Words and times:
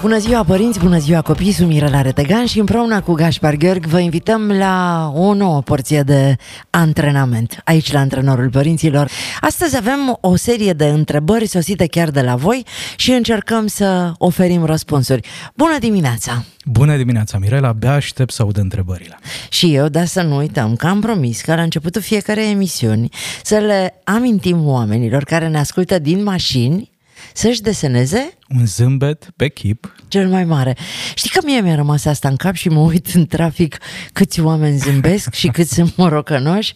Bună 0.00 0.18
ziua 0.18 0.44
părinți, 0.44 0.78
bună 0.78 0.98
ziua 0.98 1.22
copii, 1.22 1.52
sunt 1.52 1.68
Mirela 1.68 2.02
Retegan 2.02 2.46
și 2.46 2.58
împreună 2.58 3.00
cu 3.00 3.12
Gaspar 3.12 3.54
Gheorgh 3.54 3.86
vă 3.86 3.98
invităm 3.98 4.50
la 4.50 5.06
o 5.14 5.34
nouă 5.34 5.62
porție 5.62 6.02
de 6.02 6.36
antrenament 6.70 7.60
aici 7.64 7.92
la 7.92 7.98
Antrenorul 7.98 8.50
Părinților. 8.50 9.10
Astăzi 9.40 9.76
avem 9.76 10.18
o 10.20 10.36
serie 10.36 10.72
de 10.72 10.84
întrebări 10.84 11.46
sosite 11.46 11.86
chiar 11.86 12.10
de 12.10 12.20
la 12.20 12.36
voi 12.36 12.64
și 12.96 13.10
încercăm 13.10 13.66
să 13.66 14.12
oferim 14.18 14.64
răspunsuri. 14.64 15.28
Bună 15.54 15.78
dimineața! 15.78 16.44
Bună 16.64 16.96
dimineața, 16.96 17.38
Mirela, 17.38 17.68
abia 17.68 17.92
aștept 17.92 18.32
să 18.32 18.42
aud 18.42 18.56
întrebările. 18.56 19.18
Și 19.48 19.74
eu, 19.74 19.88
dar 19.88 20.06
să 20.06 20.22
nu 20.22 20.36
uităm 20.36 20.76
că 20.76 20.86
am 20.86 21.00
promis 21.00 21.40
că 21.40 21.54
la 21.54 21.62
începutul 21.62 22.00
fiecare 22.00 22.48
emisiuni 22.48 23.08
să 23.42 23.56
le 23.56 24.00
amintim 24.04 24.66
oamenilor 24.66 25.24
care 25.24 25.48
ne 25.48 25.58
ascultă 25.58 25.98
din 25.98 26.22
mașini 26.22 26.89
să-și 27.34 27.60
deseneze 27.60 28.38
un 28.58 28.66
zâmbet 28.66 29.30
pe 29.36 29.48
chip. 29.48 29.94
Cel 30.08 30.28
mai 30.28 30.44
mare. 30.44 30.76
Știi 31.14 31.30
că 31.30 31.40
mie 31.44 31.60
mi-a 31.60 31.74
rămas 31.74 32.04
asta 32.04 32.28
în 32.28 32.36
cap 32.36 32.54
și 32.54 32.68
mă 32.68 32.80
uit 32.80 33.06
în 33.14 33.26
trafic 33.26 33.78
câți 34.12 34.40
oameni 34.40 34.78
zâmbesc 34.78 35.32
și 35.32 35.48
câți 35.48 35.74
sunt 35.74 35.96
morocănoși. 35.96 36.72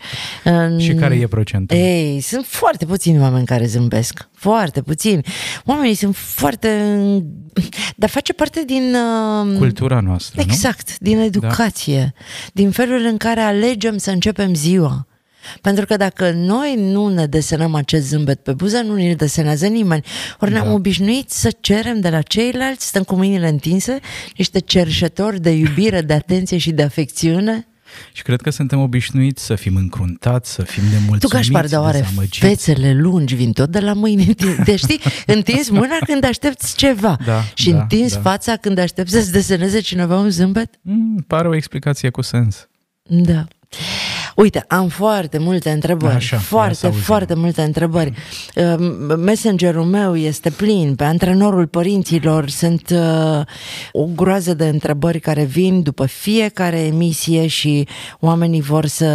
Și 0.78 0.94
care 0.94 1.14
e 1.14 1.27
procentul? 1.27 1.77
Ei, 1.77 2.20
sunt 2.20 2.44
foarte 2.47 2.84
puțini 2.84 3.20
oameni 3.20 3.47
care 3.47 3.66
zâmbesc. 3.66 4.28
Foarte 4.34 4.82
puțini. 4.82 5.22
Oamenii 5.64 5.94
sunt 5.94 6.16
foarte... 6.16 6.97
Dar 7.97 8.08
face 8.08 8.32
parte 8.32 8.62
din... 8.66 8.94
Uh... 8.94 9.58
Cultura 9.58 10.00
noastră, 10.00 10.41
Exact, 10.41 10.91
nu? 10.91 10.97
din 11.00 11.19
educație. 11.19 12.12
Da. 12.16 12.25
Din 12.52 12.70
felul 12.70 13.05
în 13.05 13.16
care 13.16 13.41
alegem 13.41 13.97
să 13.97 14.10
începem 14.10 14.55
ziua. 14.55 15.06
Pentru 15.61 15.87
că 15.87 15.97
dacă 15.97 16.31
noi 16.31 16.75
nu 16.78 17.09
ne 17.09 17.27
desenăm 17.27 17.75
acest 17.75 18.06
zâmbet 18.06 18.42
pe 18.42 18.53
buză, 18.53 18.81
nu 18.81 18.95
ne 18.95 19.14
desenează 19.14 19.67
nimeni. 19.67 20.05
Ori 20.41 20.53
da. 20.53 20.59
ne-am 20.59 20.73
obișnuit 20.73 21.31
să 21.31 21.50
cerem 21.61 22.00
de 22.00 22.09
la 22.09 22.23
ceilalți, 22.23 22.87
stăm 22.87 23.03
cu 23.03 23.14
mâinile 23.14 23.48
întinse, 23.48 23.98
niște 24.37 24.59
cerșători 24.59 25.41
de 25.41 25.50
iubire, 25.50 26.00
de 26.00 26.12
atenție 26.12 26.59
și 26.59 26.70
de 26.70 26.83
afecțiune. 26.83 27.67
Și 28.12 28.22
cred 28.22 28.41
că 28.41 28.50
suntem 28.50 28.81
obișnuiți 28.81 29.45
să 29.45 29.55
fim 29.55 29.77
încruntați, 29.77 30.53
să 30.53 30.62
fim 30.62 30.83
nemulțumiți, 30.83 31.27
Tu, 31.27 31.28
Gașpar, 31.28 31.67
de 31.67 31.77
oare 31.77 32.06
fețele 32.28 32.95
lungi 32.95 33.34
vin 33.34 33.53
tot 33.53 33.70
de 33.70 33.81
la 33.81 33.92
mâini 33.92 34.27
întinse? 34.27 34.62
Deci, 34.62 34.78
știi, 34.78 35.00
întins 35.37 35.69
mâna 35.69 35.97
când 36.06 36.25
aștepți 36.25 36.77
ceva 36.77 37.17
da, 37.25 37.42
și 37.55 37.70
da, 37.70 37.81
întins 37.81 38.15
da. 38.15 38.20
fața 38.20 38.56
când 38.56 38.78
aștepți 38.78 39.12
să-ți 39.12 39.33
deseneze 39.33 39.81
cineva 39.81 40.19
un 40.19 40.31
zâmbet? 40.31 40.70
Mm, 40.83 41.25
pare 41.27 41.48
o 41.48 41.55
explicație 41.55 42.11
cu 42.11 42.22
sens. 42.22 42.69
Da. 43.03 43.47
Uite, 44.34 44.64
am 44.68 44.88
foarte 44.88 45.38
multe 45.38 45.70
întrebări, 45.70 46.14
Așa, 46.14 46.36
foarte, 46.38 46.88
foarte 46.88 47.34
multe 47.34 47.62
întrebări. 47.62 48.12
Uh, 48.54 48.74
messengerul 49.16 49.84
meu 49.84 50.16
este 50.16 50.50
plin, 50.50 50.94
pe 50.94 51.04
antrenorul 51.04 51.66
părinților 51.66 52.48
sunt 52.48 52.91
uh, 52.91 53.41
o 53.92 54.04
groază 54.04 54.54
de 54.54 54.68
întrebări 54.68 55.20
care 55.20 55.44
vin 55.44 55.82
după 55.82 56.06
fiecare 56.06 56.78
emisie 56.78 57.46
și 57.46 57.88
oamenii 58.20 58.60
vor 58.60 58.86
să 58.86 59.06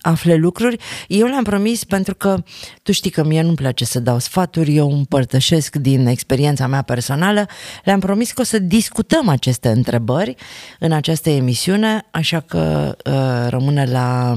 afle 0.00 0.34
lucruri. 0.34 0.76
Eu 1.08 1.26
le-am 1.26 1.44
promis 1.44 1.84
pentru 1.84 2.14
că 2.14 2.42
tu 2.82 2.92
știi 2.92 3.10
că 3.10 3.24
mie 3.24 3.42
nu-mi 3.42 3.56
place 3.56 3.84
să 3.84 4.00
dau 4.00 4.18
sfaturi, 4.18 4.76
eu 4.76 4.92
împărtășesc 4.92 5.76
din 5.76 6.06
experiența 6.06 6.66
mea 6.66 6.82
personală, 6.82 7.46
le-am 7.84 8.00
promis 8.00 8.32
că 8.32 8.40
o 8.40 8.44
să 8.44 8.58
discutăm 8.58 9.28
aceste 9.28 9.68
întrebări 9.68 10.34
în 10.78 10.92
această 10.92 11.30
emisiune, 11.30 12.06
așa 12.10 12.40
că 12.40 12.96
uh, 13.04 13.48
rămâne 13.48 13.84
la 13.84 14.36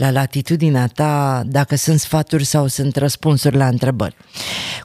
la 0.00 0.10
latitudinea 0.10 0.86
ta 0.86 1.42
dacă 1.46 1.76
sunt 1.76 1.98
sfaturi 1.98 2.44
sau 2.44 2.66
sunt 2.66 2.96
răspunsuri 2.96 3.56
la 3.56 3.66
întrebări. 3.66 4.16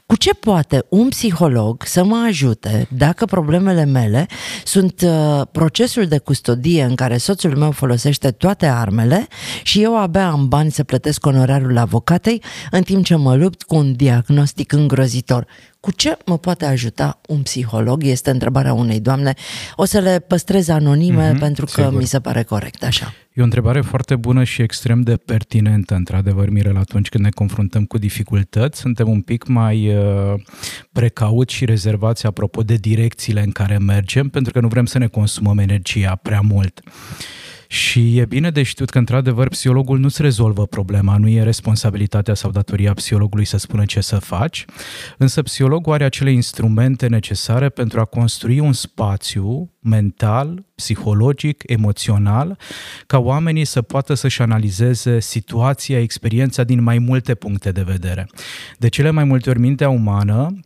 Cu 0.06 0.16
ce 0.16 0.34
poate 0.34 0.84
un 0.88 1.08
psiholog 1.08 1.82
să 1.84 2.04
mă 2.04 2.24
ajute 2.26 2.88
dacă 2.90 3.24
problemele 3.24 3.84
mele 3.84 4.26
sunt 4.64 5.00
uh, 5.04 5.42
procesul 5.52 6.06
de 6.06 6.18
custodie 6.18 6.82
în 6.82 6.94
care 6.94 7.16
soțul 7.16 7.56
meu 7.56 7.70
folosește 7.70 8.30
toate 8.30 8.66
armele 8.66 9.26
și 9.62 9.82
eu 9.82 9.98
abia 9.98 10.28
am 10.28 10.48
bani 10.48 10.70
să 10.70 10.84
plătesc 10.84 11.26
onorarul 11.26 11.78
avocatei 11.78 12.42
în 12.70 12.82
timp 12.82 13.04
ce 13.04 13.14
mă 13.14 13.34
lupt 13.34 13.62
cu 13.62 13.74
un 13.76 13.92
diagnostic 13.92 14.72
îngrozitor? 14.72 15.46
Cu 15.80 15.92
ce 15.92 16.16
mă 16.24 16.38
poate 16.38 16.64
ajuta 16.64 17.20
un 17.28 17.42
psiholog? 17.42 18.02
Este 18.04 18.30
întrebarea 18.30 18.72
unei 18.72 19.00
doamne. 19.00 19.34
O 19.74 19.84
să 19.84 19.98
le 19.98 20.18
păstrez 20.18 20.68
anonime 20.68 21.32
mm-hmm, 21.32 21.38
pentru 21.38 21.64
că 21.64 21.82
sigur. 21.82 21.98
mi 21.98 22.06
se 22.06 22.20
pare 22.20 22.42
corect 22.42 22.84
așa. 22.84 23.14
E 23.32 23.40
o 23.40 23.44
întrebare 23.44 23.80
foarte 23.80 24.16
bună 24.16 24.44
și 24.44 24.62
extrem 24.62 25.00
de 25.06 25.16
pertinentă, 25.16 25.94
într-adevăr, 25.94 26.50
Mirel, 26.50 26.76
atunci 26.76 27.08
când 27.08 27.24
ne 27.24 27.30
confruntăm 27.30 27.84
cu 27.84 27.98
dificultăți. 27.98 28.80
Suntem 28.80 29.08
un 29.08 29.20
pic 29.20 29.46
mai 29.46 29.96
uh, 29.96 30.34
precauți 30.92 31.54
și 31.54 31.64
rezervați 31.64 32.26
apropo 32.26 32.62
de 32.62 32.74
direcțiile 32.74 33.42
în 33.42 33.50
care 33.50 33.78
mergem, 33.78 34.28
pentru 34.28 34.52
că 34.52 34.60
nu 34.60 34.68
vrem 34.68 34.86
să 34.86 34.98
ne 34.98 35.06
consumăm 35.06 35.58
energia 35.58 36.18
prea 36.22 36.40
mult. 36.40 36.80
Și 37.68 38.18
e 38.18 38.24
bine 38.24 38.50
de 38.50 38.62
știut 38.62 38.90
că, 38.90 38.98
într-adevăr, 38.98 39.48
psihologul 39.48 39.98
nu-ți 39.98 40.22
rezolvă 40.22 40.66
problema, 40.66 41.16
nu 41.16 41.28
e 41.28 41.42
responsabilitatea 41.42 42.34
sau 42.34 42.50
datoria 42.50 42.94
psihologului 42.94 43.44
să 43.44 43.56
spună 43.56 43.84
ce 43.84 44.00
să 44.00 44.18
faci, 44.18 44.64
însă 45.18 45.42
psihologul 45.42 45.92
are 45.92 46.04
acele 46.04 46.30
instrumente 46.30 47.06
necesare 47.06 47.68
pentru 47.68 48.00
a 48.00 48.04
construi 48.04 48.58
un 48.58 48.72
spațiu 48.72 49.70
mental, 49.80 50.64
psihologic, 50.74 51.62
emoțional, 51.66 52.58
ca 53.06 53.18
oamenii 53.18 53.64
să 53.64 53.82
poată 53.82 54.14
să-și 54.14 54.42
analizeze 54.42 55.20
situația, 55.20 56.00
experiența 56.00 56.64
din 56.64 56.82
mai 56.82 56.98
multe 56.98 57.34
puncte 57.34 57.72
de 57.72 57.82
vedere. 57.82 58.28
De 58.78 58.88
cele 58.88 59.10
mai 59.10 59.24
multe 59.24 59.50
ori, 59.50 59.58
mintea 59.58 59.88
umană 59.88 60.60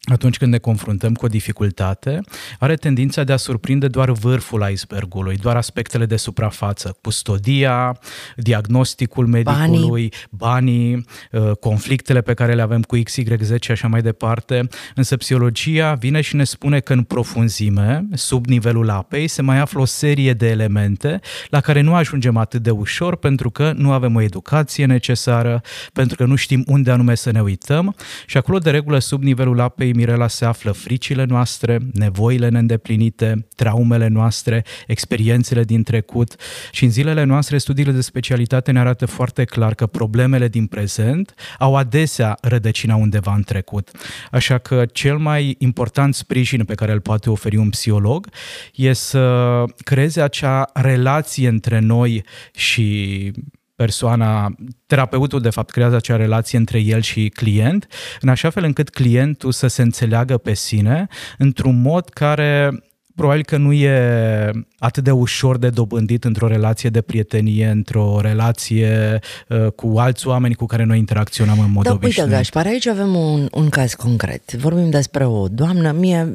atunci 0.00 0.36
când 0.38 0.52
ne 0.52 0.58
confruntăm 0.58 1.14
cu 1.14 1.24
o 1.24 1.28
dificultate, 1.28 2.20
are 2.58 2.74
tendința 2.74 3.24
de 3.24 3.32
a 3.32 3.36
surprinde 3.36 3.88
doar 3.88 4.10
vârful 4.10 4.68
icebergului, 4.70 5.36
doar 5.36 5.56
aspectele 5.56 6.06
de 6.06 6.16
suprafață, 6.16 6.96
custodia, 7.02 7.98
diagnosticul 8.36 9.26
medicului, 9.26 10.12
banii, 10.30 10.94
banii 11.00 11.06
uh, 11.32 11.50
conflictele 11.56 12.20
pe 12.20 12.34
care 12.34 12.54
le 12.54 12.62
avem 12.62 12.82
cu 12.82 12.96
XYZ 13.02 13.52
și 13.60 13.70
așa 13.70 13.88
mai 13.88 14.02
departe. 14.02 14.68
Însă 14.94 15.16
psihologia 15.16 15.94
vine 15.94 16.20
și 16.20 16.36
ne 16.36 16.44
spune 16.44 16.80
că 16.80 16.92
în 16.92 17.02
profunzime, 17.02 18.06
sub 18.12 18.46
nivelul 18.46 18.90
apei, 18.90 19.28
se 19.28 19.42
mai 19.42 19.58
află 19.58 19.80
o 19.80 19.84
serie 19.84 20.32
de 20.32 20.48
elemente 20.48 21.20
la 21.48 21.60
care 21.60 21.80
nu 21.80 21.94
ajungem 21.94 22.36
atât 22.36 22.62
de 22.62 22.70
ușor 22.70 23.16
pentru 23.16 23.50
că 23.50 23.72
nu 23.76 23.92
avem 23.92 24.14
o 24.14 24.20
educație 24.20 24.86
necesară, 24.86 25.60
pentru 25.92 26.16
că 26.16 26.24
nu 26.24 26.34
știm 26.34 26.64
unde 26.66 26.90
anume 26.90 27.14
să 27.14 27.30
ne 27.30 27.40
uităm 27.40 27.94
și 28.26 28.36
acolo 28.36 28.58
de 28.58 28.70
regulă 28.70 28.98
sub 28.98 29.22
nivelul 29.22 29.60
apei 29.60 29.89
Mirela 29.92 30.28
se 30.28 30.44
află 30.44 30.72
fricile 30.72 31.24
noastre, 31.24 31.78
nevoile 31.92 32.48
neîndeplinite, 32.48 33.46
traumele 33.56 34.08
noastre, 34.08 34.64
experiențele 34.86 35.64
din 35.64 35.82
trecut 35.82 36.34
și 36.72 36.84
în 36.84 36.90
zilele 36.90 37.24
noastre 37.24 37.58
studiile 37.58 37.92
de 37.92 38.00
specialitate 38.00 38.70
ne 38.70 38.78
arată 38.78 39.06
foarte 39.06 39.44
clar 39.44 39.74
că 39.74 39.86
problemele 39.86 40.48
din 40.48 40.66
prezent 40.66 41.34
au 41.58 41.76
adesea 41.76 42.38
rădăcina 42.40 42.96
undeva 42.96 43.34
în 43.34 43.42
trecut. 43.42 43.90
Așa 44.30 44.58
că 44.58 44.86
cel 44.92 45.18
mai 45.18 45.54
important 45.58 46.14
sprijin 46.14 46.64
pe 46.64 46.74
care 46.74 46.92
îl 46.92 47.00
poate 47.00 47.30
oferi 47.30 47.56
un 47.56 47.70
psiholog 47.70 48.28
e 48.74 48.92
să 48.92 49.64
creeze 49.76 50.20
acea 50.20 50.70
relație 50.74 51.48
între 51.48 51.78
noi 51.78 52.24
și 52.54 53.32
persoana, 53.80 54.54
terapeutul 54.86 55.40
de 55.40 55.50
fapt 55.50 55.70
creează 55.70 55.96
acea 55.96 56.16
relație 56.16 56.58
între 56.58 56.78
el 56.78 57.00
și 57.00 57.28
client, 57.28 57.86
în 58.20 58.28
așa 58.28 58.50
fel 58.50 58.64
încât 58.64 58.88
clientul 58.88 59.52
să 59.52 59.66
se 59.66 59.82
înțeleagă 59.82 60.36
pe 60.36 60.54
sine 60.54 61.06
într-un 61.38 61.80
mod 61.80 62.08
care 62.08 62.82
probabil 63.20 63.44
că 63.44 63.56
nu 63.56 63.72
e 63.72 64.50
atât 64.78 65.04
de 65.04 65.10
ușor 65.10 65.58
de 65.58 65.68
dobândit 65.68 66.24
într-o 66.24 66.46
relație 66.46 66.90
de 66.90 67.00
prietenie, 67.00 67.66
într-o 67.66 68.18
relație 68.20 69.20
uh, 69.48 69.66
cu 69.66 69.94
alți 69.96 70.26
oameni 70.26 70.54
cu 70.54 70.66
care 70.66 70.84
noi 70.84 70.98
interacționăm 70.98 71.58
în 71.58 71.70
mod 71.72 71.84
da, 71.84 71.92
obișnuit. 71.92 72.18
Uite, 72.18 72.36
Gașpar, 72.36 72.66
aici 72.66 72.86
avem 72.86 73.14
un, 73.14 73.48
un 73.52 73.68
caz 73.68 73.94
concret. 73.94 74.52
Vorbim 74.52 74.90
despre 74.90 75.24
o 75.26 75.48
doamnă, 75.48 75.92
mie 75.92 76.34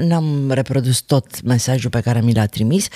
n-am 0.00 0.50
reprodus 0.50 1.00
tot 1.00 1.42
mesajul 1.42 1.90
pe 1.90 2.00
care 2.00 2.20
mi 2.20 2.34
l-a 2.34 2.46
trimis. 2.46 2.88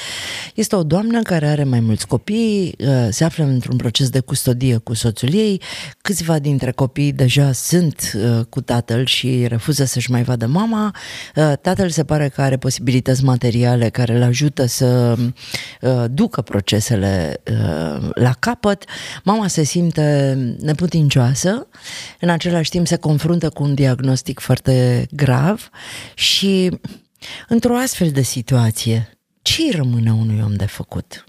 Este 0.54 0.76
o 0.76 0.82
doamnă 0.82 1.22
care 1.22 1.46
are 1.46 1.64
mai 1.64 1.80
mulți 1.80 2.06
copii, 2.06 2.74
uh, 2.78 2.86
se 3.10 3.24
află 3.24 3.44
într-un 3.44 3.76
proces 3.76 4.10
de 4.10 4.20
custodie 4.20 4.76
cu 4.76 4.94
soțul 4.94 5.34
ei, 5.34 5.60
câțiva 6.00 6.38
dintre 6.38 6.70
copii 6.70 7.12
deja 7.12 7.52
sunt 7.52 8.12
uh, 8.14 8.44
cu 8.48 8.60
tatăl 8.60 9.06
și 9.06 9.46
refuză 9.46 9.84
să-și 9.84 10.10
mai 10.10 10.22
vadă 10.22 10.46
mama, 10.46 10.94
uh, 11.34 11.52
tatăl 11.60 11.88
se 11.90 12.04
pare 12.04 12.28
că 12.28 12.40
are 12.40 12.56
posibilități 12.56 13.24
materiale 13.28 13.88
care 13.88 14.16
îl 14.16 14.22
ajută 14.22 14.66
să 14.66 15.16
uh, 15.80 16.04
ducă 16.10 16.42
procesele 16.42 17.42
uh, 17.50 18.08
la 18.14 18.32
capăt, 18.38 18.84
mama 19.24 19.46
se 19.46 19.62
simte 19.62 20.34
neputincioasă, 20.60 21.66
în 22.20 22.28
același 22.28 22.70
timp 22.70 22.86
se 22.86 22.96
confruntă 22.96 23.48
cu 23.50 23.62
un 23.62 23.74
diagnostic 23.74 24.40
foarte 24.40 25.06
grav 25.10 25.70
și 26.14 26.70
într-o 27.48 27.76
astfel 27.76 28.10
de 28.10 28.22
situație, 28.22 29.18
ce 29.42 29.76
rămâne 29.76 30.12
unui 30.12 30.40
om 30.44 30.54
de 30.54 30.66
făcut? 30.66 31.27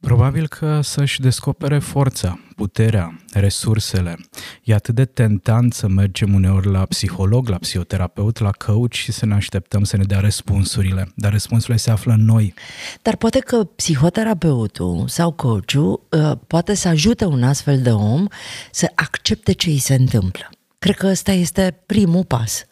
Probabil 0.00 0.48
că 0.48 0.80
să-și 0.82 1.20
descopere 1.20 1.78
forța, 1.78 2.38
puterea, 2.56 3.20
resursele. 3.32 4.16
E 4.64 4.74
atât 4.74 4.94
de 4.94 5.04
tentant 5.04 5.72
să 5.72 5.88
mergem 5.88 6.34
uneori 6.34 6.70
la 6.70 6.84
psiholog, 6.84 7.48
la 7.48 7.56
psihoterapeut, 7.56 8.38
la 8.38 8.50
coach 8.50 8.92
și 8.92 9.12
să 9.12 9.26
ne 9.26 9.34
așteptăm 9.34 9.84
să 9.84 9.96
ne 9.96 10.04
dea 10.04 10.20
răspunsurile. 10.20 11.12
Dar 11.14 11.32
răspunsurile 11.32 11.76
se 11.76 11.90
află 11.90 12.12
în 12.12 12.24
noi. 12.24 12.54
Dar 13.02 13.16
poate 13.16 13.38
că 13.38 13.64
psihoterapeutul 13.64 15.04
sau 15.08 15.32
coachul 15.32 16.06
uh, 16.10 16.32
poate 16.46 16.74
să 16.74 16.88
ajute 16.88 17.24
un 17.24 17.42
astfel 17.42 17.82
de 17.82 17.90
om 17.92 18.26
să 18.70 18.92
accepte 18.94 19.52
ce 19.52 19.70
îi 19.70 19.78
se 19.78 19.94
întâmplă. 19.94 20.50
Cred 20.80 20.94
că 20.94 21.06
ăsta 21.06 21.32
este 21.32 21.82
primul 21.86 22.24
pas. 22.24 22.64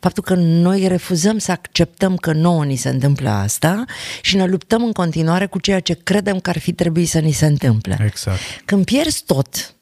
Faptul 0.00 0.22
că 0.22 0.34
noi 0.34 0.86
refuzăm 0.86 1.38
să 1.38 1.50
acceptăm 1.50 2.16
că 2.16 2.32
nouă 2.32 2.64
ni 2.64 2.76
se 2.76 2.88
întâmplă 2.88 3.28
asta 3.30 3.84
și 4.22 4.36
ne 4.36 4.46
luptăm 4.46 4.84
în 4.84 4.92
continuare 4.92 5.46
cu 5.46 5.58
ceea 5.58 5.80
ce 5.80 5.94
credem 5.94 6.40
că 6.40 6.50
ar 6.50 6.58
fi 6.58 6.72
trebuit 6.72 7.08
să 7.08 7.18
ni 7.18 7.32
se 7.32 7.46
întâmple. 7.46 7.98
Exact. 8.04 8.40
Când 8.64 8.84
pierzi 8.84 9.24
tot, 9.24 9.74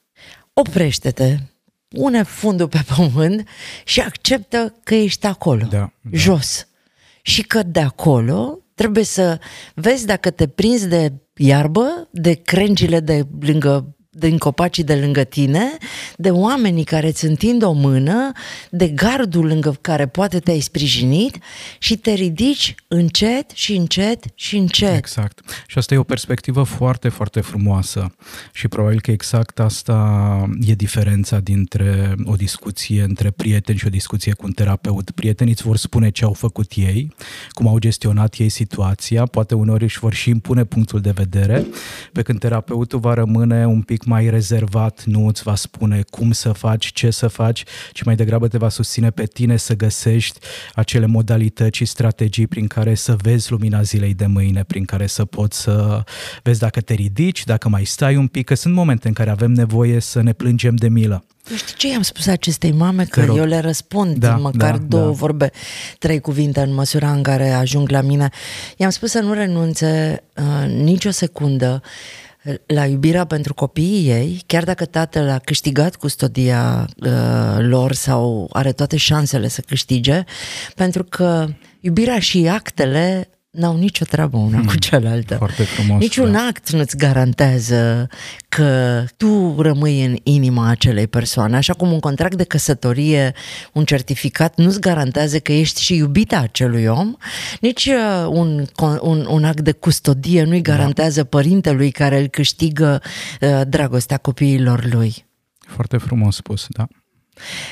oprește-te, 0.52 1.36
pune 1.88 2.22
fundul 2.22 2.68
pe 2.68 2.84
pământ 2.96 3.48
și 3.84 4.00
acceptă 4.00 4.74
că 4.84 4.94
ești 4.94 5.26
acolo, 5.26 5.66
da, 5.70 5.78
da. 5.78 5.90
jos. 6.12 6.66
Și 7.22 7.42
că 7.42 7.62
de 7.62 7.80
acolo 7.80 8.58
trebuie 8.74 9.04
să 9.04 9.38
vezi 9.74 10.06
dacă 10.06 10.30
te 10.30 10.46
prinzi 10.46 10.88
de 10.88 11.12
iarbă, 11.36 12.08
de 12.10 12.32
crengile 12.32 13.00
de 13.00 13.26
lângă 13.40 13.94
din 14.12 14.38
copacii 14.38 14.84
de 14.84 14.94
lângă 14.94 15.24
tine, 15.24 15.76
de 16.16 16.30
oamenii 16.30 16.84
care 16.84 17.06
îți 17.06 17.24
întind 17.24 17.62
o 17.62 17.72
mână, 17.72 18.32
de 18.70 18.88
gardul 18.88 19.46
lângă 19.46 19.76
care 19.80 20.06
poate 20.06 20.38
te-ai 20.38 20.60
sprijinit 20.60 21.38
și 21.78 21.96
te 21.96 22.12
ridici 22.12 22.74
încet 22.88 23.50
și 23.50 23.76
încet 23.76 24.24
și 24.34 24.56
încet. 24.56 24.96
Exact. 24.96 25.40
Și 25.66 25.78
asta 25.78 25.94
e 25.94 25.98
o 25.98 26.02
perspectivă 26.02 26.62
foarte, 26.62 27.08
foarte 27.08 27.40
frumoasă 27.40 28.14
și 28.52 28.68
probabil 28.68 29.00
că 29.00 29.10
exact 29.10 29.60
asta 29.60 30.48
e 30.60 30.74
diferența 30.74 31.38
dintre 31.38 32.14
o 32.24 32.34
discuție 32.34 33.02
între 33.02 33.30
prieteni 33.30 33.78
și 33.78 33.86
o 33.86 33.90
discuție 33.90 34.32
cu 34.32 34.46
un 34.46 34.52
terapeut. 34.52 35.10
Prietenii 35.10 35.52
îți 35.52 35.62
vor 35.62 35.76
spune 35.76 36.10
ce 36.10 36.24
au 36.24 36.32
făcut 36.32 36.72
ei, 36.74 37.14
cum 37.50 37.68
au 37.68 37.78
gestionat 37.78 38.34
ei 38.38 38.48
situația, 38.48 39.26
poate 39.26 39.54
uneori 39.54 39.84
își 39.84 39.98
vor 39.98 40.14
și 40.14 40.30
impune 40.30 40.64
punctul 40.64 41.00
de 41.00 41.10
vedere, 41.10 41.66
pe 42.12 42.22
când 42.22 42.38
terapeutul 42.38 42.98
va 42.98 43.14
rămâne 43.14 43.66
un 43.66 43.82
pic 43.82 43.99
mai 44.04 44.30
rezervat, 44.30 45.04
nu 45.04 45.26
îți 45.26 45.42
va 45.42 45.54
spune 45.54 46.02
cum 46.10 46.32
să 46.32 46.52
faci, 46.52 46.92
ce 46.92 47.10
să 47.10 47.28
faci, 47.28 47.64
ci 47.92 48.02
mai 48.02 48.16
degrabă 48.16 48.48
te 48.48 48.58
va 48.58 48.68
susține 48.68 49.10
pe 49.10 49.24
tine 49.24 49.56
să 49.56 49.76
găsești 49.76 50.38
acele 50.74 51.06
modalități 51.06 51.76
și 51.76 51.84
strategii 51.84 52.46
prin 52.46 52.66
care 52.66 52.94
să 52.94 53.16
vezi 53.22 53.50
lumina 53.50 53.82
zilei 53.82 54.14
de 54.14 54.26
mâine, 54.26 54.62
prin 54.62 54.84
care 54.84 55.06
să 55.06 55.24
poți 55.24 55.60
să 55.60 56.04
vezi 56.42 56.58
dacă 56.58 56.80
te 56.80 56.94
ridici, 56.94 57.44
dacă 57.44 57.68
mai 57.68 57.84
stai 57.84 58.16
un 58.16 58.26
pic, 58.26 58.46
că 58.46 58.54
sunt 58.54 58.74
momente 58.74 59.08
în 59.08 59.14
care 59.14 59.30
avem 59.30 59.52
nevoie 59.52 60.00
să 60.00 60.22
ne 60.22 60.32
plângem 60.32 60.74
de 60.74 60.88
milă. 60.88 61.24
Nu 61.50 61.56
știu 61.56 61.74
ce 61.76 61.88
i-am 61.88 62.02
spus 62.02 62.26
acestei 62.26 62.72
mame, 62.72 63.04
că 63.04 63.20
eu 63.20 63.44
le 63.44 63.58
răspund 63.58 64.16
da, 64.16 64.36
măcar 64.36 64.76
da, 64.76 64.84
două 64.88 65.04
da. 65.04 65.10
vorbe, 65.10 65.50
trei 65.98 66.20
cuvinte 66.20 66.60
în 66.60 66.74
măsura 66.74 67.12
în 67.12 67.22
care 67.22 67.50
ajung 67.50 67.88
la 67.88 68.00
mine. 68.00 68.28
I-am 68.76 68.90
spus 68.90 69.10
să 69.10 69.18
nu 69.18 69.32
renunțe 69.32 70.22
uh, 70.36 70.68
nicio 70.68 71.10
secundă 71.10 71.82
la 72.66 72.86
iubirea 72.86 73.24
pentru 73.24 73.54
copiii 73.54 74.10
ei, 74.10 74.42
chiar 74.46 74.64
dacă 74.64 74.84
tatăl 74.84 75.28
a 75.28 75.38
câștigat 75.38 75.96
custodia 75.96 76.88
uh, 76.96 77.56
lor 77.58 77.92
sau 77.92 78.48
are 78.52 78.72
toate 78.72 78.96
șansele 78.96 79.48
să 79.48 79.60
câștige, 79.60 80.24
pentru 80.74 81.04
că 81.04 81.46
iubirea 81.80 82.18
și 82.18 82.48
actele 82.48 83.30
n-au 83.50 83.76
nicio 83.76 84.04
treabă 84.04 84.36
una 84.36 84.56
hmm, 84.56 84.66
cu 84.66 84.76
cealaltă. 84.76 85.34
Foarte 85.34 85.62
frumos. 85.62 86.00
Niciun 86.00 86.32
da. 86.32 86.38
act 86.38 86.70
nu-ți 86.70 86.96
garantează 86.96 88.08
că 88.48 89.04
tu 89.16 89.56
rămâi 89.60 90.04
în 90.04 90.16
inima 90.22 90.68
acelei 90.68 91.06
persoane, 91.06 91.56
așa 91.56 91.72
cum 91.72 91.92
un 91.92 92.00
contract 92.00 92.36
de 92.36 92.44
căsătorie, 92.44 93.34
un 93.72 93.84
certificat 93.84 94.56
nu-ți 94.56 94.80
garantează 94.80 95.38
că 95.38 95.52
ești 95.52 95.82
și 95.82 95.96
iubita 95.96 96.38
acelui 96.38 96.86
om, 96.86 97.16
nici 97.60 97.86
uh, 97.86 98.26
un, 98.28 98.64
un, 99.00 99.26
un 99.26 99.44
act 99.44 99.60
de 99.60 99.72
custodie 99.72 100.42
nu-i 100.42 100.62
da. 100.62 100.72
garantează 100.72 101.22
da. 101.22 101.28
părintelui 101.28 101.90
care 101.90 102.20
îl 102.20 102.26
câștigă 102.26 103.02
uh, 103.40 103.60
dragostea 103.68 104.16
copiilor 104.16 104.84
lui. 104.92 105.24
Foarte 105.58 105.96
frumos 105.96 106.36
spus, 106.36 106.66
da. 106.68 106.86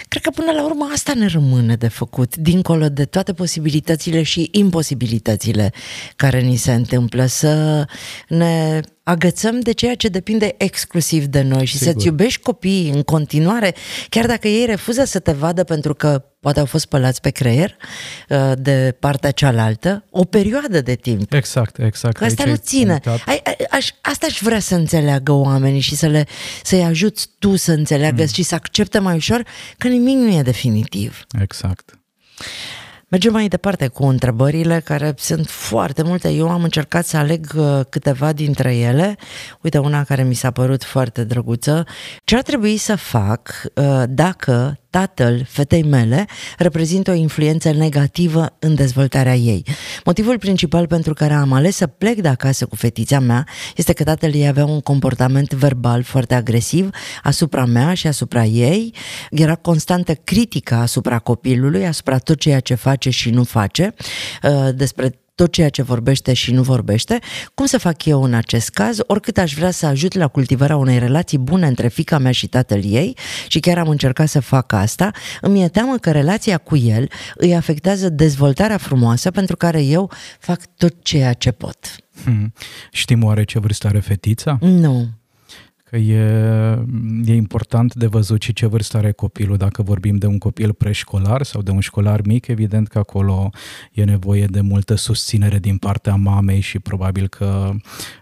Cred 0.08 0.22
că 0.22 0.30
până 0.30 0.52
la 0.52 0.64
urmă 0.64 0.88
asta 0.92 1.14
ne 1.14 1.26
rămâne 1.26 1.76
de 1.76 1.88
făcut, 1.88 2.36
dincolo 2.36 2.88
de 2.88 3.04
toate 3.04 3.32
posibilitățile 3.32 4.22
și 4.22 4.48
imposibilitățile 4.52 5.72
care 6.16 6.40
ni 6.40 6.56
se 6.56 6.72
întâmplă, 6.72 7.26
să 7.26 7.84
ne 8.28 8.80
agățăm 9.08 9.60
de 9.60 9.72
ceea 9.72 9.94
ce 9.94 10.08
depinde 10.08 10.54
exclusiv 10.58 11.24
de 11.24 11.42
noi 11.42 11.64
și 11.64 11.76
Sigur. 11.76 11.92
să-ți 11.92 12.06
iubești 12.06 12.40
copiii 12.40 12.90
în 12.90 13.02
continuare, 13.02 13.74
chiar 14.08 14.26
dacă 14.26 14.48
ei 14.48 14.66
refuză 14.66 15.04
să 15.04 15.18
te 15.18 15.32
vadă 15.32 15.64
pentru 15.64 15.94
că 15.94 16.24
poate 16.40 16.60
au 16.60 16.66
fost 16.66 16.84
spălați 16.84 17.20
pe 17.20 17.30
creier 17.30 17.76
uh, 18.28 18.52
de 18.58 18.96
partea 19.00 19.30
cealaltă, 19.30 20.04
o 20.10 20.24
perioadă 20.24 20.80
de 20.80 20.94
timp. 20.94 21.32
Exact, 21.32 21.78
exact. 21.78 22.16
Că 22.16 22.24
asta 22.24 22.44
nu 22.44 22.54
ține. 22.54 23.00
Ai, 23.26 23.42
aș, 23.70 23.88
asta 24.00 24.26
aș 24.26 24.38
vrea 24.42 24.60
să 24.60 24.74
înțeleagă 24.74 25.32
oamenii 25.32 25.80
și 25.80 25.96
să 25.96 26.06
le, 26.06 26.26
să-i 26.62 26.82
ajuți 26.82 27.28
tu 27.38 27.56
să 27.56 27.72
înțeleagă 27.72 28.22
mm. 28.22 28.28
și 28.28 28.42
să 28.42 28.54
accepte 28.54 28.98
mai 28.98 29.14
ușor 29.14 29.42
că 29.78 29.88
nimic 29.88 30.16
nu 30.16 30.30
e 30.30 30.42
definitiv. 30.42 31.26
Exact. 31.40 31.98
Mergem 33.10 33.32
mai 33.32 33.48
departe 33.48 33.86
cu 33.86 34.04
întrebările 34.04 34.80
care 34.80 35.14
sunt 35.16 35.46
foarte 35.48 36.02
multe. 36.02 36.30
Eu 36.30 36.48
am 36.48 36.62
încercat 36.62 37.06
să 37.06 37.16
aleg 37.16 37.52
uh, 37.56 37.80
câteva 37.88 38.32
dintre 38.32 38.76
ele. 38.76 39.16
Uite, 39.60 39.78
una 39.78 40.04
care 40.04 40.22
mi 40.22 40.34
s-a 40.34 40.50
părut 40.50 40.84
foarte 40.84 41.24
drăguță. 41.24 41.86
Ce 42.24 42.36
ar 42.36 42.42
trebui 42.42 42.76
să 42.76 42.96
fac 42.96 43.62
uh, 43.74 44.02
dacă 44.08 44.78
tatăl 44.90 45.46
fetei 45.48 45.82
mele 45.82 46.26
reprezintă 46.58 47.10
o 47.10 47.14
influență 47.14 47.72
negativă 47.72 48.56
în 48.58 48.74
dezvoltarea 48.74 49.34
ei. 49.34 49.64
Motivul 50.04 50.38
principal 50.38 50.86
pentru 50.86 51.14
care 51.14 51.32
am 51.32 51.52
ales 51.52 51.76
să 51.76 51.86
plec 51.86 52.20
de 52.20 52.28
acasă 52.28 52.66
cu 52.66 52.76
fetița 52.76 53.18
mea 53.18 53.46
este 53.76 53.92
că 53.92 54.04
tatăl 54.04 54.34
ei 54.34 54.46
avea 54.46 54.64
un 54.64 54.80
comportament 54.80 55.52
verbal 55.52 56.02
foarte 56.02 56.34
agresiv 56.34 56.90
asupra 57.22 57.64
mea 57.64 57.94
și 57.94 58.06
asupra 58.06 58.44
ei. 58.44 58.94
Era 59.30 59.54
constantă 59.54 60.14
critică 60.14 60.74
asupra 60.74 61.18
copilului, 61.18 61.86
asupra 61.86 62.18
tot 62.18 62.38
ceea 62.38 62.60
ce 62.60 62.74
face 62.74 63.10
și 63.10 63.30
nu 63.30 63.44
face, 63.44 63.94
uh, 64.42 64.68
despre 64.74 65.18
tot 65.38 65.52
ceea 65.52 65.68
ce 65.68 65.82
vorbește 65.82 66.32
și 66.32 66.52
nu 66.52 66.62
vorbește. 66.62 67.18
Cum 67.54 67.66
să 67.66 67.78
fac 67.78 68.04
eu 68.04 68.22
în 68.22 68.34
acest 68.34 68.68
caz? 68.68 68.98
Oricât 69.06 69.38
aș 69.38 69.54
vrea 69.54 69.70
să 69.70 69.86
ajut 69.86 70.14
la 70.14 70.28
cultivarea 70.28 70.76
unei 70.76 70.98
relații 70.98 71.38
bune 71.38 71.66
între 71.66 71.88
fica 71.88 72.18
mea 72.18 72.32
și 72.32 72.46
tatăl 72.46 72.80
ei 72.84 73.16
și 73.48 73.60
chiar 73.60 73.78
am 73.78 73.88
încercat 73.88 74.28
să 74.28 74.40
fac 74.40 74.72
asta, 74.72 75.10
îmi 75.40 75.62
e 75.62 75.68
teamă 75.68 75.96
că 75.96 76.10
relația 76.10 76.58
cu 76.58 76.76
el 76.76 77.08
îi 77.34 77.54
afectează 77.54 78.08
dezvoltarea 78.08 78.76
frumoasă 78.76 79.30
pentru 79.30 79.56
care 79.56 79.82
eu 79.82 80.10
fac 80.38 80.60
tot 80.76 80.94
ceea 81.02 81.32
ce 81.32 81.50
pot. 81.50 81.78
Hmm. 82.24 82.52
Știm 82.92 83.24
oare 83.24 83.44
ce 83.44 83.58
vârstă 83.58 83.86
are 83.86 84.00
fetița? 84.00 84.58
Nu 84.60 85.17
că 85.90 85.96
e, 85.96 86.18
e 87.24 87.34
important 87.34 87.94
de 87.94 88.06
văzut 88.06 88.42
și 88.42 88.52
ce 88.52 88.66
vârstă 88.66 88.96
are 88.96 89.12
copilul. 89.12 89.56
Dacă 89.56 89.82
vorbim 89.82 90.16
de 90.16 90.26
un 90.26 90.38
copil 90.38 90.72
preșcolar 90.72 91.42
sau 91.42 91.62
de 91.62 91.70
un 91.70 91.80
școlar 91.80 92.20
mic, 92.24 92.46
evident 92.46 92.88
că 92.88 92.98
acolo 92.98 93.50
e 93.92 94.04
nevoie 94.04 94.46
de 94.46 94.60
multă 94.60 94.94
susținere 94.94 95.58
din 95.58 95.76
partea 95.76 96.14
mamei 96.14 96.60
și 96.60 96.78
probabil 96.78 97.28
că 97.28 97.70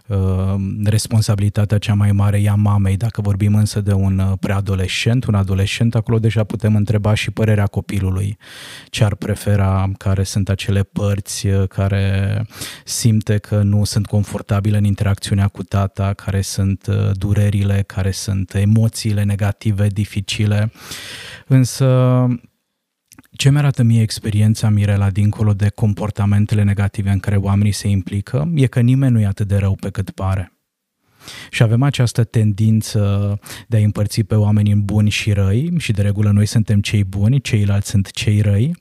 uh, 0.07 0.55
responsabilitatea 0.83 1.77
cea 1.77 1.93
mai 1.93 2.11
mare 2.11 2.41
e 2.41 2.49
a 2.49 2.55
mamei. 2.55 2.97
Dacă 2.97 3.21
vorbim 3.21 3.55
însă 3.55 3.81
de 3.81 3.93
un 3.93 4.19
uh, 4.19 4.31
preadolescent, 4.39 5.25
un 5.25 5.35
adolescent, 5.35 5.95
acolo 5.95 6.19
deja 6.19 6.43
putem 6.43 6.75
întreba 6.75 7.13
și 7.13 7.31
părerea 7.31 7.65
copilului. 7.65 8.37
Ce 8.89 9.03
ar 9.03 9.15
prefera, 9.15 9.91
care 9.97 10.23
sunt 10.23 10.49
acele 10.49 10.83
părți 10.83 11.47
uh, 11.47 11.67
care 11.67 12.45
simte 12.85 13.37
că 13.37 13.61
nu 13.61 13.83
sunt 13.83 14.05
confortabile 14.05 14.77
în 14.77 14.83
interacțiunea 14.83 15.47
cu 15.47 15.63
tata, 15.63 16.13
care 16.13 16.41
sunt 16.41 16.87
uh, 16.89 17.11
dureri 17.13 17.56
durerile, 17.57 17.83
care 17.83 18.11
sunt 18.11 18.53
emoțiile 18.53 19.23
negative, 19.23 19.87
dificile. 19.87 20.71
Însă 21.47 22.27
ce 23.31 23.49
mi-arată 23.49 23.83
mie 23.83 24.01
experiența 24.01 24.69
Mirela 24.69 25.09
dincolo 25.09 25.53
de 25.53 25.69
comportamentele 25.69 26.63
negative 26.63 27.09
în 27.09 27.19
care 27.19 27.35
oamenii 27.35 27.71
se 27.71 27.87
implică 27.87 28.51
e 28.55 28.67
că 28.67 28.79
nimeni 28.79 29.13
nu 29.13 29.19
e 29.19 29.25
atât 29.25 29.47
de 29.47 29.57
rău 29.57 29.75
pe 29.75 29.89
cât 29.89 30.09
pare. 30.09 30.56
Și 31.49 31.63
avem 31.63 31.83
această 31.83 32.23
tendință 32.23 33.39
de 33.67 33.77
a 33.77 33.79
împărți 33.79 34.21
pe 34.21 34.35
oameni 34.35 34.71
în 34.71 34.81
buni 34.85 35.09
și 35.09 35.31
răi 35.31 35.73
și 35.77 35.91
de 35.91 36.01
regulă 36.01 36.31
noi 36.31 36.45
suntem 36.45 36.79
cei 36.79 37.03
buni, 37.03 37.41
ceilalți 37.41 37.89
sunt 37.89 38.11
cei 38.11 38.41
răi 38.41 38.75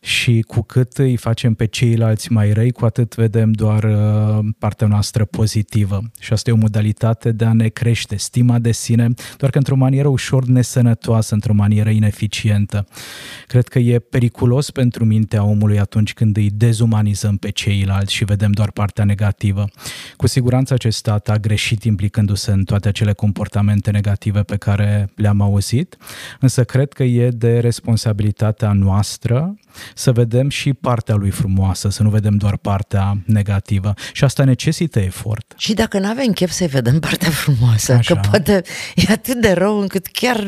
și 0.00 0.44
cu 0.46 0.62
cât 0.62 0.96
îi 0.96 1.16
facem 1.16 1.54
pe 1.54 1.66
ceilalți 1.66 2.32
mai 2.32 2.52
răi, 2.52 2.70
cu 2.70 2.84
atât 2.84 3.14
vedem 3.14 3.52
doar 3.52 3.84
uh, 3.84 4.44
partea 4.58 4.86
noastră 4.86 5.24
pozitivă. 5.24 6.02
Și 6.20 6.32
asta 6.32 6.50
e 6.50 6.52
o 6.52 6.56
modalitate 6.56 7.32
de 7.32 7.44
a 7.44 7.52
ne 7.52 7.68
crește 7.68 8.16
stima 8.16 8.58
de 8.58 8.72
sine, 8.72 9.08
doar 9.36 9.50
că 9.50 9.58
într-o 9.58 9.76
manieră 9.76 10.08
ușor 10.08 10.44
nesănătoasă, 10.44 11.34
într-o 11.34 11.54
manieră 11.54 11.90
ineficientă. 11.90 12.86
Cred 13.46 13.68
că 13.68 13.78
e 13.78 13.98
periculos 13.98 14.70
pentru 14.70 15.04
mintea 15.04 15.44
omului 15.44 15.78
atunci 15.78 16.14
când 16.14 16.36
îi 16.36 16.50
dezumanizăm 16.50 17.36
pe 17.36 17.50
ceilalți 17.50 18.14
și 18.14 18.24
vedem 18.24 18.50
doar 18.50 18.70
partea 18.70 19.04
negativă. 19.04 19.64
Cu 20.16 20.26
siguranță 20.26 20.74
acest 20.74 20.96
stat 20.96 21.28
a 21.28 21.36
greșit 21.36 21.73
implicându-se 21.82 22.50
în 22.50 22.64
toate 22.64 22.88
acele 22.88 23.12
comportamente 23.12 23.90
negative 23.90 24.42
pe 24.42 24.56
care 24.56 25.10
le-am 25.14 25.40
auzit, 25.40 25.96
însă 26.40 26.64
cred 26.64 26.92
că 26.92 27.02
e 27.02 27.30
de 27.30 27.58
responsabilitatea 27.58 28.72
noastră 28.72 29.54
să 29.94 30.12
vedem 30.12 30.48
și 30.48 30.72
partea 30.72 31.14
lui 31.14 31.30
frumoasă, 31.30 31.88
să 31.88 32.02
nu 32.02 32.08
vedem 32.08 32.36
doar 32.36 32.56
partea 32.56 33.18
negativă. 33.26 33.94
Și 34.12 34.24
asta 34.24 34.44
necesită 34.44 34.98
efort. 34.98 35.54
Și 35.56 35.74
dacă 35.74 35.98
nu 35.98 36.08
avem 36.08 36.32
chef 36.32 36.50
să-i 36.50 36.66
vedem 36.66 36.98
partea 36.98 37.30
frumoasă, 37.30 37.92
Așa. 37.92 38.14
că 38.14 38.28
poate 38.28 38.62
e 38.94 39.12
atât 39.12 39.40
de 39.40 39.52
rău 39.52 39.80
încât 39.80 40.06
chiar 40.06 40.38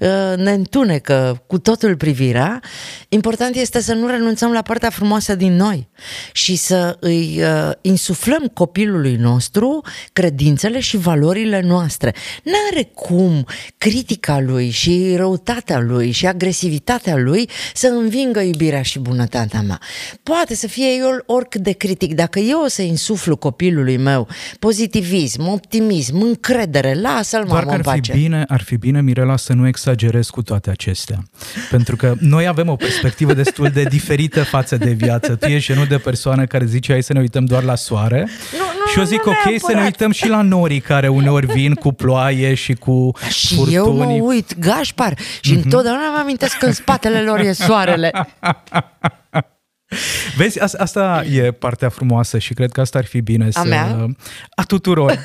uh, 0.00 0.36
ne 0.36 0.50
întunecă 0.50 1.42
cu 1.46 1.58
totul 1.58 1.96
privirea, 1.96 2.60
important 3.08 3.56
este 3.56 3.80
să 3.80 3.94
nu 3.94 4.06
renunțăm 4.06 4.52
la 4.52 4.62
partea 4.62 4.90
frumoasă 4.90 5.34
din 5.34 5.56
noi 5.56 5.88
și 6.32 6.56
să 6.56 6.96
îi 7.00 7.40
uh, 7.42 7.70
insuflăm 7.80 8.50
copilului 8.54 9.16
nostru 9.16 9.84
credințele 10.12 10.80
și 10.80 10.96
valorile 10.96 11.60
noastre. 11.60 12.14
N-are 12.42 12.84
cum 12.94 13.46
critica 13.78 14.40
lui 14.40 14.70
și 14.70 15.14
răutatea 15.16 15.80
lui 15.80 16.10
și 16.10 16.26
agresivitatea 16.26 17.16
lui 17.16 17.48
să 17.74 17.86
învingă 17.86 18.40
iubirea 18.40 18.71
iubirea 18.72 18.82
și 18.82 18.98
bunătatea 18.98 19.62
mea. 19.62 19.80
Poate 20.22 20.54
să 20.54 20.66
fie 20.66 20.86
eu 20.98 21.22
oricât 21.26 21.60
de 21.60 21.72
critic. 21.72 22.14
Dacă 22.14 22.38
eu 22.38 22.62
o 22.64 22.68
să 22.68 22.82
insuflu 22.82 23.36
copilului 23.36 23.96
meu 23.96 24.28
pozitivism, 24.58 25.46
optimism, 25.46 26.20
încredere, 26.20 26.94
lasă-l 27.00 27.44
Doar 27.46 27.64
mamă 27.64 27.78
că 27.82 27.90
ar 27.90 27.98
fi, 28.02 28.12
bine, 28.12 28.44
ar 28.48 28.62
fi 28.62 28.76
bine, 28.76 29.02
Mirela, 29.02 29.36
să 29.36 29.52
nu 29.52 29.66
exagerez 29.66 30.28
cu 30.28 30.42
toate 30.42 30.70
acestea. 30.70 31.22
Pentru 31.70 31.96
că 31.96 32.14
noi 32.20 32.46
avem 32.46 32.68
o 32.68 32.76
perspectivă 32.76 33.34
destul 33.34 33.68
de 33.68 33.82
diferită 33.82 34.42
față 34.42 34.76
de 34.76 34.90
viață. 34.90 35.34
Tu 35.34 35.46
ești 35.46 35.72
genul 35.72 35.86
de 35.86 35.98
persoană 35.98 36.46
care 36.46 36.64
zice 36.64 36.92
hai 36.92 37.02
să 37.02 37.12
ne 37.12 37.20
uităm 37.20 37.44
doar 37.44 37.62
la 37.62 37.74
soare. 37.74 38.28
Nu, 38.52 38.66
nu, 38.78 38.81
și 38.92 38.98
eu 38.98 39.04
zic, 39.04 39.24
nu 39.24 39.30
ok, 39.30 39.36
neapărat. 39.36 39.60
să 39.60 39.72
ne 39.72 39.82
uităm 39.82 40.10
și 40.10 40.28
la 40.28 40.42
norii 40.42 40.80
care 40.80 41.08
uneori 41.08 41.46
vin 41.46 41.74
cu 41.74 41.92
ploaie 41.92 42.54
și 42.54 42.72
cu 42.72 43.10
și 43.28 43.54
furtuni. 43.54 43.74
eu 43.74 43.92
mă 43.92 44.04
uit, 44.04 44.58
Gașpar, 44.58 45.18
și 45.40 45.52
mm-hmm. 45.52 45.62
întotdeauna 45.62 46.10
mă 46.10 46.18
amintesc 46.18 46.58
că 46.58 46.66
în 46.66 46.72
spatele 46.72 47.20
lor 47.22 47.38
e 47.38 47.52
soarele. 47.52 48.10
Vezi, 50.36 50.60
asta 50.60 51.24
e 51.30 51.52
partea 51.52 51.88
frumoasă 51.88 52.38
și 52.38 52.54
cred 52.54 52.72
că 52.72 52.80
asta 52.80 52.98
ar 52.98 53.04
fi 53.04 53.20
bine 53.20 53.44
a 53.44 53.50
să... 53.50 53.68
Mea? 53.68 54.06
A 54.54 54.62
tuturor. 54.62 55.18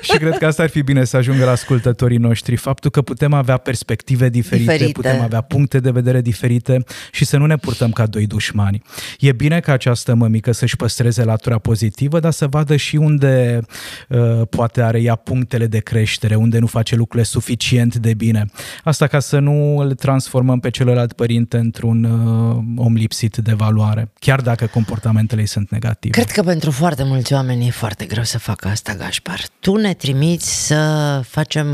și 0.00 0.18
cred 0.18 0.38
că 0.38 0.46
asta 0.46 0.62
ar 0.62 0.68
fi 0.68 0.82
bine 0.82 1.04
să 1.04 1.16
ajungă 1.16 1.44
la 1.44 1.50
ascultătorii 1.50 2.16
noștri. 2.16 2.56
Faptul 2.56 2.90
că 2.90 3.02
putem 3.02 3.32
avea 3.32 3.56
perspective 3.56 4.28
diferite, 4.28 4.72
diferite, 4.72 4.92
putem 4.92 5.20
avea 5.20 5.40
puncte 5.40 5.80
de 5.80 5.90
vedere 5.90 6.20
diferite 6.20 6.84
și 7.12 7.24
să 7.24 7.36
nu 7.36 7.46
ne 7.46 7.56
purtăm 7.56 7.90
ca 7.90 8.06
doi 8.06 8.26
dușmani. 8.26 8.82
E 9.18 9.32
bine 9.32 9.60
ca 9.60 9.72
această 9.72 10.14
mămică 10.14 10.52
să-și 10.52 10.76
păstreze 10.76 11.24
latura 11.24 11.58
pozitivă, 11.58 12.20
dar 12.20 12.32
să 12.32 12.46
vadă 12.46 12.76
și 12.76 12.96
unde 12.96 13.60
uh, 14.08 14.42
poate 14.50 14.82
are 14.82 15.00
ea 15.00 15.14
punctele 15.14 15.66
de 15.66 15.78
creștere, 15.78 16.34
unde 16.34 16.58
nu 16.58 16.66
face 16.66 16.96
lucrurile 16.96 17.28
suficient 17.28 17.96
de 17.96 18.14
bine. 18.14 18.44
Asta 18.84 19.06
ca 19.06 19.18
să 19.18 19.38
nu 19.38 19.76
îl 19.78 19.94
transformăm 19.94 20.60
pe 20.60 20.70
celălalt 20.70 21.12
părinte 21.12 21.56
într-un 21.56 22.04
uh, 22.04 22.84
om 22.84 22.94
lipsit 22.94 23.36
de 23.36 23.52
valoare, 23.52 23.87
chiar 24.18 24.40
dacă 24.40 24.66
comportamentele 24.66 25.40
ei 25.40 25.46
sunt 25.46 25.70
negative. 25.70 26.12
Cred 26.12 26.30
că 26.30 26.42
pentru 26.42 26.70
foarte 26.70 27.02
mulți 27.02 27.32
oameni 27.32 27.66
e 27.66 27.70
foarte 27.70 28.04
greu 28.04 28.22
să 28.22 28.38
facă 28.38 28.68
asta, 28.68 28.94
Gașpar. 28.94 29.40
Tu 29.60 29.76
ne 29.76 29.94
trimiți 29.94 30.66
să 30.66 31.20
facem 31.24 31.66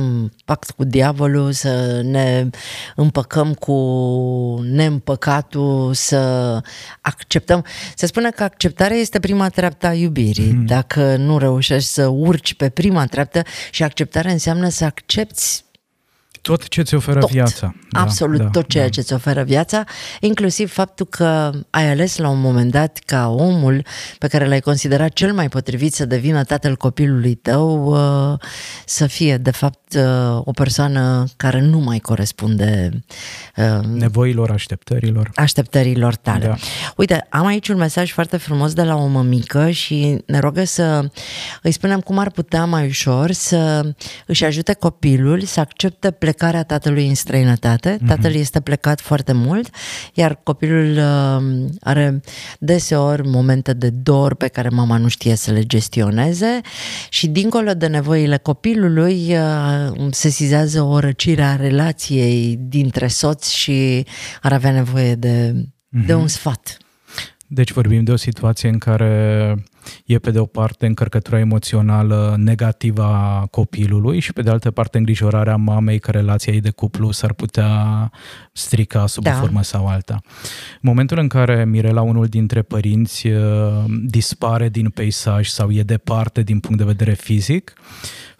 pact 0.44 0.70
cu 0.70 0.84
diavolul, 0.84 1.52
să 1.52 2.00
ne 2.04 2.46
împăcăm 2.96 3.54
cu 3.54 3.74
neîmpăcatul, 4.62 5.94
să 5.94 6.60
acceptăm. 7.00 7.64
Se 7.94 8.06
spune 8.06 8.30
că 8.30 8.42
acceptarea 8.42 8.96
este 8.96 9.20
prima 9.20 9.48
treaptă 9.48 9.86
a 9.86 9.92
iubirii. 9.92 10.52
Mm. 10.52 10.66
Dacă 10.66 11.16
nu 11.16 11.38
reușești 11.38 11.88
să 11.88 12.06
urci 12.06 12.54
pe 12.54 12.68
prima 12.68 13.06
treaptă 13.06 13.42
și 13.70 13.82
acceptarea 13.82 14.32
înseamnă 14.32 14.68
să 14.68 14.84
accepti 14.84 15.63
tot 16.44 16.68
ce 16.68 16.82
ți 16.82 16.94
oferă 16.94 17.18
tot, 17.18 17.30
viața. 17.30 17.74
Da, 17.90 18.00
absolut 18.00 18.38
da, 18.38 18.48
tot 18.48 18.68
ceea 18.68 18.84
da. 18.84 18.90
ce 18.90 19.00
ți 19.00 19.12
oferă 19.12 19.42
viața, 19.42 19.84
inclusiv 20.20 20.72
faptul 20.72 21.06
că 21.06 21.50
ai 21.70 21.90
ales 21.90 22.16
la 22.16 22.28
un 22.28 22.40
moment 22.40 22.70
dat 22.70 22.98
ca 23.06 23.28
omul 23.28 23.84
pe 24.18 24.26
care 24.26 24.46
l-ai 24.46 24.60
considerat 24.60 25.12
cel 25.12 25.32
mai 25.32 25.48
potrivit 25.48 25.94
să 25.94 26.04
devină 26.04 26.44
tatăl 26.44 26.76
copilului 26.76 27.34
tău 27.34 27.86
uh, 28.32 28.38
să 28.84 29.06
fie 29.06 29.36
de 29.36 29.50
fapt 29.50 29.94
uh, 29.94 30.40
o 30.44 30.50
persoană 30.50 31.24
care 31.36 31.60
nu 31.60 31.78
mai 31.78 31.98
corespunde 31.98 32.90
uh, 33.56 33.84
nevoilor, 33.84 34.50
așteptărilor. 34.50 35.30
Așteptărilor 35.34 36.14
tale. 36.14 36.46
Da. 36.46 36.54
Uite, 36.96 37.26
am 37.30 37.46
aici 37.46 37.68
un 37.68 37.76
mesaj 37.76 38.12
foarte 38.12 38.36
frumos 38.36 38.72
de 38.72 38.82
la 38.82 38.96
o 38.96 39.06
mămică 39.06 39.70
și 39.70 40.22
ne 40.26 40.38
rogă 40.38 40.64
să 40.64 41.10
îi 41.62 41.72
spunem 41.72 42.00
cum 42.00 42.18
ar 42.18 42.30
putea 42.30 42.64
mai 42.64 42.86
ușor 42.86 43.30
să 43.30 43.90
își 44.26 44.44
ajute 44.44 44.72
copilul 44.72 45.40
să 45.42 45.60
accepte 45.60 46.10
plecarea 46.10 46.32
plecarea 46.34 46.62
tatălui 46.62 47.08
în 47.08 47.14
străinătate. 47.14 47.96
Mm-hmm. 47.96 48.06
Tatăl 48.06 48.34
este 48.34 48.60
plecat 48.60 49.00
foarte 49.00 49.32
mult, 49.32 49.68
iar 50.14 50.40
copilul 50.42 50.96
uh, 50.96 51.70
are 51.80 52.20
deseori 52.58 53.28
momente 53.28 53.72
de 53.72 53.90
dor 53.90 54.34
pe 54.34 54.48
care 54.48 54.68
mama 54.68 54.96
nu 54.96 55.08
știe 55.08 55.34
să 55.34 55.52
le 55.52 55.62
gestioneze 55.62 56.60
și 57.08 57.26
dincolo 57.26 57.72
de 57.74 57.86
nevoile 57.86 58.36
copilului 58.36 59.36
uh, 59.36 60.06
se 60.10 60.28
sizează 60.28 60.82
o 60.82 60.98
răcire 60.98 61.42
a 61.42 61.56
relației 61.56 62.58
dintre 62.60 63.06
soți 63.06 63.56
și 63.56 64.06
ar 64.42 64.52
avea 64.52 64.70
nevoie 64.70 65.14
de, 65.14 65.52
mm-hmm. 65.52 66.06
de 66.06 66.12
mhm. 66.12 66.22
un 66.22 66.28
sfat. 66.28 66.76
Deci 67.46 67.72
vorbim 67.72 68.04
de 68.04 68.12
o 68.12 68.16
situație 68.16 68.68
în 68.68 68.78
care 68.78 69.54
e 70.04 70.18
pe 70.18 70.30
de 70.30 70.38
o 70.38 70.44
parte 70.44 70.86
încărcătura 70.86 71.38
emoțională 71.38 72.34
negativă 72.38 73.02
a 73.02 73.46
copilului 73.50 74.18
și 74.18 74.32
pe 74.32 74.42
de 74.42 74.50
altă 74.50 74.70
parte 74.70 74.98
îngrijorarea 74.98 75.56
mamei 75.56 75.98
că 75.98 76.10
relația 76.10 76.52
ei 76.52 76.60
de 76.60 76.70
cuplu 76.70 77.10
s-ar 77.10 77.32
putea 77.32 78.10
strica 78.52 79.06
sub 79.06 79.22
da. 79.22 79.30
o 79.30 79.34
formă 79.34 79.62
sau 79.62 79.86
alta. 79.86 80.20
În 80.72 80.80
momentul 80.80 81.18
în 81.18 81.28
care 81.28 81.64
Mirela, 81.64 82.02
unul 82.02 82.26
dintre 82.26 82.62
părinți, 82.62 83.26
uh, 83.26 83.84
dispare 84.04 84.68
din 84.68 84.88
peisaj 84.90 85.48
sau 85.48 85.70
e 85.70 85.82
departe 85.82 86.42
din 86.42 86.60
punct 86.60 86.78
de 86.78 86.84
vedere 86.84 87.12
fizic, 87.12 87.72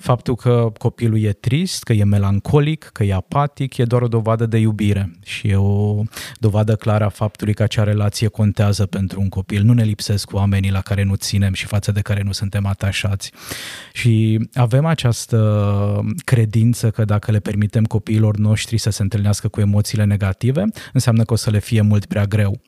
Faptul 0.05 0.37
că 0.37 0.73
copilul 0.79 1.23
e 1.23 1.33
trist, 1.33 1.83
că 1.83 1.93
e 1.93 2.05
melancolic, 2.05 2.91
că 2.93 3.05
e 3.05 3.15
apatic, 3.15 3.77
e 3.77 3.85
doar 3.85 4.03
o 4.03 4.09
dovadă 4.09 4.47
de 4.47 4.59
iubire 4.59 5.11
și 5.23 5.49
e 5.49 5.57
o 5.57 6.03
dovadă 6.39 6.77
clară 6.77 7.05
a 7.05 7.09
faptului 7.09 7.55
că 7.55 7.63
acea 7.63 7.83
relație 7.83 8.29
contează 8.29 8.87
pentru 8.87 9.21
un 9.21 9.29
copil. 9.29 9.63
Nu 9.63 9.73
ne 9.73 9.83
lipsesc 9.83 10.33
oamenii 10.33 10.71
la 10.71 10.81
care 10.81 11.03
nu 11.03 11.15
ținem 11.35 11.53
și 11.53 11.67
față 11.67 11.93
de 11.93 12.01
care 12.01 12.23
nu 12.23 12.33
suntem 12.33 12.67
atașați. 12.67 13.33
Și 13.93 14.39
avem 14.55 14.85
această 14.85 15.39
credință 16.25 16.91
că 16.91 17.05
dacă 17.05 17.31
le 17.31 17.39
permitem 17.39 17.85
copiilor 17.85 18.37
noștri 18.37 18.79
să 18.79 18.91
se 18.91 19.03
întâlnească 19.03 19.49
cu 19.49 19.61
emoțiile 19.61 20.05
negative, 20.05 20.65
înseamnă 20.93 21.25
că 21.25 21.33
o 21.33 21.37
să 21.37 21.51
le 21.51 21.59
fie 21.59 21.81
mult 21.81 22.07
prea 22.07 22.25
greu. 22.25 22.61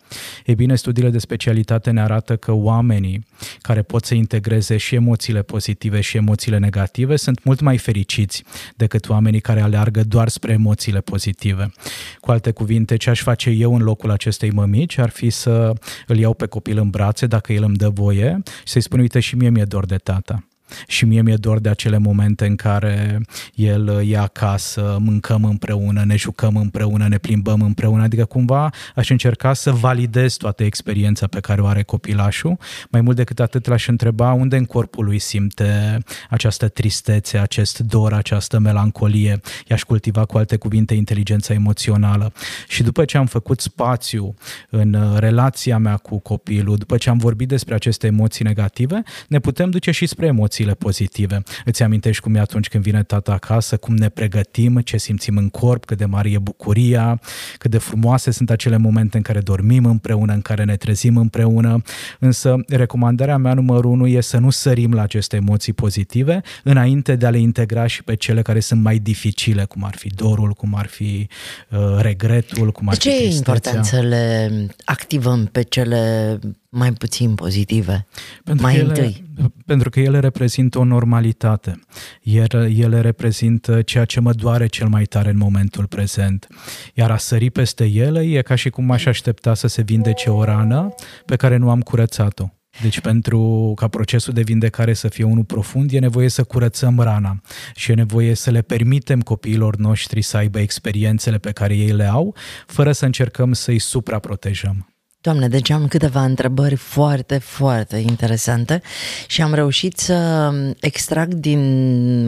Ei 0.46 0.54
bine, 0.54 0.74
studiile 0.74 1.10
de 1.10 1.18
specialitate 1.18 1.90
ne 1.90 2.00
arată 2.00 2.36
că 2.36 2.52
oamenii 2.52 3.26
care 3.60 3.82
pot 3.82 4.04
să 4.04 4.14
integreze 4.14 4.76
și 4.76 4.94
emoțiile 4.94 5.42
pozitive 5.42 6.00
și 6.00 6.16
emoțiile 6.16 6.58
negative 6.58 7.16
sunt 7.16 7.44
mult 7.44 7.60
mai 7.60 7.78
fericiți 7.78 8.44
decât 8.76 9.08
oamenii 9.08 9.40
care 9.40 9.60
aleargă 9.60 10.02
doar 10.02 10.28
spre 10.28 10.52
emoțiile 10.52 11.00
pozitive. 11.00 11.72
Cu 12.20 12.30
alte 12.30 12.50
cuvinte, 12.50 12.96
ce 12.96 13.10
aș 13.10 13.22
face 13.22 13.50
eu 13.50 13.74
în 13.74 13.82
locul 13.82 14.10
acestei 14.10 14.50
mămici 14.50 14.98
ar 14.98 15.10
fi 15.10 15.30
să 15.30 15.72
îl 16.06 16.18
iau 16.18 16.34
pe 16.34 16.46
copil 16.46 16.78
în 16.78 16.90
brațe 16.90 17.26
dacă 17.26 17.52
el 17.52 17.62
îmi 17.62 17.76
dă 17.76 17.88
voie 17.88 18.42
și 18.64 18.72
să-i 18.72 18.80
spun, 18.80 19.00
uite, 19.00 19.20
și 19.20 19.36
mie 19.36 19.48
mi-e 19.48 19.64
dor 19.64 19.86
de 19.86 19.96
tata. 19.96 20.48
Și 20.86 21.04
mie 21.04 21.22
mi-e 21.22 21.34
dor 21.34 21.58
de 21.58 21.68
acele 21.68 21.98
momente 21.98 22.46
în 22.46 22.56
care 22.56 23.20
el 23.54 24.02
e 24.08 24.18
acasă, 24.18 24.96
mâncăm 25.00 25.44
împreună, 25.44 26.04
ne 26.04 26.16
jucăm 26.16 26.56
împreună, 26.56 27.08
ne 27.08 27.18
plimbăm 27.18 27.60
împreună, 27.60 28.02
adică 28.02 28.24
cumva 28.24 28.70
aș 28.94 29.10
încerca 29.10 29.54
să 29.54 29.70
validez 29.70 30.34
toată 30.34 30.64
experiența 30.64 31.26
pe 31.26 31.40
care 31.40 31.60
o 31.60 31.66
are 31.66 31.82
copilașul. 31.82 32.58
Mai 32.90 33.00
mult 33.00 33.16
decât 33.16 33.40
atât 33.40 33.66
l-aș 33.66 33.88
întreba 33.88 34.32
unde 34.32 34.56
în 34.56 34.64
corpul 34.64 35.04
lui 35.04 35.18
simte 35.18 35.98
această 36.30 36.68
tristețe, 36.68 37.38
acest 37.38 37.78
dor, 37.78 38.12
această 38.12 38.58
melancolie. 38.58 39.40
I-aș 39.66 39.82
cultiva 39.82 40.24
cu 40.24 40.38
alte 40.38 40.56
cuvinte 40.56 40.94
inteligența 40.94 41.54
emoțională. 41.54 42.32
Și 42.68 42.82
după 42.82 43.04
ce 43.04 43.16
am 43.16 43.26
făcut 43.26 43.60
spațiu 43.60 44.34
în 44.70 45.16
relația 45.18 45.78
mea 45.78 45.96
cu 45.96 46.18
copilul, 46.18 46.76
după 46.76 46.96
ce 46.96 47.10
am 47.10 47.18
vorbit 47.18 47.48
despre 47.48 47.74
aceste 47.74 48.06
emoții 48.06 48.44
negative, 48.44 49.02
ne 49.28 49.38
putem 49.38 49.70
duce 49.70 49.90
și 49.90 50.06
spre 50.06 50.26
emoții 50.26 50.55
emoțiile 50.56 50.74
pozitive. 50.74 51.42
Îți 51.64 51.82
amintești 51.82 52.22
cum 52.22 52.34
e 52.34 52.38
atunci 52.38 52.68
când 52.68 52.82
vine 52.82 53.02
tata 53.02 53.32
acasă, 53.32 53.76
cum 53.76 53.94
ne 53.94 54.08
pregătim, 54.08 54.80
ce 54.80 54.96
simțim 54.96 55.36
în 55.36 55.48
corp, 55.48 55.84
cât 55.84 55.98
de 55.98 56.04
mare 56.04 56.30
e 56.30 56.38
bucuria, 56.38 57.20
cât 57.58 57.70
de 57.70 57.78
frumoase 57.78 58.30
sunt 58.30 58.50
acele 58.50 58.76
momente 58.76 59.16
în 59.16 59.22
care 59.22 59.40
dormim 59.40 59.84
împreună, 59.84 60.32
în 60.32 60.40
care 60.40 60.64
ne 60.64 60.76
trezim 60.76 61.16
împreună. 61.16 61.82
Însă, 62.18 62.56
recomandarea 62.68 63.36
mea 63.36 63.54
numărul 63.54 63.90
unu 63.90 64.06
e 64.06 64.20
să 64.20 64.38
nu 64.38 64.50
sărim 64.50 64.92
la 64.92 65.02
aceste 65.02 65.36
emoții 65.36 65.72
pozitive 65.72 66.40
înainte 66.62 67.16
de 67.16 67.26
a 67.26 67.30
le 67.30 67.38
integra 67.38 67.86
și 67.86 68.02
pe 68.02 68.16
cele 68.16 68.42
care 68.42 68.60
sunt 68.60 68.82
mai 68.82 68.98
dificile, 68.98 69.64
cum 69.64 69.84
ar 69.84 69.96
fi 69.96 70.08
dorul, 70.08 70.52
cum 70.52 70.74
ar 70.74 70.86
fi 70.86 71.28
uh, 71.70 71.78
regretul, 71.98 72.72
cum 72.72 72.88
ar 72.88 72.94
de 72.94 73.00
ce 73.00 73.10
fi 73.10 73.22
e 73.22 73.34
important 73.34 73.84
să 73.84 74.00
le 74.00 74.66
activăm 74.84 75.48
pe 75.52 75.62
cele 75.62 76.38
mai 76.70 76.92
puțin 76.92 77.34
pozitive, 77.34 78.06
pentru 78.44 78.64
mai 78.64 78.76
ele, 78.76 78.88
întâi? 78.88 79.24
Pentru 79.66 79.90
că 79.90 80.00
ele 80.00 80.18
reprezintă 80.18 80.78
o 80.78 80.84
normalitate. 80.84 81.80
Ele, 82.22 82.72
ele 82.76 83.00
reprezintă 83.00 83.82
ceea 83.82 84.04
ce 84.04 84.20
mă 84.20 84.32
doare 84.32 84.66
cel 84.66 84.88
mai 84.88 85.04
tare 85.04 85.30
în 85.30 85.36
momentul 85.36 85.86
prezent. 85.86 86.46
Iar 86.94 87.10
a 87.10 87.16
sări 87.16 87.50
peste 87.50 87.84
ele 87.84 88.20
e 88.20 88.42
ca 88.42 88.54
și 88.54 88.70
cum 88.70 88.90
aș 88.90 89.04
aștepta 89.04 89.54
să 89.54 89.66
se 89.66 89.82
vindece 89.82 90.30
o 90.30 90.44
rană 90.44 90.94
pe 91.24 91.36
care 91.36 91.56
nu 91.56 91.70
am 91.70 91.80
curățat-o. 91.80 92.50
Deci 92.82 93.00
pentru 93.00 93.72
ca 93.76 93.88
procesul 93.88 94.32
de 94.32 94.42
vindecare 94.42 94.92
să 94.92 95.08
fie 95.08 95.24
unul 95.24 95.44
profund, 95.44 95.92
e 95.92 95.98
nevoie 95.98 96.28
să 96.28 96.44
curățăm 96.44 97.00
rana 97.00 97.40
și 97.74 97.90
e 97.90 97.94
nevoie 97.94 98.34
să 98.34 98.50
le 98.50 98.62
permitem 98.62 99.20
copiilor 99.20 99.76
noștri 99.76 100.22
să 100.22 100.36
aibă 100.36 100.58
experiențele 100.58 101.38
pe 101.38 101.52
care 101.52 101.76
ei 101.76 101.92
le 101.92 102.04
au, 102.04 102.34
fără 102.66 102.92
să 102.92 103.04
încercăm 103.04 103.52
să-i 103.52 103.78
supraprotejăm. 103.78 104.95
Doamne, 105.26 105.48
deci 105.48 105.70
am 105.70 105.88
câteva 105.88 106.24
întrebări 106.24 106.74
foarte, 106.74 107.38
foarte 107.38 107.96
interesante 107.96 108.82
și 109.26 109.42
am 109.42 109.54
reușit 109.54 109.98
să 109.98 110.50
extrag 110.80 111.34
din 111.34 111.60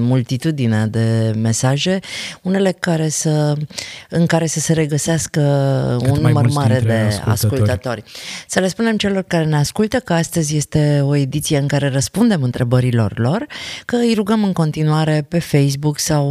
multitudinea 0.00 0.86
de 0.86 1.32
mesaje 1.36 1.98
unele 2.42 2.72
care 2.72 3.08
să, 3.08 3.56
în 4.08 4.26
care 4.26 4.46
să 4.46 4.60
se 4.60 4.72
regăsească 4.72 5.40
Cât 5.98 6.10
un 6.10 6.20
număr 6.20 6.48
mare 6.48 6.80
de 6.80 6.92
ascultători. 6.92 7.30
ascultători. 7.30 8.02
Să 8.48 8.60
le 8.60 8.68
spunem 8.68 8.96
celor 8.96 9.22
care 9.22 9.44
ne 9.44 9.56
ascultă 9.56 9.98
că 9.98 10.12
astăzi 10.12 10.56
este 10.56 11.00
o 11.04 11.16
ediție 11.16 11.58
în 11.58 11.66
care 11.66 11.88
răspundem 11.88 12.42
întrebărilor 12.42 13.18
lor, 13.18 13.46
că 13.84 13.96
îi 13.96 14.14
rugăm 14.14 14.44
în 14.44 14.52
continuare 14.52 15.26
pe 15.28 15.38
Facebook 15.38 15.98
sau 15.98 16.26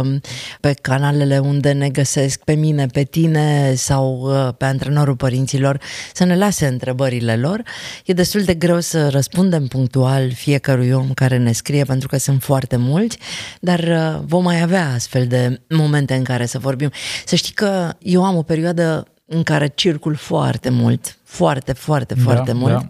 uh, 0.00 0.16
pe 0.60 0.74
canalele 0.80 1.38
unde 1.38 1.72
ne 1.72 1.88
găsesc 1.88 2.40
pe 2.44 2.52
mine, 2.52 2.86
pe 2.86 3.02
tine 3.02 3.74
sau 3.74 4.20
uh, 4.20 4.54
pe 4.56 4.64
antrenorul 4.64 5.16
părinților 5.16 5.80
să 6.12 6.24
ne 6.24 6.36
lase 6.36 6.66
întrebările 6.66 7.36
lor. 7.36 7.62
E 8.04 8.12
destul 8.12 8.42
de 8.42 8.54
greu 8.54 8.80
să 8.80 9.08
răspundem 9.08 9.66
punctual 9.66 10.32
fiecărui 10.32 10.90
om 10.90 11.12
care 11.14 11.36
ne 11.36 11.52
scrie, 11.52 11.84
pentru 11.84 12.08
că 12.08 12.16
sunt 12.18 12.42
foarte 12.42 12.76
mulți, 12.76 13.18
dar 13.60 13.78
uh, 13.78 14.22
vom 14.26 14.42
mai 14.42 14.62
avea 14.62 14.92
astfel 14.94 15.26
de 15.26 15.60
momente 15.68 16.14
în 16.14 16.24
care 16.24 16.46
să 16.46 16.58
vorbim. 16.58 16.90
Să 17.26 17.36
știi 17.36 17.54
că 17.54 17.92
eu 17.98 18.24
am 18.24 18.36
o 18.36 18.42
perioadă 18.42 19.06
în 19.26 19.42
care 19.42 19.72
circul 19.74 20.14
foarte 20.14 20.68
mult 20.70 21.17
foarte, 21.28 21.72
foarte, 21.72 22.14
da, 22.14 22.22
foarte 22.22 22.52
mult. 22.52 22.72
Da. 22.72 22.88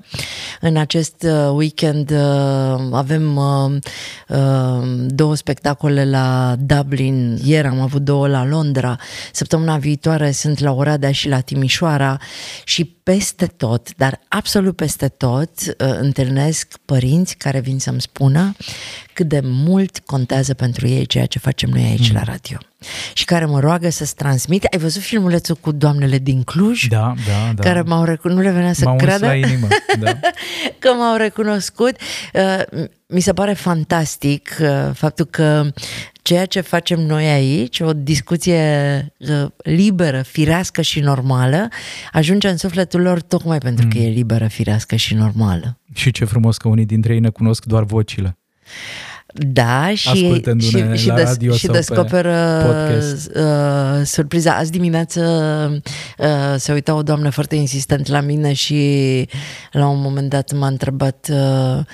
În 0.61 0.77
acest 0.77 1.23
uh, 1.23 1.51
weekend 1.53 2.11
uh, 2.11 2.89
avem 2.93 3.37
uh, 3.37 3.77
uh, 4.29 5.07
două 5.07 5.35
spectacole 5.35 6.11
la 6.11 6.57
Dublin, 6.59 7.39
ieri 7.45 7.67
am 7.67 7.81
avut 7.81 8.03
două 8.03 8.29
la 8.29 8.45
Londra, 8.45 8.97
săptămâna 9.33 9.77
viitoare 9.77 10.31
sunt 10.31 10.59
la 10.59 10.73
Oradea 10.73 11.13
și 11.13 11.29
la 11.29 11.41
Timișoara 11.41 12.17
și 12.65 12.85
peste 12.85 13.47
tot, 13.47 13.97
dar 13.97 14.21
absolut 14.29 14.77
peste 14.77 15.09
tot, 15.09 15.51
uh, 15.67 15.75
întâlnesc 16.01 16.79
părinți 16.85 17.37
care 17.37 17.61
vin 17.61 17.79
să-mi 17.79 18.01
spună 18.01 18.55
cât 19.13 19.29
de 19.29 19.41
mult 19.45 19.99
contează 19.99 20.55
pentru 20.55 20.87
ei 20.87 21.07
ceea 21.07 21.27
ce 21.27 21.39
facem 21.39 21.71
noi 21.71 21.83
aici 21.83 22.09
mm. 22.09 22.15
la 22.15 22.23
radio. 22.23 22.59
Și 23.13 23.25
care 23.25 23.45
mă 23.45 23.61
roagă 23.61 23.91
să-ți 23.91 24.15
transmit. 24.15 24.65
Ai 24.65 24.79
văzut 24.79 25.03
filmulețul 25.03 25.55
cu 25.55 25.73
doamnele 25.73 26.19
din 26.19 26.43
Cluj? 26.43 26.87
Da, 26.87 27.15
da, 27.27 27.53
da. 27.55 27.63
Care 27.63 27.83
m-au 27.83 28.05
recunoscut 28.05 28.28
nu 28.33 28.41
le 28.41 28.51
venea 28.51 28.73
să 28.73 28.95
creadă 28.97 29.27
la 29.27 29.35
inimă, 29.35 29.67
da. 30.01 30.19
că 30.79 30.89
m-au 30.89 31.17
recunoscut. 31.17 31.97
Uh, 32.35 32.85
mi 33.07 33.21
se 33.21 33.33
pare 33.33 33.53
fantastic 33.53 34.57
uh, 34.61 34.91
faptul 34.95 35.25
că 35.25 35.71
ceea 36.23 36.47
ce 36.47 36.61
facem 36.61 37.01
noi 37.01 37.27
aici, 37.27 37.81
o 37.81 37.93
discuție 37.93 38.61
uh, 39.19 39.47
liberă, 39.57 40.23
firească 40.23 40.83
și 40.83 41.01
normală, 41.01 41.69
ajunge 42.13 42.49
în 42.49 42.57
sufletul 42.57 43.01
lor 43.01 43.21
tocmai 43.21 43.59
pentru 43.59 43.85
mm. 43.85 43.91
că 43.91 43.99
e 43.99 44.09
liberă, 44.09 44.47
firească 44.47 44.97
și 44.97 45.15
normală. 45.15 45.79
Și 45.95 46.11
ce 46.11 46.25
frumos 46.25 46.57
că 46.57 46.69
unii 46.69 46.87
dintre 46.87 47.13
ei 47.13 47.21
ne 47.21 47.29
cunosc 47.29 47.65
doar 47.65 47.85
vocile. 47.85 48.39
Da, 49.35 49.95
și, 49.95 50.09
și, 50.59 50.95
și, 50.95 51.11
des, 51.15 51.57
și 51.57 51.67
descoperă 51.67 52.37
uh, 53.35 54.05
surpriza. 54.05 54.53
Azi 54.57 54.71
dimineață 54.71 55.21
uh, 56.19 56.27
se 56.57 56.73
uita 56.73 56.95
o 56.95 57.03
doamnă 57.03 57.31
foarte 57.31 57.55
insistent 57.55 58.07
la 58.07 58.21
mine 58.21 58.53
și 58.53 59.29
la 59.73 59.89
un 59.89 60.01
moment 60.01 60.29
dat 60.29 60.53
m-a 60.53 60.67
întrebat 60.67 61.29
uh, 61.33 61.85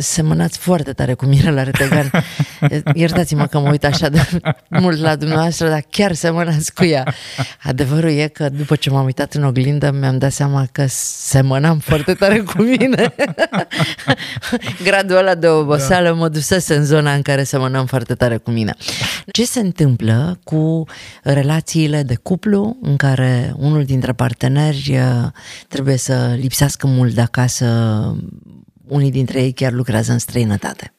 semănați 0.00 0.58
foarte 0.58 0.92
tare 0.92 1.14
cu 1.14 1.24
Mirela 1.24 1.62
Retegan. 1.62 2.10
Iertați-mă 2.94 3.46
că 3.46 3.58
mă 3.58 3.70
uit 3.70 3.84
așa 3.84 4.08
de 4.08 4.20
mult 4.68 5.00
la 5.00 5.16
dumneavoastră, 5.16 5.68
dar 5.68 5.84
chiar 5.90 6.12
semănați 6.12 6.74
cu 6.74 6.84
ea. 6.84 7.14
Adevărul 7.62 8.10
e 8.10 8.26
că 8.26 8.48
după 8.48 8.76
ce 8.76 8.90
m-am 8.90 9.04
uitat 9.04 9.34
în 9.34 9.44
oglindă, 9.44 9.90
mi-am 9.90 10.18
dat 10.18 10.32
seama 10.32 10.66
că 10.72 10.84
semănam 10.88 11.78
foarte 11.78 12.14
tare 12.14 12.38
cu 12.38 12.62
mine. 12.62 13.14
Gradul 14.84 15.16
ăla 15.16 15.34
de 15.34 15.46
oboseală 15.46 16.08
da. 16.08 16.14
mă 16.14 16.28
dusese 16.28 16.74
în 16.74 16.84
zona 16.84 17.12
în 17.12 17.22
care 17.22 17.42
semănam 17.42 17.86
foarte 17.86 18.14
tare 18.14 18.36
cu 18.36 18.50
mine. 18.50 18.74
Ce 19.30 19.44
se 19.44 19.60
întâmplă 19.60 20.38
cu 20.44 20.84
relațiile 21.22 22.02
de 22.02 22.14
cuplu 22.14 22.76
în 22.82 22.96
care 22.96 23.54
unul 23.56 23.84
dintre 23.84 24.12
parteneri 24.12 24.98
uh, 24.98 25.28
trebuie 25.68 25.96
să 25.96 26.36
lipsească 26.36 26.86
mult 26.86 27.14
de 27.14 27.20
acasă 27.20 27.66
unii 28.90 29.10
dintre 29.10 29.42
ei 29.42 29.52
chiar 29.52 29.72
lucrează 29.72 30.12
în 30.12 30.18
străinătate. 30.18 30.94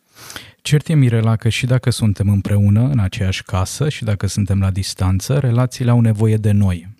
Cert 0.62 0.88
e, 0.88 0.94
Mirela, 0.94 1.36
că 1.36 1.50
și 1.50 1.66
dacă 1.66 1.90
suntem 1.90 2.30
împreună 2.30 2.82
în 2.82 3.00
aceeași 3.00 3.44
casă 3.44 3.90
și 3.90 4.04
dacă 4.04 4.28
suntem 4.28 4.60
la 4.60 4.72
distanță, 4.72 5.40
relațiile 5.40 5.92
au 5.92 6.00
nevoie 6.00 6.38
de 6.38 6.52
noi. 6.52 7.00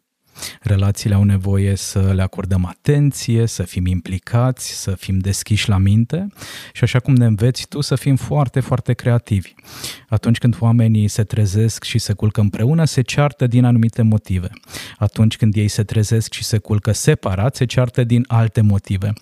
Relațiile 0.62 1.16
au 1.16 1.24
nevoie 1.24 1.76
să 1.76 2.14
le 2.14 2.22
acordăm 2.22 2.66
atenție, 2.66 3.46
să 3.46 3.64
fim 3.64 3.86
implicați, 3.86 4.82
să 4.82 4.96
fim 4.96 5.18
deschiși 5.18 5.70
la 5.70 5.78
minte 5.78 6.28
și 6.74 6.84
așa 6.84 7.00
cum 7.00 7.14
ne 7.14 7.26
înveți 7.26 7.68
tu 7.68 7.82
să 7.82 7.96
fim 7.96 8.16
foarte, 8.16 8.60
foarte 8.60 8.94
creativi. 8.94 9.54
Atunci 10.12 10.38
când 10.38 10.58
oamenii 10.60 11.08
se 11.08 11.24
trezesc 11.24 11.84
și 11.84 12.00
se 12.00 12.14
culcă 12.14 12.42
împreună, 12.42 12.86
se 12.86 13.02
ceartă 13.02 13.48
din 13.48 13.66
anumite 13.66 14.02
motive. 14.02 14.50
Atunci 14.98 15.38
când 15.38 15.56
ei 15.56 15.68
se 15.68 15.84
trezesc 15.84 16.34
și 16.34 16.44
se 16.44 16.58
culcă 16.58 16.92
separat, 16.92 17.56
se 17.56 17.66
ceartă 17.66 18.04
din 18.04 18.26
alte 18.28 18.62
motive. 18.62 19.14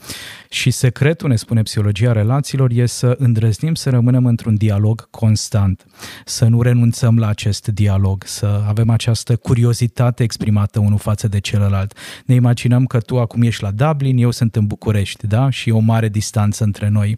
Și 0.49 0.71
secretul, 0.71 1.29
ne 1.29 1.35
spune 1.35 1.61
psihologia 1.61 2.11
relațiilor, 2.11 2.71
e 2.71 2.85
să 2.85 3.15
îndrăznim 3.17 3.75
să 3.75 3.89
rămânem 3.89 4.25
într-un 4.25 4.55
dialog 4.55 5.09
constant, 5.09 5.85
să 6.25 6.45
nu 6.45 6.61
renunțăm 6.61 7.17
la 7.17 7.27
acest 7.27 7.67
dialog, 7.67 8.23
să 8.25 8.63
avem 8.67 8.89
această 8.89 9.35
curiozitate 9.35 10.23
exprimată 10.23 10.79
unul 10.79 10.97
față 10.97 11.27
de 11.27 11.39
celălalt. 11.39 11.97
Ne 12.25 12.35
imaginăm 12.35 12.85
că 12.85 12.99
tu 12.99 13.19
acum 13.19 13.41
ești 13.41 13.63
la 13.63 13.71
Dublin, 13.71 14.17
eu 14.17 14.31
sunt 14.31 14.55
în 14.55 14.67
București, 14.67 15.27
da? 15.27 15.49
Și 15.49 15.69
e 15.69 15.71
o 15.71 15.79
mare 15.79 16.09
distanță 16.09 16.63
între 16.63 16.87
noi. 16.87 17.17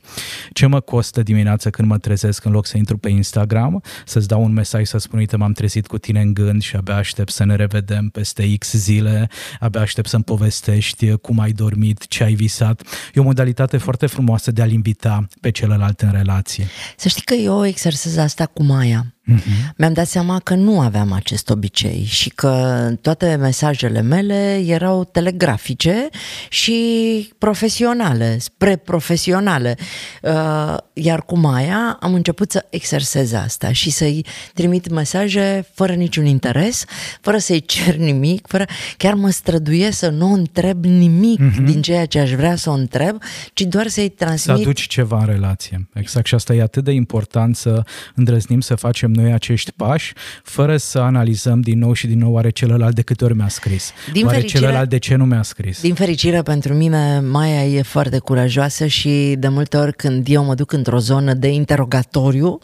Ce 0.54 0.66
mă 0.66 0.80
costă 0.80 1.24
dimineața 1.24 1.70
când 1.70 1.88
mă 1.88 1.98
trezesc 1.98 2.46
în 2.46 2.52
loc 2.52 2.66
să 2.66 2.78
intru 2.78 2.98
pe 2.98 3.10
Instagram, 3.10 3.61
să-ți 4.06 4.28
dau 4.28 4.44
un 4.44 4.54
mesaj 4.54 4.86
să 4.86 4.98
spun, 4.98 5.20
uite, 5.20 5.38
m-am 5.38 5.52
trezit 5.52 5.88
cu 5.88 5.98
tine 5.98 6.22
în 6.22 6.34
gând 6.34 6.62
și 6.62 6.76
abia 6.76 6.96
aștept 6.96 7.32
să 7.32 7.44
ne 7.44 7.56
revedem 7.56 8.10
peste 8.10 8.56
X 8.58 8.72
zile, 8.72 9.30
abia 9.60 9.82
aștept 9.82 10.08
să-mi 10.08 10.24
povestești 10.24 11.18
cum 11.18 11.40
ai 11.40 11.52
dormit, 11.52 12.08
ce 12.08 12.24
ai 12.24 12.34
visat. 12.34 12.82
E 13.14 13.20
o 13.20 13.24
modalitate 13.24 13.78
foarte 13.78 14.06
frumoasă 14.06 14.52
de 14.52 14.62
a-l 14.62 14.72
invita 14.72 15.28
pe 15.42 15.52
celălalt 15.52 16.02
în 16.02 16.12
relație. 16.12 16.68
Să 16.98 17.08
știi 17.08 17.22
că 17.22 17.34
eu 17.34 17.66
exersez 17.66 18.18
asta 18.18 18.46
cu 18.46 18.64
Maia. 18.64 19.16
Uh-huh. 19.28 19.74
Mi-am 19.78 19.94
dat 19.94 20.08
seama 20.08 20.40
că 20.40 20.56
nu 20.56 20.80
aveam 20.80 21.12
acest 21.12 21.50
obicei 21.50 22.04
și 22.04 22.30
că 22.30 22.90
toate 23.02 23.36
mesajele 23.40 24.02
mele 24.02 24.64
erau 24.66 25.04
telegrafice 25.04 26.10
și 26.50 27.34
profesionale, 27.38 28.38
spre 28.38 28.76
profesionale. 28.76 29.76
Uh, 30.22 30.78
iar 30.94 31.24
cu 31.26 31.38
Maia 31.38 31.98
am 32.00 32.14
început 32.14 32.52
să 32.52 32.66
exersez 32.70 33.34
asta 33.34 33.72
și 33.72 33.90
să-i 33.90 34.26
trimit 34.54 34.90
mesaje 34.90 35.66
fără 35.74 35.94
niciun 35.94 36.26
interes, 36.26 36.86
fără 37.22 37.38
să-i 37.38 37.62
cer 37.62 37.96
nimic, 37.96 38.48
fără... 38.48 38.66
chiar 38.98 39.14
mă 39.14 39.30
străduie 39.30 39.92
să 39.92 40.10
nu 40.10 40.34
întreb 40.34 40.86
nimic 40.86 41.40
uh-huh. 41.40 41.64
din 41.64 41.82
ceea 41.82 42.06
ce 42.06 42.20
aș 42.20 42.32
vrea 42.32 42.56
să 42.56 42.70
o 42.70 42.74
întreb, 42.74 43.22
ci 43.54 43.62
doar 43.62 43.88
să-i 43.88 44.10
transmit... 44.10 44.56
Să 44.56 44.62
aduci 44.62 44.88
ceva 44.88 45.20
în 45.20 45.26
relație. 45.26 45.90
Exact 45.94 46.26
și 46.26 46.36
asta 46.36 46.54
e 46.54 46.62
atât 46.62 46.84
de 46.84 46.92
important 46.92 47.56
să 47.56 47.84
îndrăznim 48.16 48.60
să 48.60 48.76
facem 48.76 49.11
facem 49.12 49.24
noi 49.24 49.34
acești 49.34 49.72
pași 49.72 50.14
fără 50.44 50.78
să 50.78 51.00
analizăm 51.00 51.62
din 51.62 51.80
nou 51.80 51.94
și 51.94 52.08
din 52.08 52.18
nou 52.18 52.32
oare 52.34 52.50
celălalt 52.50 52.96
de 52.96 53.02
câte 53.02 53.24
ori 53.24 53.36
mi-a 53.36 53.48
scris. 53.48 53.92
Din 54.12 54.26
oare 54.26 54.38
fericire, 54.38 54.60
celălalt 54.60 54.90
de 54.90 54.98
ce 54.98 55.16
nu 55.16 55.26
mi-a 55.26 55.44
scris. 55.44 55.82
Din 55.82 55.94
fericire 55.94 56.42
pentru 56.42 56.74
mine, 56.74 57.20
Maia 57.20 57.66
e 57.66 57.82
foarte 57.82 58.20
curajoasă 58.20 58.86
și 58.86 59.36
de 59.38 59.48
multe 59.48 59.78
ori 59.78 59.94
când 59.94 60.28
eu 60.30 60.44
mă 60.44 60.54
duc 60.54 60.72
într-o 60.72 61.00
zonă 61.00 61.34
de 61.34 61.48
interogatoriu, 61.48 62.60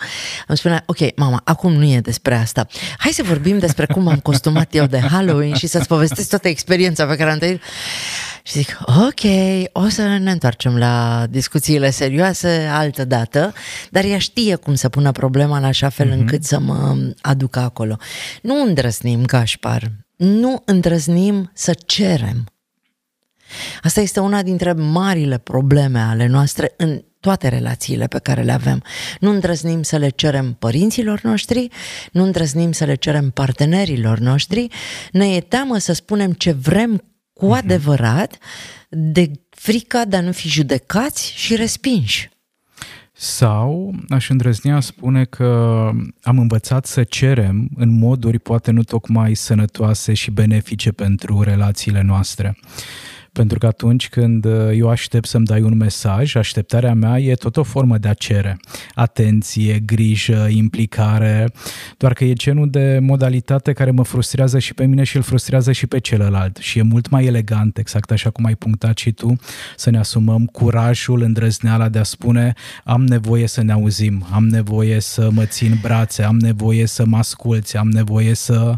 îmi 0.47 0.57
spune, 0.57 0.83
ok, 0.86 1.15
mama, 1.15 1.41
acum 1.43 1.73
nu 1.73 1.83
e 1.83 1.99
despre 1.99 2.36
asta. 2.36 2.67
Hai 2.97 3.12
să 3.12 3.23
vorbim 3.23 3.57
despre 3.60 3.86
cum 3.86 4.07
am 4.07 4.19
costumat 4.19 4.75
eu 4.75 4.86
de 4.86 4.99
Halloween 4.99 5.53
și 5.53 5.67
să-ți 5.67 5.88
povestesc 5.88 6.29
toată 6.29 6.47
experiența 6.47 7.05
pe 7.05 7.15
care 7.15 7.31
am 7.31 7.38
trăit. 7.38 7.62
Și 8.47 8.53
zic, 8.53 8.77
ok, 8.86 9.21
o 9.71 9.88
să 9.89 10.17
ne 10.17 10.31
întoarcem 10.31 10.77
la 10.77 11.25
discuțiile 11.29 11.89
serioase 11.89 12.67
altă 12.71 13.05
dată, 13.05 13.53
dar 13.89 14.03
ea 14.03 14.17
știe 14.17 14.55
cum 14.55 14.75
să 14.75 14.89
pună 14.89 15.12
problema 15.12 15.57
în 15.57 15.63
așa 15.63 15.89
fel 15.89 16.07
mm-hmm. 16.07 16.19
încât 16.19 16.43
să 16.43 16.60
mă 16.60 16.97
aducă 17.21 17.60
acolo. 17.60 17.97
Nu 18.41 18.62
îndrăznim, 18.62 19.25
Gașpar, 19.25 19.91
nu 20.15 20.62
îndrăznim 20.65 21.51
să 21.53 21.73
cerem. 21.86 22.45
Asta 23.83 24.01
este 24.01 24.19
una 24.19 24.43
dintre 24.43 24.73
marile 24.73 25.38
probleme 25.38 25.99
ale 25.99 26.27
noastre 26.27 26.73
în 26.77 27.03
toate 27.19 27.47
relațiile 27.47 28.07
pe 28.07 28.19
care 28.19 28.41
le 28.41 28.51
avem. 28.51 28.83
Nu 29.19 29.29
îndrăznim 29.29 29.83
să 29.83 29.97
le 29.97 30.10
cerem 30.10 30.53
părinților 30.60 31.21
noștri, 31.21 31.67
nu 32.12 32.23
îndrăznim 32.23 32.71
să 32.71 32.86
le 32.86 32.95
cerem 32.95 33.29
partenerilor 33.29 34.19
noștri, 34.19 34.67
ne 35.12 35.36
e 35.36 35.39
teamă 35.39 35.77
să 35.77 35.93
spunem 35.93 36.31
ce 36.31 36.51
vrem 36.51 37.01
cu 37.38 37.45
uh-huh. 37.45 37.58
adevărat 37.58 38.38
de 38.89 39.32
frica 39.50 40.06
de 40.06 40.15
a 40.15 40.21
nu 40.21 40.32
fi 40.32 40.47
judecați 40.47 41.34
și 41.36 41.56
respinși. 41.56 42.30
Sau 43.13 43.95
aș 44.10 44.30
îndrăznea 44.30 44.80
spune 44.80 45.26
că 45.26 45.45
am 46.21 46.39
învățat 46.39 46.86
să 46.86 47.04
cerem 47.04 47.69
în 47.76 47.97
moduri 47.97 48.39
poate 48.39 48.71
nu 48.71 48.84
tocmai 48.84 49.34
sănătoase 49.34 50.13
și 50.13 50.32
benefice 50.32 50.91
pentru 50.91 51.41
relațiile 51.41 52.02
noastre. 52.02 52.58
Pentru 53.38 53.58
că 53.58 53.65
atunci 53.65 54.10
când 54.10 54.45
uh, 54.45 54.69
eu 54.73 54.89
aștept 54.89 55.28
să-mi 55.28 55.45
dai 55.45 55.62
un 55.62 55.78
mesaj, 55.78 56.36
așteptarea 56.36 56.93
mea 56.93 57.19
e 57.19 57.34
tot 57.34 57.58
o 57.58 57.63
formă 57.63 57.97
de 57.97 58.08
a 58.08 58.13
cere. 58.13 58.60
Atenție, 58.93 59.80
grijă, 59.86 60.47
implicare, 60.50 61.52
doar 61.97 62.13
că 62.13 62.23
e 62.23 62.34
genul 62.34 62.69
de 62.69 63.00
modalitate 63.02 63.73
care 63.73 63.91
mă 63.91 64.04
frustrează 64.04 64.60
și 64.60 64.73
pe 64.73 64.86
mine 64.86 65.04
și 65.04 65.15
îl 65.15 65.21
frustrează 65.21 65.71
și 65.71 65.88
pe 65.88 66.00
celălalt. 66.00 66.58
Și 66.58 66.80
e 66.80 66.82
mult 66.82 67.10
mai 67.10 67.26
elegant, 67.26 67.78
exact 67.78 68.12
așa 68.12 68.30
cum 68.30 68.45
ai 68.45 68.56
punctat 68.56 68.97
și 68.97 69.12
tu, 69.12 69.36
să 69.76 69.89
ne 69.89 69.97
asumăm 69.97 70.45
curajul, 70.45 71.21
îndrăzneala 71.21 71.89
de 71.89 72.00
a 72.00 72.04
spune 72.04 72.54
am 72.84 73.06
nevoie 73.06 73.47
să 73.47 73.63
ne 73.63 73.71
auzim, 73.71 74.26
am 74.32 74.47
nevoie 74.47 75.00
să 75.00 75.30
mă 75.32 75.45
țin 75.45 75.80
brațe, 75.82 76.23
am 76.23 76.38
nevoie 76.38 76.86
să 76.86 77.06
mă 77.06 77.17
asculți, 77.17 77.78
am 77.78 77.89
nevoie 77.89 78.34
să 78.34 78.73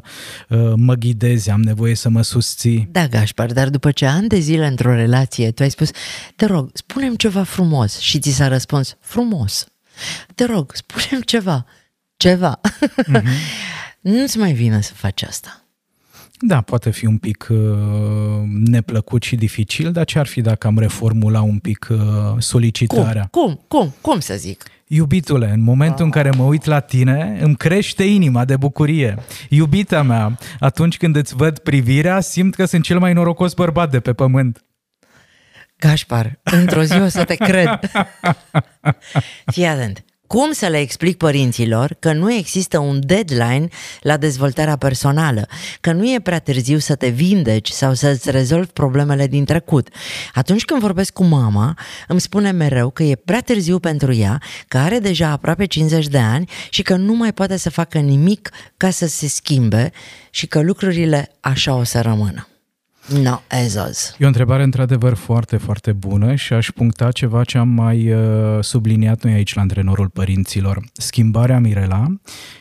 uh, 0.49 0.73
mă 0.75 0.93
ghidezi, 0.93 1.49
am 1.49 1.61
nevoie 1.61 1.95
să 1.95 2.09
mă 2.09 2.21
susții. 2.21 2.89
Da, 2.91 3.07
Gașpar, 3.07 3.51
dar 3.53 3.69
după 3.69 3.91
ce 3.91 4.05
ani 4.05 4.27
de 4.27 4.39
zile 4.49 4.67
într-o 4.67 4.93
relație, 4.93 5.51
tu 5.51 5.63
ai 5.63 5.69
spus, 5.69 5.89
te 6.35 6.45
rog, 6.45 6.69
spunem 6.73 7.15
ceva 7.15 7.43
frumos 7.43 7.99
și 7.99 8.19
ți 8.19 8.29
s-a 8.29 8.47
răspuns, 8.47 8.97
frumos. 8.99 9.67
Te 10.35 10.45
rog, 10.45 10.71
spunem 10.75 11.21
ceva, 11.21 11.65
ceva. 12.17 12.59
Mm-hmm. 12.61 13.23
Nu-ți 14.15 14.37
mai 14.37 14.53
vine 14.53 14.81
să 14.81 14.93
faci 14.93 15.23
asta. 15.23 15.63
Da, 16.41 16.61
poate 16.61 16.89
fi 16.89 17.05
un 17.05 17.17
pic 17.17 17.47
uh, 17.49 17.57
neplăcut 18.47 19.23
și 19.23 19.35
dificil, 19.35 19.91
dar 19.91 20.05
ce 20.05 20.19
ar 20.19 20.27
fi 20.27 20.41
dacă 20.41 20.67
am 20.67 20.79
reformula 20.79 21.41
un 21.41 21.59
pic 21.59 21.87
uh, 21.89 21.97
solicitarea? 22.37 23.27
Cum? 23.31 23.45
Cum? 23.45 23.63
Cum? 23.67 23.93
Cum 24.01 24.19
să 24.19 24.35
zic? 24.37 24.63
Iubitule, 24.91 25.49
în 25.51 25.61
momentul 25.61 26.05
în 26.05 26.11
care 26.11 26.29
mă 26.29 26.43
uit 26.43 26.65
la 26.65 26.79
tine, 26.79 27.37
îmi 27.41 27.55
crește 27.55 28.03
inima 28.03 28.45
de 28.45 28.57
bucurie. 28.57 29.15
Iubita 29.49 30.01
mea, 30.01 30.37
atunci 30.59 30.97
când 30.97 31.15
îți 31.15 31.35
văd 31.35 31.59
privirea, 31.59 32.19
simt 32.19 32.55
că 32.55 32.65
sunt 32.65 32.83
cel 32.83 32.99
mai 32.99 33.13
norocos 33.13 33.53
bărbat 33.53 33.91
de 33.91 33.99
pe 33.99 34.13
pământ. 34.13 34.65
Gașpar, 35.77 36.39
într-o 36.43 36.83
zi 36.83 36.99
o 36.99 37.07
să 37.07 37.23
te 37.23 37.35
cred. 37.35 37.79
Fii 39.53 39.65
atent. 39.65 40.03
Cum 40.35 40.51
să 40.51 40.67
le 40.67 40.79
explic 40.79 41.17
părinților 41.17 41.95
că 41.99 42.13
nu 42.13 42.33
există 42.33 42.79
un 42.79 42.99
deadline 43.05 43.67
la 44.01 44.17
dezvoltarea 44.17 44.75
personală, 44.75 45.47
că 45.81 45.91
nu 45.91 46.13
e 46.13 46.19
prea 46.23 46.39
târziu 46.39 46.77
să 46.77 46.95
te 46.95 47.07
vindeci 47.07 47.69
sau 47.69 47.93
să-ți 47.93 48.31
rezolvi 48.31 48.69
problemele 48.71 49.27
din 49.27 49.45
trecut? 49.45 49.87
Atunci 50.33 50.65
când 50.65 50.81
vorbesc 50.81 51.13
cu 51.13 51.23
mama, 51.23 51.77
îmi 52.07 52.21
spune 52.21 52.51
mereu 52.51 52.89
că 52.89 53.03
e 53.03 53.15
prea 53.15 53.41
târziu 53.41 53.79
pentru 53.79 54.13
ea, 54.13 54.41
că 54.67 54.77
are 54.77 54.99
deja 54.99 55.29
aproape 55.29 55.65
50 55.65 56.07
de 56.07 56.19
ani 56.19 56.49
și 56.69 56.81
că 56.81 56.95
nu 56.95 57.13
mai 57.13 57.33
poate 57.33 57.57
să 57.57 57.69
facă 57.69 57.99
nimic 57.99 58.49
ca 58.77 58.89
să 58.89 59.07
se 59.07 59.27
schimbe 59.27 59.91
și 60.29 60.47
că 60.47 60.61
lucrurile 60.61 61.31
așa 61.39 61.75
o 61.75 61.83
să 61.83 62.01
rămână. 62.01 62.47
No, 63.13 63.41
Ezos. 63.63 64.15
E 64.17 64.23
o 64.23 64.27
întrebare 64.27 64.63
într-adevăr 64.63 65.13
foarte, 65.13 65.57
foarte 65.57 65.91
bună 65.91 66.35
și 66.35 66.53
aș 66.53 66.69
puncta 66.71 67.11
ceva 67.11 67.43
ce 67.43 67.57
am 67.57 67.67
mai 67.67 68.13
uh, 68.13 68.63
subliniat 68.63 69.23
noi 69.23 69.33
aici 69.33 69.53
la 69.53 69.61
antrenorul 69.61 70.09
părinților. 70.09 70.83
Schimbarea 70.93 71.59
Mirela 71.59 72.05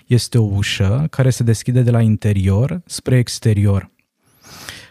este 0.06 0.38
o 0.38 0.42
ușă 0.42 1.06
care 1.10 1.30
se 1.30 1.42
deschide 1.42 1.80
de 1.80 1.90
la 1.90 2.00
interior 2.00 2.80
spre 2.86 3.16
exterior. 3.16 3.90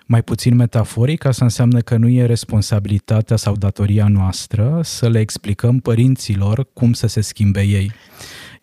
Mai 0.05 0.21
puțin 0.23 0.55
metaforic, 0.55 1.25
asta 1.25 1.43
înseamnă 1.43 1.81
că 1.81 1.97
nu 1.97 2.07
e 2.07 2.25
responsabilitatea 2.25 3.35
sau 3.35 3.55
datoria 3.55 4.07
noastră 4.07 4.79
să 4.83 5.09
le 5.09 5.19
explicăm 5.19 5.79
părinților 5.79 6.67
cum 6.73 6.93
să 6.93 7.07
se 7.07 7.21
schimbe 7.21 7.61
ei. 7.61 7.91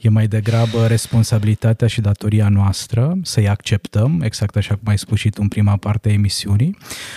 E 0.05 0.09
mai 0.09 0.27
degrabă 0.27 0.87
responsabilitatea 0.87 1.87
și 1.87 2.01
datoria 2.01 2.49
noastră 2.49 3.19
să-i 3.23 3.49
acceptăm, 3.49 4.21
exact 4.25 4.57
așa 4.57 4.75
cum 4.75 4.89
ai 4.89 4.99
spus 4.99 5.19
și 5.19 5.31
tu 5.31 5.39
în 5.43 5.49
prima 5.49 5.77
parte 5.77 6.09
a 6.09 6.13
emisiunii, 6.13 6.77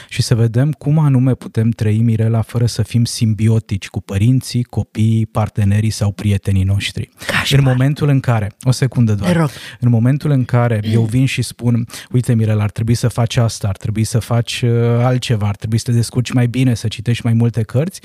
și 0.09 0.21
să 0.21 0.35
vedem 0.35 0.71
cum 0.71 0.99
anume 0.99 1.33
putem 1.33 1.69
trăi 1.69 1.97
Mirela 1.97 2.41
fără 2.41 2.65
să 2.65 2.81
fim 2.81 3.05
simbiotici 3.05 3.87
cu 3.87 4.01
părinții, 4.01 4.63
copiii, 4.63 5.25
partenerii 5.25 5.89
sau 5.89 6.11
prietenii 6.11 6.63
noștri. 6.63 7.09
Cașmar. 7.27 7.59
În 7.59 7.65
momentul 7.65 8.07
în 8.07 8.19
care, 8.19 8.51
o 8.61 8.71
secundă 8.71 9.13
doar, 9.13 9.51
în 9.79 9.89
momentul 9.89 10.31
în 10.31 10.45
care 10.45 10.79
eu 10.83 11.01
vin 11.01 11.25
și 11.25 11.41
spun, 11.41 11.87
uite 12.11 12.33
Mirela, 12.33 12.63
ar 12.63 12.71
trebui 12.71 12.95
să 12.95 13.07
faci 13.07 13.37
asta, 13.37 13.67
ar 13.67 13.77
trebui 13.77 14.03
să 14.03 14.19
faci 14.19 14.61
uh, 14.61 14.71
altceva, 15.03 15.47
ar 15.47 15.55
trebui 15.55 15.77
să 15.77 15.83
te 15.83 15.91
descurci 15.91 16.31
mai 16.31 16.47
bine, 16.47 16.73
să 16.73 16.87
citești 16.87 17.25
mai 17.25 17.33
multe 17.33 17.63
cărți, 17.63 18.01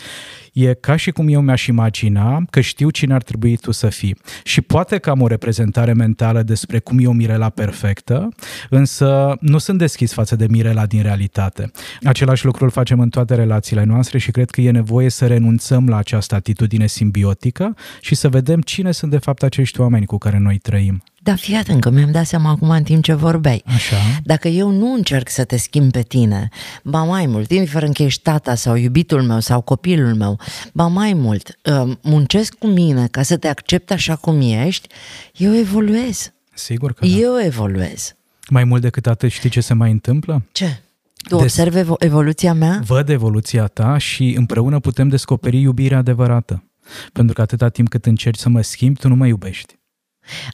e 0.53 0.75
ca 0.75 0.97
și 0.97 1.11
cum 1.11 1.29
eu 1.29 1.41
mi-aș 1.41 1.67
imagina 1.67 2.43
că 2.51 2.61
știu 2.61 2.91
cine 2.91 3.15
ar 3.15 3.23
trebui 3.23 3.57
tu 3.57 3.71
să 3.71 3.89
fii. 3.89 4.17
Și 4.45 4.61
poate 4.61 4.99
că 4.99 5.11
am 5.11 5.21
o 5.21 5.27
reprezentare 5.27 5.93
mentală 5.93 6.43
despre 6.43 6.79
cum 6.79 6.99
e 6.99 7.07
o 7.07 7.13
Mirela 7.13 7.49
perfectă, 7.49 8.29
însă 8.71 9.37
nu 9.41 9.59
sunt 9.59 9.79
deschis 9.79 10.13
față 10.13 10.37
de 10.37 10.47
Mirela 10.49 10.87
din 10.87 11.03
realitate. 11.03 11.71
Același 12.03 12.45
lucru 12.45 12.65
îl 12.65 12.71
facem 12.71 13.01
în 13.01 13.09
toate 13.09 13.35
relațiile 13.35 13.85
noastre 13.85 14.19
și 14.19 14.31
cred 14.31 14.51
că 14.51 14.61
e 14.61 14.71
nevoie 14.71 15.09
să 15.09 15.27
renunțăm 15.27 15.89
la 15.89 15.97
această 15.97 16.35
atitudine 16.35 16.87
simbiotică 16.87 17.77
și 18.01 18.15
să 18.15 18.29
vedem 18.29 18.61
cine 18.61 18.93
sunt 18.93 19.11
de 19.11 19.19
fapt 19.19 19.43
acești 19.43 19.81
oameni 19.81 20.07
cu 20.07 20.19
care 20.19 20.39
noi 20.39 20.59
trăim. 20.59 21.03
Da, 21.25 21.35
fii 21.35 21.55
atent 21.55 21.81
că 21.81 21.91
mi-am 21.91 22.11
dat 22.11 22.27
seama 22.27 22.51
acum 22.51 22.71
în 22.71 22.83
timp 22.83 23.03
ce 23.03 23.15
vorbeai. 23.15 23.63
Așa. 23.67 23.97
Dacă 24.25 24.49
eu 24.49 24.71
nu 24.71 24.93
încerc 24.93 25.29
să 25.29 25.45
te 25.45 25.57
schimb 25.57 25.91
pe 25.93 26.03
tine, 26.03 26.49
ba 26.83 27.03
mai 27.03 27.27
mult, 27.27 27.51
indiferent 27.51 27.95
că 27.95 28.03
ești 28.03 28.23
tata 28.23 28.55
sau 28.55 28.75
iubitul 28.77 29.23
meu 29.23 29.41
sau 29.41 29.61
copilul 29.61 30.15
meu, 30.15 30.39
ba 30.73 30.87
mai 30.87 31.13
mult, 31.13 31.59
uh, 31.65 31.97
muncesc 32.03 32.55
cu 32.55 32.67
mine 32.67 33.07
ca 33.07 33.23
să 33.23 33.37
te 33.37 33.49
accept 33.49 33.91
așa 33.91 34.17
cum 34.17 34.41
ești, 34.41 34.89
eu 35.37 35.55
evoluez. 35.57 36.33
Sigur 36.55 36.93
că 36.93 37.07
da. 37.07 37.13
Eu 37.13 37.41
evoluez. 37.45 38.15
Mai 38.49 38.65
mult 38.65 38.83
decât 38.83 39.07
atât, 39.07 39.31
știi 39.31 39.51
ce 39.51 39.61
se 39.61 39.75
mai 39.75 39.91
întâmplă? 39.91 40.43
Ce? 40.53 40.81
Tu 41.29 41.37
Des... 41.37 41.43
observi 41.43 41.79
evo- 41.79 41.97
evoluția 41.99 42.53
mea? 42.53 42.81
Văd 42.87 43.09
evoluția 43.09 43.67
ta 43.67 43.99
și 43.99 44.35
împreună 44.39 44.81
putem 44.81 45.09
descoperi 45.09 45.61
iubirea 45.61 45.99
adevărată. 45.99 46.65
Pentru 47.13 47.35
că 47.35 47.41
atâta 47.41 47.69
timp 47.69 47.89
cât 47.89 48.07
încerci 48.07 48.39
să 48.39 48.49
mă 48.49 48.61
schimbi, 48.63 48.99
tu 48.99 49.09
nu 49.09 49.15
mă 49.15 49.27
iubești. 49.27 49.81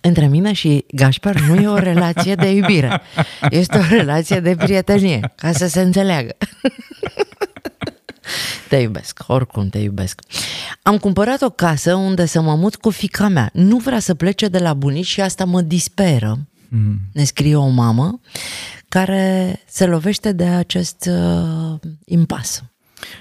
Între 0.02 0.26
mine 0.26 0.52
și 0.52 0.85
Gașpar 0.94 1.40
nu 1.40 1.54
e 1.54 1.68
o 1.68 1.78
relație 1.78 2.35
de 2.35 2.50
iubire. 2.50 3.00
Este 3.50 3.78
o 3.78 3.83
relație 3.88 4.40
de 4.40 4.57
prietenie, 4.57 5.33
ca 5.37 5.52
să 5.52 5.66
se 5.66 5.81
înțeleagă. 5.81 6.37
Te 8.68 8.76
iubesc, 8.76 9.24
oricum 9.26 9.68
te 9.68 9.78
iubesc. 9.78 10.20
Am 10.83 10.98
cumpărat 10.98 11.42
o 11.42 11.50
casă 11.50 11.94
unde 11.94 12.26
să 12.26 12.40
mă 12.40 12.54
mut 12.54 12.76
cu 12.76 12.90
fica 12.90 13.28
mea. 13.28 13.50
Nu 13.52 13.76
vrea 13.76 13.98
să 13.98 14.14
plece 14.14 14.48
de 14.48 14.59
la 14.59 14.74
bunici 14.74 15.07
și 15.07 15.20
asta 15.20 15.44
mă 15.44 15.61
disperă. 15.61 16.38
Mm. 16.68 16.98
Ne 17.12 17.24
scrie 17.24 17.57
o 17.57 17.66
mamă 17.66 18.20
care 18.88 19.61
se 19.68 19.87
lovește 19.87 20.33
de 20.33 20.44
acest 20.44 21.09
uh, 21.11 21.81
impas. 22.04 22.62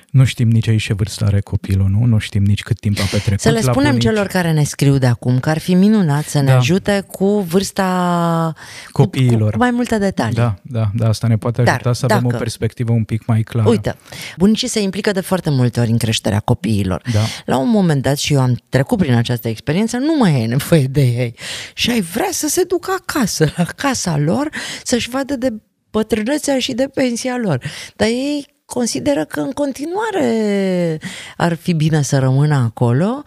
Nu 0.10 0.24
știm 0.24 0.50
nici 0.50 0.68
aici 0.68 0.84
ce 0.84 0.94
vârstă 0.94 1.26
are 1.26 1.40
copilul, 1.40 1.90
nu? 1.90 2.06
Nu 2.06 2.18
știm 2.18 2.44
nici 2.44 2.62
cât 2.62 2.80
timp 2.80 3.00
a 3.00 3.04
petrecut 3.12 3.40
Să 3.40 3.50
le 3.50 3.62
spunem 3.62 3.90
bunici. 3.90 4.04
celor 4.04 4.28
care 4.28 4.52
ne 4.52 4.64
scriu 4.64 4.98
de 4.98 5.06
acum 5.06 5.40
că 5.40 5.50
ar 5.50 5.58
fi 5.58 5.74
minunat 5.74 6.26
să 6.26 6.40
ne 6.40 6.46
da. 6.46 6.58
ajute 6.58 7.04
cu 7.12 7.40
vârsta 7.40 8.54
copiilor. 8.92 9.50
Cu, 9.50 9.50
cu 9.50 9.58
mai 9.58 9.72
multe 9.72 9.98
detalii. 9.98 10.36
Da, 10.36 10.56
da, 10.62 10.92
da, 10.96 11.08
asta 11.08 11.28
ne 11.28 11.38
poate 11.38 11.62
ajuta 11.62 11.80
Dar, 11.84 11.94
să 11.94 12.06
avem 12.06 12.22
dacă, 12.22 12.36
o 12.36 12.38
perspectivă 12.38 12.92
un 12.92 13.04
pic 13.04 13.26
mai 13.26 13.42
clară. 13.42 13.70
Uite, 13.70 13.96
bunicii 14.38 14.68
se 14.68 14.82
implică 14.82 15.12
de 15.12 15.22
foarte 15.22 15.50
multe 15.50 15.80
ori 15.80 15.90
în 15.90 15.98
creșterea 15.98 16.40
copiilor. 16.40 17.02
Da. 17.14 17.20
La 17.46 17.58
un 17.58 17.70
moment 17.70 18.02
dat, 18.02 18.18
și 18.18 18.34
eu 18.34 18.42
am 18.42 18.58
trecut 18.70 18.98
prin 18.98 19.14
această 19.14 19.48
experiență, 19.48 19.98
nu 19.98 20.18
mai 20.18 20.42
e 20.42 20.46
nevoie 20.46 20.84
de 20.84 21.02
ei. 21.02 21.36
Și 21.74 21.90
ai 21.90 22.02
vrea 22.02 22.30
să 22.32 22.48
se 22.48 22.64
ducă 22.64 22.92
acasă, 23.00 23.54
la 23.56 23.64
casa 23.64 24.18
lor, 24.18 24.50
să-și 24.84 25.10
vadă 25.10 25.36
de 25.36 25.54
bătrânețea 25.92 26.60
și 26.60 26.74
de 26.74 26.90
pensia 26.94 27.38
lor. 27.38 27.62
Dar 27.96 28.08
ei 28.08 28.56
consideră 28.68 29.26
că 29.26 29.40
în 29.40 29.52
continuare 29.52 31.00
ar 31.38 31.54
fi 31.54 31.74
bine 31.74 32.02
să 32.02 32.20
rămână 32.20 32.56
acolo. 32.56 33.24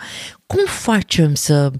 Cum 0.46 0.64
facem 0.66 1.34
să, 1.34 1.72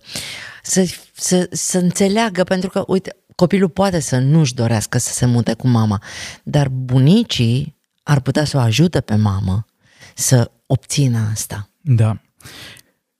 să, 0.62 0.94
să, 1.12 1.48
să 1.50 1.78
înțeleagă? 1.78 2.44
Pentru 2.44 2.70
că, 2.70 2.84
uite, 2.86 3.16
copilul 3.34 3.68
poate 3.68 4.00
să 4.00 4.18
nu-și 4.18 4.54
dorească 4.54 4.98
să 4.98 5.12
se 5.12 5.26
mute 5.26 5.54
cu 5.54 5.68
mama, 5.68 6.02
dar 6.42 6.68
bunicii 6.68 7.76
ar 8.02 8.20
putea 8.20 8.44
să 8.44 8.56
o 8.56 8.60
ajute 8.60 9.00
pe 9.00 9.14
mamă 9.14 9.66
să 10.14 10.50
obțină 10.66 11.28
asta. 11.32 11.70
Da. 11.80 12.20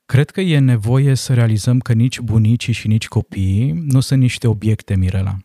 Cred 0.07 0.31
că 0.31 0.41
e 0.41 0.59
nevoie 0.59 1.15
să 1.15 1.35
realizăm 1.35 1.79
că 1.79 1.93
nici 1.93 2.21
bunicii 2.21 2.73
și 2.73 2.89
nici 2.89 3.09
copiii 3.09 3.73
nu 3.73 4.01
sunt 4.01 4.21
niște 4.21 4.47
obiecte, 4.47 4.97
Mirela. 4.97 5.37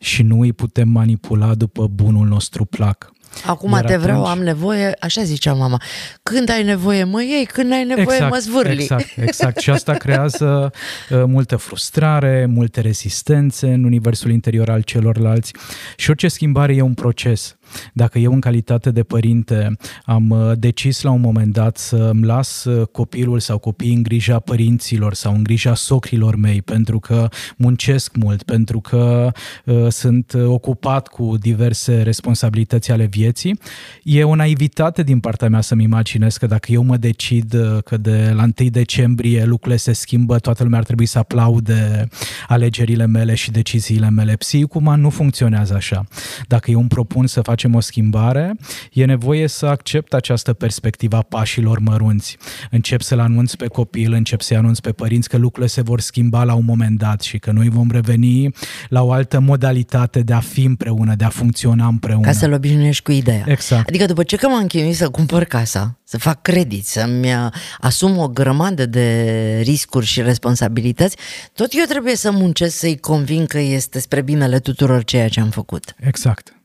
Și 0.00 0.22
nu 0.22 0.40
îi 0.40 0.52
putem 0.52 0.88
manipula 0.88 1.54
după 1.54 1.86
bunul 1.86 2.26
nostru 2.26 2.64
plac. 2.64 3.12
Acum 3.46 3.70
Iar 3.70 3.84
te 3.84 3.92
atunci... 3.92 4.02
vreau, 4.02 4.24
am 4.24 4.38
nevoie, 4.38 4.94
așa 5.00 5.22
zicea 5.22 5.52
mama. 5.52 5.82
Când 6.22 6.50
ai 6.50 6.62
nevoie, 6.62 7.04
mă 7.04 7.22
iei, 7.22 7.44
când 7.44 7.72
ai 7.72 7.84
nevoie, 7.84 8.16
exact, 8.16 8.30
mă 8.32 8.38
zvârli. 8.38 8.82
Exact, 8.82 9.06
exact. 9.26 9.58
Și 9.58 9.70
asta 9.70 9.92
creează 9.92 10.70
uh, 11.10 11.22
multă 11.26 11.56
frustrare, 11.56 12.46
multe 12.46 12.80
rezistențe 12.80 13.66
în 13.66 13.84
universul 13.84 14.30
interior 14.30 14.70
al 14.70 14.82
celorlalți. 14.82 15.52
Și 15.96 16.10
orice 16.10 16.28
schimbare 16.28 16.74
e 16.74 16.80
un 16.80 16.94
proces. 16.94 17.56
Dacă 17.92 18.18
eu 18.18 18.32
în 18.32 18.40
calitate 18.40 18.90
de 18.90 19.02
părinte 19.02 19.76
am 20.04 20.30
uh, 20.30 20.52
decis 20.58 21.02
la 21.02 21.10
un 21.10 21.20
moment 21.20 21.52
dat 21.52 21.76
să 21.76 21.96
îmi 21.96 22.24
las 22.24 22.64
uh, 22.64 22.86
copilul 22.86 23.40
sau 23.40 23.58
copiii 23.58 23.94
în 23.94 24.02
grija 24.02 24.38
părinților 24.38 25.14
sau 25.14 25.34
în 25.34 25.42
grija 25.42 25.74
socrilor 25.74 26.36
mei 26.36 26.62
pentru 26.62 26.98
că 26.98 27.28
muncesc 27.56 28.16
mult, 28.16 28.42
pentru 28.42 28.80
că 28.80 29.32
uh, 29.64 29.86
sunt 29.88 30.34
ocupat 30.46 31.08
cu 31.08 31.36
diverse 31.40 32.02
responsabilități 32.02 32.90
ale 32.90 33.04
vieții, 33.04 33.60
e 34.02 34.24
o 34.24 34.34
naivitate 34.34 35.02
din 35.02 35.20
partea 35.20 35.48
mea 35.48 35.60
să-mi 35.60 35.82
imaginez 35.82 36.36
că 36.36 36.46
dacă 36.46 36.72
eu 36.72 36.82
mă 36.82 36.96
decid 36.96 37.54
uh, 37.54 37.82
că 37.84 37.96
de 37.96 38.32
la 38.34 38.42
1 38.42 38.68
decembrie 38.68 39.44
lucrurile 39.44 39.76
se 39.76 39.92
schimbă, 39.92 40.38
toată 40.38 40.62
lumea 40.62 40.78
ar 40.78 40.84
trebui 40.84 41.06
să 41.06 41.18
aplaude 41.18 42.08
alegerile 42.48 43.06
mele 43.06 43.34
și 43.34 43.50
deciziile 43.50 44.10
mele. 44.10 44.36
Psihicuma 44.36 44.94
nu 44.94 45.10
funcționează 45.10 45.74
așa. 45.74 46.04
Dacă 46.46 46.70
eu 46.70 46.80
îmi 46.80 46.88
propun 46.88 47.26
să 47.26 47.40
fac 47.40 47.57
facem 47.58 47.74
o 47.74 47.80
schimbare, 47.80 48.56
e 48.92 49.04
nevoie 49.04 49.48
să 49.48 49.66
accept 49.66 50.14
această 50.14 50.52
perspectivă 50.52 51.16
a 51.16 51.22
pașilor 51.22 51.78
mărunți. 51.78 52.36
Încep 52.70 53.00
să-l 53.00 53.18
anunț 53.18 53.54
pe 53.54 53.66
copil, 53.66 54.12
încep 54.12 54.40
să-i 54.40 54.56
anunț 54.56 54.78
pe 54.78 54.92
părinți 54.92 55.28
că 55.28 55.36
lucrurile 55.36 55.66
se 55.66 55.80
vor 55.82 56.00
schimba 56.00 56.44
la 56.44 56.54
un 56.54 56.64
moment 56.64 56.98
dat 56.98 57.20
și 57.20 57.38
că 57.38 57.50
noi 57.50 57.68
vom 57.68 57.90
reveni 57.90 58.50
la 58.88 59.02
o 59.02 59.12
altă 59.12 59.40
modalitate 59.40 60.20
de 60.20 60.32
a 60.32 60.40
fi 60.40 60.64
împreună, 60.64 61.14
de 61.14 61.24
a 61.24 61.28
funcționa 61.28 61.86
împreună. 61.86 62.26
Ca 62.26 62.32
să-l 62.32 62.52
obișnuiești 62.52 63.02
cu 63.02 63.12
ideea. 63.12 63.44
Exact. 63.46 63.88
Adică 63.88 64.06
după 64.06 64.22
ce 64.22 64.36
că 64.36 64.48
m-am 64.48 64.66
chinuit 64.66 64.96
să 64.96 65.08
cumpăr 65.08 65.44
casa, 65.44 65.98
să 66.04 66.18
fac 66.18 66.42
credit, 66.42 66.86
să-mi 66.86 67.32
asum 67.78 68.18
o 68.18 68.28
grămadă 68.28 68.86
de 68.86 69.60
riscuri 69.64 70.06
și 70.06 70.22
responsabilități, 70.22 71.16
tot 71.54 71.68
eu 71.72 71.84
trebuie 71.84 72.16
să 72.16 72.30
muncesc 72.30 72.76
să-i 72.76 72.98
convin 72.98 73.46
că 73.46 73.58
este 73.58 74.00
spre 74.00 74.22
binele 74.22 74.58
tuturor 74.58 75.04
ceea 75.04 75.28
ce 75.28 75.40
am 75.40 75.50
făcut. 75.50 75.94
Exact. 76.00 76.57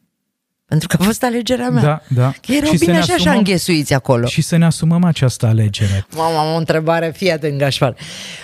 Pentru 0.73 0.97
că 0.97 0.97
a 0.99 1.05
fost 1.05 1.23
alegerea 1.23 1.69
mea. 1.69 1.81
Da, 1.81 2.01
da. 2.07 2.31
Că 2.41 2.51
erau 2.51 2.71
și 2.71 2.77
bine 2.77 2.97
așa, 2.97 3.13
așa 3.13 3.31
înghesuiți 3.31 3.93
acolo. 3.93 4.25
Și 4.27 4.41
să 4.41 4.57
ne 4.57 4.65
asumăm 4.65 5.03
această 5.03 5.45
alegere. 5.45 6.05
Mama, 6.15 6.39
am 6.39 6.53
o 6.53 6.57
întrebare, 6.57 7.13
fii 7.15 7.31
atent, 7.31 7.57
Gașpar. 7.57 7.95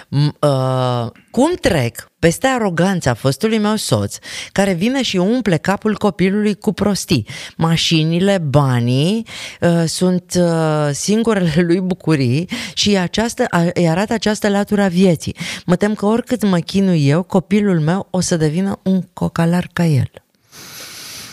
Uh, 0.10 1.08
cum 1.32 1.54
trec 1.62 2.12
peste 2.20 2.48
aroganța 2.48 3.14
fostului 3.14 3.58
meu 3.58 3.76
soț, 3.76 4.18
care 4.52 4.74
vine 4.74 5.02
și 5.02 5.18
umple 5.18 5.58
capul 5.58 5.98
copilului 5.98 6.56
cu 6.56 6.74
prostii? 6.74 7.28
Mașinile, 7.58 8.38
banii 8.38 9.26
uh, 9.62 9.84
sunt 9.86 10.34
uh, 10.40 10.90
singurele 10.92 11.54
lui 11.68 11.80
bucurii 11.80 12.50
și 12.74 12.98
această, 12.98 13.46
îi 13.74 13.90
arată 13.90 14.14
această 14.14 14.50
latura 14.50 14.88
vieții. 14.88 15.36
Mă 15.66 15.76
tem 15.76 15.94
că 15.94 16.06
oricât 16.06 16.44
mă 16.44 16.58
chinui 16.58 17.08
eu, 17.08 17.24
copilul 17.24 17.80
meu 17.80 18.08
o 18.10 18.20
să 18.20 18.36
devină 18.36 18.80
un 18.84 19.02
cocalar 19.14 19.70
ca 19.74 19.86
el. 19.86 20.12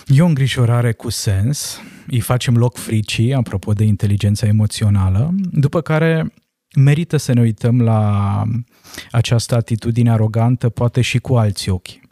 E 0.06 0.22
o 0.22 0.26
îngrijorare 0.26 0.92
cu 0.92 1.10
sens, 1.10 1.80
îi 2.06 2.20
facem 2.20 2.56
loc 2.56 2.76
fricii, 2.76 3.34
apropo 3.34 3.72
de 3.72 3.84
inteligența 3.84 4.46
emoțională, 4.46 5.34
după 5.52 5.80
care 5.80 6.32
merită 6.76 7.16
să 7.16 7.32
ne 7.32 7.40
uităm 7.40 7.80
la 7.80 8.42
această 9.10 9.54
atitudine 9.54 10.10
arogantă, 10.10 10.68
poate 10.68 11.00
și 11.00 11.18
cu 11.18 11.34
alți 11.34 11.68
ochi. 11.68 12.05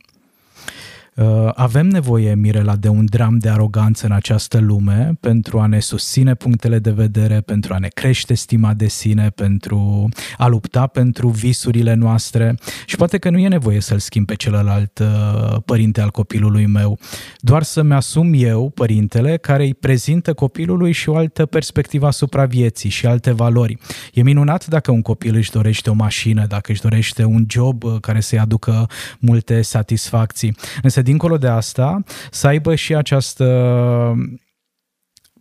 Uh, 1.17 1.51
avem 1.55 1.87
nevoie, 1.87 2.35
Mirela, 2.35 2.77
de 2.77 2.89
un 2.89 3.05
dram 3.05 3.39
de 3.39 3.49
aroganță 3.49 4.07
în 4.07 4.13
această 4.13 4.59
lume 4.59 5.13
pentru 5.21 5.61
a 5.61 5.67
ne 5.67 5.81
susține 5.81 6.35
punctele 6.35 6.79
de 6.79 6.91
vedere, 6.91 7.41
pentru 7.41 7.75
a 7.75 7.79
ne 7.79 7.89
crește 7.89 8.35
stima 8.35 8.75
de 8.75 8.89
sine, 8.89 9.31
pentru 9.31 10.09
a 10.37 10.47
lupta 10.47 10.87
pentru 10.87 11.29
visurile 11.29 11.95
noastre 11.95 12.55
și 12.87 12.97
poate 12.97 13.19
că 13.19 13.31
nu 13.31 13.39
e 13.39 13.49
nevoie 13.49 13.81
să-l 13.81 13.99
schimb 13.99 14.27
pe 14.27 14.35
celălalt 14.35 14.99
uh, 14.99 15.57
părinte 15.65 16.01
al 16.01 16.11
copilului 16.11 16.67
meu, 16.67 16.99
doar 17.39 17.63
să-mi 17.63 17.95
asum 17.95 18.33
eu, 18.35 18.71
părintele, 18.71 19.37
care 19.37 19.65
îi 19.65 19.75
prezintă 19.75 20.33
copilului 20.33 20.93
și 20.93 21.09
o 21.09 21.17
altă 21.17 21.47
perspectivă 21.47 22.07
asupra 22.07 22.45
vieții 22.45 22.91
și 22.91 23.07
alte 23.07 23.33
valori. 23.33 23.79
E 24.15 24.23
minunat 24.23 24.67
dacă 24.67 24.91
un 24.91 25.03
copil 25.03 25.35
își 25.35 25.51
dorește 25.51 25.91
o 25.91 25.95
mașină, 25.95 26.47
dacă 26.47 26.73
își 26.73 26.81
dorește 26.81 27.25
un 27.25 27.45
job 27.49 27.83
uh, 27.83 28.01
care 28.01 28.21
să-i 28.21 28.39
aducă 28.39 28.87
multe 29.19 29.63
satisfacții. 29.63 30.57
Însă 30.83 31.03
dincolo 31.05 31.37
de 31.37 31.49
asta, 31.49 32.03
să 32.31 32.47
aibă 32.47 32.75
și 32.75 32.95
această 32.95 33.45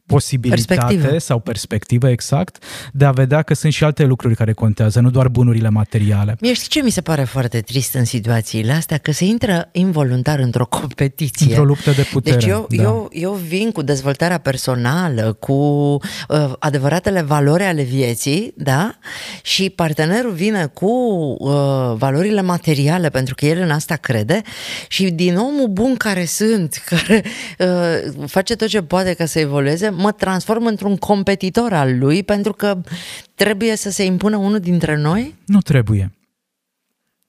posibilitate 0.05 0.75
perspectivă. 0.75 1.17
sau 1.17 1.39
perspectivă 1.39 2.09
exact 2.09 2.63
de 2.93 3.05
a 3.05 3.11
vedea 3.11 3.41
că 3.41 3.53
sunt 3.53 3.73
și 3.73 3.83
alte 3.83 4.03
lucruri 4.03 4.35
care 4.35 4.53
contează, 4.53 4.99
nu 4.99 5.09
doar 5.09 5.27
bunurile 5.27 5.69
materiale. 5.69 6.37
Mie 6.39 6.53
știi 6.53 6.67
ce 6.67 6.81
mi 6.81 6.89
se 6.89 7.01
pare 7.01 7.23
foarte 7.23 7.61
trist 7.61 7.93
în 7.93 8.05
situațiile 8.05 8.71
astea? 8.71 8.97
Că 8.97 9.11
se 9.11 9.25
intră 9.25 9.69
involuntar 9.71 10.39
într-o 10.39 10.65
competiție. 10.65 11.45
Într-o 11.45 11.63
luptă 11.63 11.91
de 11.91 12.07
putere. 12.11 12.35
Deci 12.35 12.45
eu, 12.45 12.67
da. 12.69 12.83
eu, 12.83 13.09
eu 13.11 13.31
vin 13.31 13.71
cu 13.71 13.81
dezvoltarea 13.81 14.37
personală, 14.37 15.37
cu 15.39 15.53
uh, 15.53 15.99
adevăratele 16.59 17.21
valori 17.21 17.63
ale 17.63 17.81
vieții, 17.81 18.53
da? 18.57 18.95
Și 19.41 19.69
partenerul 19.69 20.31
vine 20.31 20.65
cu 20.65 20.85
uh, 21.39 21.93
valorile 21.95 22.41
materiale, 22.41 23.09
pentru 23.09 23.35
că 23.35 23.45
el 23.45 23.61
în 23.61 23.69
asta 23.71 23.95
crede 23.95 24.41
și 24.87 25.11
din 25.11 25.37
omul 25.37 25.67
bun 25.67 25.95
care 25.95 26.25
sunt, 26.25 26.81
care 26.89 27.23
uh, 27.59 28.27
face 28.27 28.55
tot 28.55 28.67
ce 28.67 28.81
poate 28.81 29.13
ca 29.13 29.25
să 29.25 29.39
evolueze, 29.39 29.92
mă 29.97 30.11
transform 30.11 30.65
într-un 30.65 30.97
competitor 30.97 31.73
al 31.73 31.97
lui 31.97 32.23
pentru 32.23 32.53
că 32.53 32.81
trebuie 33.35 33.75
să 33.75 33.89
se 33.89 34.05
impună 34.05 34.37
unul 34.37 34.59
dintre 34.59 34.97
noi? 34.97 35.35
Nu 35.45 35.59
trebuie. 35.59 36.11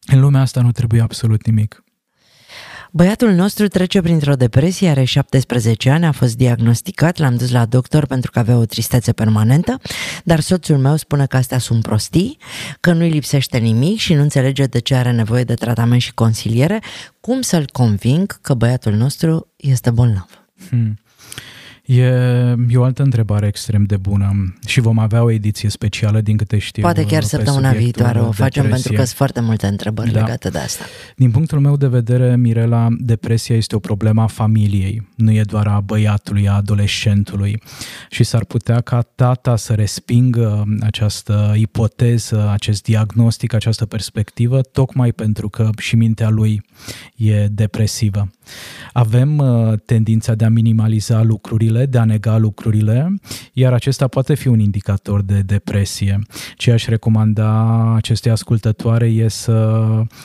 În 0.06 0.20
lumea 0.20 0.40
asta 0.40 0.60
nu 0.60 0.72
trebuie 0.72 1.00
absolut 1.00 1.46
nimic. 1.46 1.84
Băiatul 2.96 3.32
nostru 3.32 3.68
trece 3.68 4.00
printr-o 4.00 4.34
depresie, 4.34 4.88
are 4.88 5.04
17 5.04 5.90
ani, 5.90 6.04
a 6.04 6.12
fost 6.12 6.36
diagnosticat, 6.36 7.18
l-am 7.18 7.36
dus 7.36 7.50
la 7.50 7.64
doctor 7.64 8.06
pentru 8.06 8.30
că 8.30 8.38
avea 8.38 8.56
o 8.56 8.64
tristețe 8.64 9.12
permanentă, 9.12 9.80
dar 10.24 10.40
soțul 10.40 10.78
meu 10.78 10.96
spune 10.96 11.26
că 11.26 11.36
astea 11.36 11.58
sunt 11.58 11.82
prostii, 11.82 12.36
că 12.80 12.92
nu-i 12.92 13.10
lipsește 13.10 13.58
nimic 13.58 13.98
și 13.98 14.14
nu 14.14 14.22
înțelege 14.22 14.64
de 14.64 14.78
ce 14.78 14.94
are 14.94 15.12
nevoie 15.12 15.44
de 15.44 15.54
tratament 15.54 16.00
și 16.00 16.14
consiliere. 16.14 16.82
Cum 17.20 17.40
să-l 17.40 17.68
conving 17.72 18.40
că 18.40 18.54
băiatul 18.54 18.92
nostru 18.92 19.52
este 19.56 19.90
bolnav? 19.90 20.26
Hmm. 20.68 20.98
E, 21.84 22.02
e 22.68 22.76
o 22.76 22.82
altă 22.82 23.02
întrebare 23.02 23.46
extrem 23.46 23.84
de 23.84 23.96
bună 23.96 24.54
și 24.66 24.80
vom 24.80 24.98
avea 24.98 25.22
o 25.22 25.30
ediție 25.30 25.68
specială 25.68 26.20
din 26.20 26.36
câte 26.36 26.58
știu. 26.58 26.82
Poate 26.82 27.06
chiar 27.06 27.22
săptămâna 27.22 27.72
viitoare 27.72 28.20
o 28.20 28.30
facem 28.30 28.62
depresie. 28.62 28.70
pentru 28.70 28.92
că 28.92 28.96
sunt 28.96 29.16
foarte 29.16 29.40
multe 29.40 29.66
întrebări 29.66 30.10
da. 30.12 30.20
legate 30.20 30.48
de 30.48 30.58
asta. 30.58 30.84
Din 31.16 31.30
punctul 31.30 31.60
meu 31.60 31.76
de 31.76 31.86
vedere, 31.86 32.36
Mirela, 32.36 32.88
depresia 32.98 33.56
este 33.56 33.74
o 33.74 33.78
problemă 33.78 34.22
a 34.22 34.26
familiei, 34.26 35.08
nu 35.14 35.32
e 35.32 35.42
doar 35.42 35.66
a 35.66 35.80
băiatului, 35.80 36.48
a 36.48 36.52
adolescentului 36.52 37.62
și 38.10 38.24
s-ar 38.24 38.44
putea 38.44 38.80
ca 38.80 39.02
tata 39.14 39.56
să 39.56 39.72
respingă 39.72 40.64
această 40.80 41.54
ipoteză, 41.56 42.48
acest 42.52 42.82
diagnostic, 42.82 43.52
această 43.52 43.86
perspectivă, 43.86 44.60
tocmai 44.60 45.12
pentru 45.12 45.48
că 45.48 45.70
și 45.78 45.96
mintea 45.96 46.28
lui 46.28 46.62
e 47.16 47.46
depresivă. 47.50 48.30
Avem 48.92 49.38
uh, 49.38 49.72
tendința 49.84 50.34
de 50.34 50.44
a 50.44 50.48
minimaliza 50.48 51.22
lucrurile 51.22 51.73
lucrurile, 51.74 51.86
de 51.86 51.98
a 51.98 52.04
nega 52.04 52.38
lucrurile, 52.38 53.14
iar 53.52 53.72
acesta 53.72 54.06
poate 54.06 54.34
fi 54.34 54.48
un 54.48 54.58
indicator 54.58 55.22
de 55.22 55.40
depresie. 55.40 56.18
Ce 56.56 56.72
aș 56.72 56.86
recomanda 56.86 57.94
acestei 57.94 58.30
ascultătoare 58.30 59.06
e 59.06 59.28
să 59.28 59.80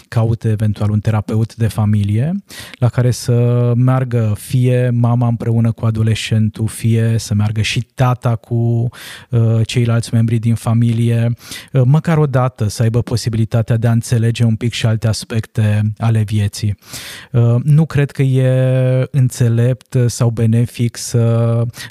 caute 0.07 0.49
eventual 0.49 0.89
un 0.89 0.99
terapeut 0.99 1.55
de 1.55 1.67
familie 1.67 2.35
la 2.79 2.89
care 2.89 3.11
să 3.11 3.71
meargă 3.75 4.33
fie 4.37 4.89
mama 4.93 5.27
împreună 5.27 5.71
cu 5.71 5.85
adolescentul, 5.85 6.67
fie 6.67 7.15
să 7.17 7.33
meargă 7.33 7.61
și 7.61 7.81
tata 7.95 8.35
cu 8.35 8.89
uh, 9.29 9.39
ceilalți 9.63 10.13
membri 10.13 10.37
din 10.37 10.55
familie, 10.55 11.33
uh, 11.73 11.81
măcar 11.85 12.17
o 12.17 12.25
dată 12.25 12.67
să 12.67 12.81
aibă 12.81 13.01
posibilitatea 13.01 13.77
de 13.77 13.87
a 13.87 13.91
înțelege 13.91 14.43
un 14.43 14.55
pic 14.55 14.73
și 14.73 14.85
alte 14.85 15.07
aspecte 15.07 15.93
ale 15.97 16.21
vieții. 16.21 16.77
Uh, 17.31 17.55
nu 17.63 17.85
cred 17.85 18.11
că 18.11 18.21
e 18.21 19.07
înțelept 19.11 19.97
sau 20.05 20.29
benefic 20.29 20.97
să 20.97 21.38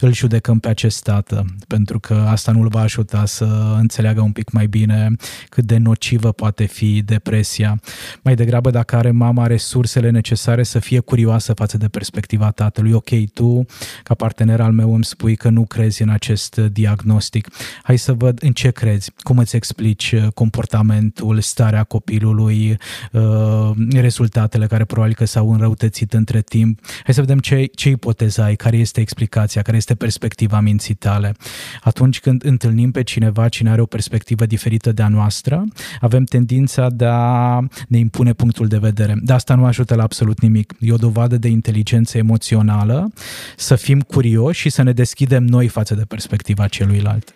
îl 0.00 0.12
judecăm 0.12 0.58
pe 0.58 0.68
acest 0.68 1.02
tată, 1.02 1.44
pentru 1.66 2.00
că 2.00 2.14
asta 2.14 2.52
nu 2.52 2.60
îl 2.60 2.68
va 2.68 2.80
ajuta 2.80 3.26
să 3.26 3.74
înțeleagă 3.78 4.20
un 4.20 4.32
pic 4.32 4.50
mai 4.50 4.66
bine 4.66 5.10
cât 5.48 5.64
de 5.64 5.76
nocivă 5.76 6.32
poate 6.32 6.64
fi 6.64 7.02
depresia. 7.02 7.80
Mai 8.22 8.34
degrabă 8.34 8.70
dacă 8.70 8.96
are 8.96 9.10
mama 9.10 9.46
resursele 9.46 10.10
necesare 10.10 10.62
să 10.62 10.78
fie 10.78 11.00
curioasă 11.00 11.52
față 11.52 11.78
de 11.78 11.88
perspectiva 11.88 12.50
tatălui. 12.50 12.92
Ok, 12.92 13.10
tu, 13.34 13.64
ca 14.02 14.14
partener 14.14 14.60
al 14.60 14.72
meu, 14.72 14.94
îmi 14.94 15.04
spui 15.04 15.36
că 15.36 15.48
nu 15.48 15.64
crezi 15.64 16.02
în 16.02 16.08
acest 16.08 16.56
diagnostic. 16.56 17.48
Hai 17.82 17.98
să 17.98 18.12
văd 18.12 18.42
în 18.42 18.52
ce 18.52 18.70
crezi, 18.70 19.12
cum 19.18 19.38
îți 19.38 19.56
explici 19.56 20.14
comportamentul, 20.34 21.40
starea 21.40 21.84
copilului, 21.84 22.78
uh, 23.12 23.70
rezultatele 23.90 24.66
care 24.66 24.84
probabil 24.84 25.14
că 25.14 25.24
s-au 25.24 25.52
înrăutățit 25.52 26.12
între 26.12 26.40
timp. 26.40 26.80
Hai 27.04 27.14
să 27.14 27.20
vedem 27.20 27.38
ce, 27.38 27.64
ce 27.74 27.88
ipoteză 27.88 28.42
ai, 28.42 28.56
care 28.56 28.76
este 28.76 29.00
explicația, 29.00 29.37
care 29.46 29.76
este 29.76 29.94
perspectiva 29.94 30.60
minții 30.60 30.94
tale. 30.94 31.34
Atunci 31.82 32.20
când 32.20 32.44
întâlnim 32.44 32.90
pe 32.90 33.02
cineva, 33.02 33.48
cine 33.48 33.70
are 33.70 33.80
o 33.80 33.86
perspectivă 33.86 34.46
diferită 34.46 34.92
de 34.92 35.02
a 35.02 35.08
noastră, 35.08 35.64
avem 36.00 36.24
tendința 36.24 36.90
de 36.90 37.06
a 37.08 37.60
ne 37.88 37.98
impune 37.98 38.32
punctul 38.32 38.66
de 38.66 38.78
vedere. 38.78 39.14
De 39.22 39.32
asta 39.32 39.54
nu 39.54 39.64
ajută 39.64 39.94
la 39.94 40.02
absolut 40.02 40.40
nimic. 40.40 40.74
E 40.80 40.92
o 40.92 40.96
dovadă 40.96 41.36
de 41.36 41.48
inteligență 41.48 42.18
emoțională 42.18 43.12
să 43.56 43.76
fim 43.76 44.00
curioși 44.00 44.60
și 44.60 44.68
să 44.68 44.82
ne 44.82 44.92
deschidem 44.92 45.44
noi 45.44 45.68
față 45.68 45.94
de 45.94 46.04
perspectiva 46.04 46.66
celuilalt. 46.66 47.32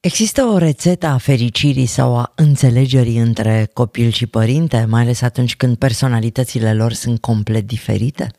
Există 0.00 0.42
o 0.42 0.58
rețetă 0.58 1.06
a 1.06 1.16
fericirii 1.16 1.86
sau 1.86 2.16
a 2.16 2.32
înțelegerii 2.34 3.18
între 3.18 3.70
copil 3.72 4.10
și 4.10 4.26
părinte, 4.26 4.86
mai 4.88 5.02
ales 5.02 5.20
atunci 5.20 5.56
când 5.56 5.76
personalitățile 5.76 6.74
lor 6.74 6.92
sunt 6.92 7.20
complet 7.20 7.66
diferite? 7.66 8.30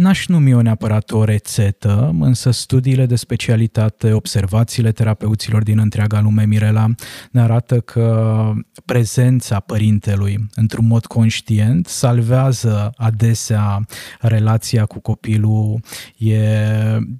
N-aș 0.00 0.26
numi 0.26 0.54
o 0.54 0.62
neapărat 0.62 1.10
o 1.10 1.24
rețetă, 1.24 2.16
însă 2.20 2.50
studiile 2.50 3.06
de 3.06 3.16
specialitate, 3.16 4.12
observațiile 4.12 4.92
terapeuților 4.92 5.62
din 5.62 5.78
întreaga 5.78 6.20
lume, 6.20 6.46
Mirela, 6.46 6.86
ne 7.30 7.40
arată 7.40 7.80
că 7.80 8.52
prezența 8.84 9.60
părintelui 9.60 10.46
într-un 10.54 10.86
mod 10.86 11.06
conștient 11.06 11.86
salvează 11.86 12.92
adesea 12.96 13.86
relația 14.20 14.84
cu 14.84 15.00
copilul, 15.00 15.80
e 16.16 16.38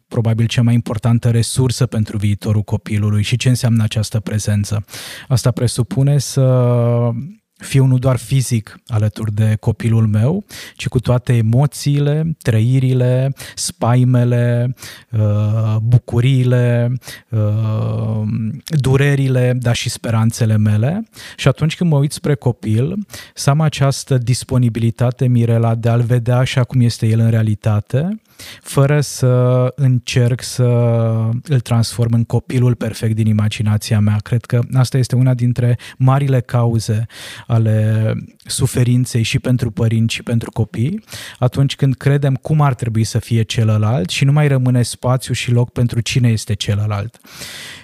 probabil 0.09 0.47
cea 0.47 0.63
mai 0.63 0.75
importantă 0.75 1.31
resursă 1.31 1.87
pentru 1.87 2.17
viitorul 2.17 2.63
copilului 2.63 3.23
și 3.23 3.37
ce 3.37 3.49
înseamnă 3.49 3.83
această 3.83 4.21
prezență. 4.21 4.85
Asta 5.29 5.51
presupune 5.51 6.19
să 6.19 6.43
fiu 7.61 7.85
nu 7.85 7.99
doar 7.99 8.17
fizic 8.17 8.81
alături 8.87 9.35
de 9.35 9.57
copilul 9.61 10.07
meu, 10.07 10.45
ci 10.75 10.89
cu 10.89 11.01
toate 11.01 11.37
emoțiile, 11.37 12.37
trăirile, 12.43 13.33
spaimele, 13.55 14.75
uh, 15.11 15.77
bucuriile, 15.83 16.93
uh, 17.29 18.23
durerile, 18.67 19.57
dar 19.61 19.75
și 19.75 19.89
speranțele 19.89 20.57
mele. 20.57 21.09
Și 21.37 21.49
atunci 21.49 21.77
când 21.77 21.91
mă 21.91 21.97
uit 21.97 22.13
spre 22.13 22.35
copil, 22.35 23.07
să 23.35 23.51
am 23.51 23.61
această 23.61 24.19
disponibilitate, 24.19 25.27
Mirela, 25.27 25.75
de 25.75 25.89
a-l 25.89 26.03
vedea 26.03 26.37
așa 26.37 26.65
cum 26.65 26.81
este 26.81 27.07
el 27.07 27.19
în 27.19 27.31
realitate, 27.31 28.21
fără 28.63 29.01
să 29.01 29.73
încerc 29.77 30.43
să 30.43 30.65
îl 31.43 31.61
transform 31.61 32.13
în 32.13 32.25
copilul 32.25 32.75
perfect 32.75 33.15
din 33.15 33.27
imaginația 33.27 34.01
mea. 34.01 34.17
Cred 34.17 34.45
că 34.45 34.61
asta 34.75 34.99
este 34.99 35.17
una 35.17 35.35
dintre 35.35 35.79
marile 35.99 36.41
cauze 36.41 37.07
ale 37.47 38.13
suferinței 38.45 39.23
și 39.23 39.39
pentru 39.39 39.71
părinți 39.71 40.15
și 40.15 40.23
pentru 40.23 40.51
copii, 40.51 41.05
atunci 41.39 41.77
când 41.77 41.95
credem 41.95 42.35
cum 42.35 42.61
ar 42.61 42.75
trebui 42.75 43.05
să 43.05 43.19
fie 43.19 43.43
celălalt 43.43 44.11
și 44.11 44.25
nu 44.25 44.33
mai 44.33 44.49
rămâne 44.49 44.83
spațiu 44.83 45.35
și 45.35 45.51
loc 45.51 45.73
pentru 45.73 46.01
cine 46.01 46.29
este 46.29 46.55
celălalt. 46.55 47.21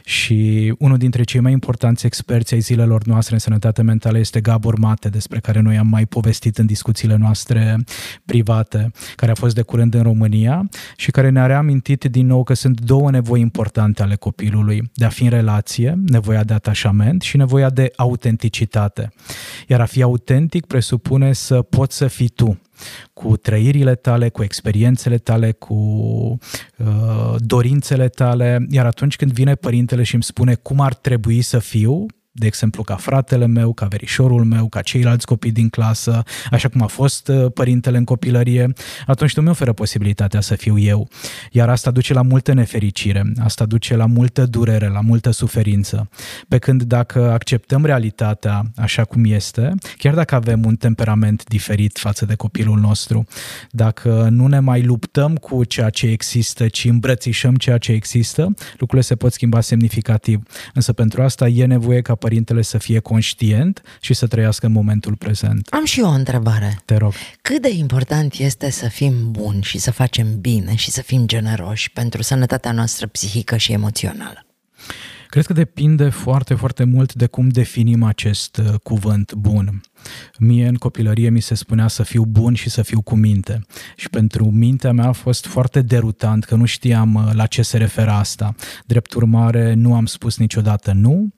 Și 0.04 0.74
unul 0.78 0.96
dintre 0.96 1.22
cei 1.22 1.40
mai 1.40 1.52
importanți 1.52 2.06
experți 2.06 2.54
ai 2.54 2.60
zilelor 2.60 3.04
noastre 3.04 3.34
în 3.34 3.40
sănătate 3.40 3.82
mentală 3.82 4.18
este 4.18 4.40
Gabor 4.40 4.78
Mate, 4.78 5.08
despre 5.08 5.40
care 5.40 5.60
noi 5.60 5.76
am 5.76 5.86
mai 5.86 6.06
povestit 6.06 6.58
în 6.58 6.66
discuțiile 6.66 7.16
noastre 7.16 7.76
private, 8.24 8.90
care 9.16 9.30
a 9.30 9.34
fost 9.34 9.54
de 9.54 9.62
curând 9.62 9.94
în 9.94 10.02
România 10.02 10.45
și 10.96 11.10
care 11.10 11.28
ne-a 11.28 11.46
reamintit 11.46 12.04
din 12.04 12.26
nou 12.26 12.42
că 12.42 12.54
sunt 12.54 12.80
două 12.80 13.10
nevoi 13.10 13.40
importante 13.40 14.02
ale 14.02 14.16
copilului, 14.16 14.90
de 14.94 15.04
a 15.04 15.08
fi 15.08 15.24
în 15.24 15.30
relație, 15.30 15.94
nevoia 16.06 16.44
de 16.44 16.52
atașament 16.52 17.22
și 17.22 17.36
nevoia 17.36 17.70
de 17.70 17.92
autenticitate. 17.96 19.12
Iar 19.66 19.80
a 19.80 19.84
fi 19.84 20.02
autentic 20.02 20.66
presupune 20.66 21.32
să 21.32 21.62
poți 21.62 21.96
să 21.96 22.06
fii 22.06 22.28
tu, 22.28 22.58
cu 23.12 23.36
trăirile 23.36 23.94
tale, 23.94 24.28
cu 24.28 24.42
experiențele 24.42 25.18
tale, 25.18 25.52
cu 25.52 25.74
uh, 25.74 27.34
dorințele 27.38 28.08
tale, 28.08 28.66
iar 28.70 28.86
atunci 28.86 29.16
când 29.16 29.32
vine 29.32 29.54
părintele 29.54 30.02
și 30.02 30.14
îmi 30.14 30.22
spune 30.22 30.54
cum 30.54 30.80
ar 30.80 30.94
trebui 30.94 31.42
să 31.42 31.58
fiu, 31.58 32.06
de 32.38 32.46
exemplu, 32.46 32.82
ca 32.82 32.96
fratele 32.96 33.46
meu, 33.46 33.72
ca 33.72 33.86
verișorul 33.86 34.44
meu, 34.44 34.68
ca 34.68 34.80
ceilalți 34.80 35.26
copii 35.26 35.52
din 35.52 35.68
clasă, 35.68 36.22
așa 36.50 36.68
cum 36.68 36.82
a 36.82 36.86
fost 36.86 37.28
uh, 37.28 37.52
părintele 37.54 37.96
în 37.96 38.04
copilărie, 38.04 38.72
atunci 39.06 39.36
nu 39.36 39.42
mi 39.42 39.48
oferă 39.48 39.72
posibilitatea 39.72 40.40
să 40.40 40.54
fiu 40.54 40.78
eu. 40.78 41.08
Iar 41.50 41.68
asta 41.68 41.90
duce 41.90 42.12
la 42.12 42.22
multă 42.22 42.52
nefericire, 42.52 43.32
asta 43.38 43.64
duce 43.64 43.96
la 43.96 44.06
multă 44.06 44.46
durere, 44.46 44.88
la 44.88 45.00
multă 45.00 45.30
suferință. 45.30 46.08
Pe 46.48 46.58
când 46.58 46.82
dacă 46.82 47.30
acceptăm 47.32 47.84
realitatea 47.84 48.62
așa 48.76 49.04
cum 49.04 49.24
este, 49.24 49.74
chiar 49.96 50.14
dacă 50.14 50.34
avem 50.34 50.64
un 50.64 50.76
temperament 50.76 51.44
diferit 51.44 51.98
față 51.98 52.24
de 52.24 52.34
copilul 52.34 52.78
nostru, 52.78 53.26
dacă 53.70 54.28
nu 54.30 54.46
ne 54.46 54.58
mai 54.58 54.82
luptăm 54.82 55.34
cu 55.34 55.64
ceea 55.64 55.90
ce 55.90 56.06
există, 56.06 56.68
ci 56.68 56.84
îmbrățișăm 56.84 57.54
ceea 57.54 57.78
ce 57.78 57.92
există, 57.92 58.54
lucrurile 58.78 59.00
se 59.00 59.16
pot 59.16 59.32
schimba 59.32 59.60
semnificativ. 59.60 60.42
Însă 60.74 60.92
pentru 60.92 61.22
asta 61.22 61.48
e 61.48 61.64
nevoie 61.66 62.00
ca 62.00 62.14
părintele 62.26 62.62
să 62.62 62.78
fie 62.78 62.98
conștient 62.98 63.82
și 64.00 64.14
să 64.14 64.26
trăiască 64.26 64.66
în 64.66 64.72
momentul 64.72 65.16
prezent. 65.16 65.66
Am 65.70 65.84
și 65.84 66.00
eu 66.00 66.06
o 66.06 66.10
întrebare. 66.10 66.78
Te 66.84 66.96
rog. 66.96 67.12
Cât 67.42 67.62
de 67.62 67.70
important 67.70 68.34
este 68.34 68.70
să 68.70 68.88
fim 68.88 69.30
buni 69.30 69.62
și 69.62 69.78
să 69.78 69.90
facem 69.90 70.40
bine 70.40 70.74
și 70.74 70.90
să 70.90 71.02
fim 71.02 71.26
generoși 71.26 71.90
pentru 71.90 72.22
sănătatea 72.22 72.72
noastră 72.72 73.06
psihică 73.06 73.56
și 73.56 73.72
emoțională? 73.72 74.46
Cred 75.28 75.46
că 75.46 75.52
depinde 75.52 76.08
foarte, 76.08 76.54
foarte 76.54 76.84
mult 76.84 77.14
de 77.14 77.26
cum 77.26 77.48
definim 77.48 78.02
acest 78.02 78.56
uh, 78.56 78.74
cuvânt 78.82 79.34
bun. 79.34 79.80
Mie 80.38 80.66
în 80.66 80.74
copilărie 80.74 81.30
mi 81.30 81.40
se 81.40 81.54
spunea 81.54 81.88
să 81.88 82.02
fiu 82.02 82.24
bun 82.24 82.54
și 82.54 82.70
să 82.70 82.82
fiu 82.82 83.00
cu 83.00 83.14
minte. 83.14 83.66
Și 83.96 84.08
pentru 84.08 84.50
mintea 84.50 84.92
mea 84.92 85.08
a 85.08 85.12
fost 85.12 85.46
foarte 85.46 85.82
derutant 85.82 86.44
că 86.44 86.54
nu 86.54 86.64
știam 86.64 87.14
uh, 87.14 87.30
la 87.32 87.46
ce 87.46 87.62
se 87.62 87.76
referă 87.76 88.10
asta. 88.10 88.54
Drept 88.86 89.12
urmare, 89.12 89.74
nu 89.74 89.94
am 89.94 90.06
spus 90.06 90.38
niciodată 90.38 90.92
nu, 90.92 91.28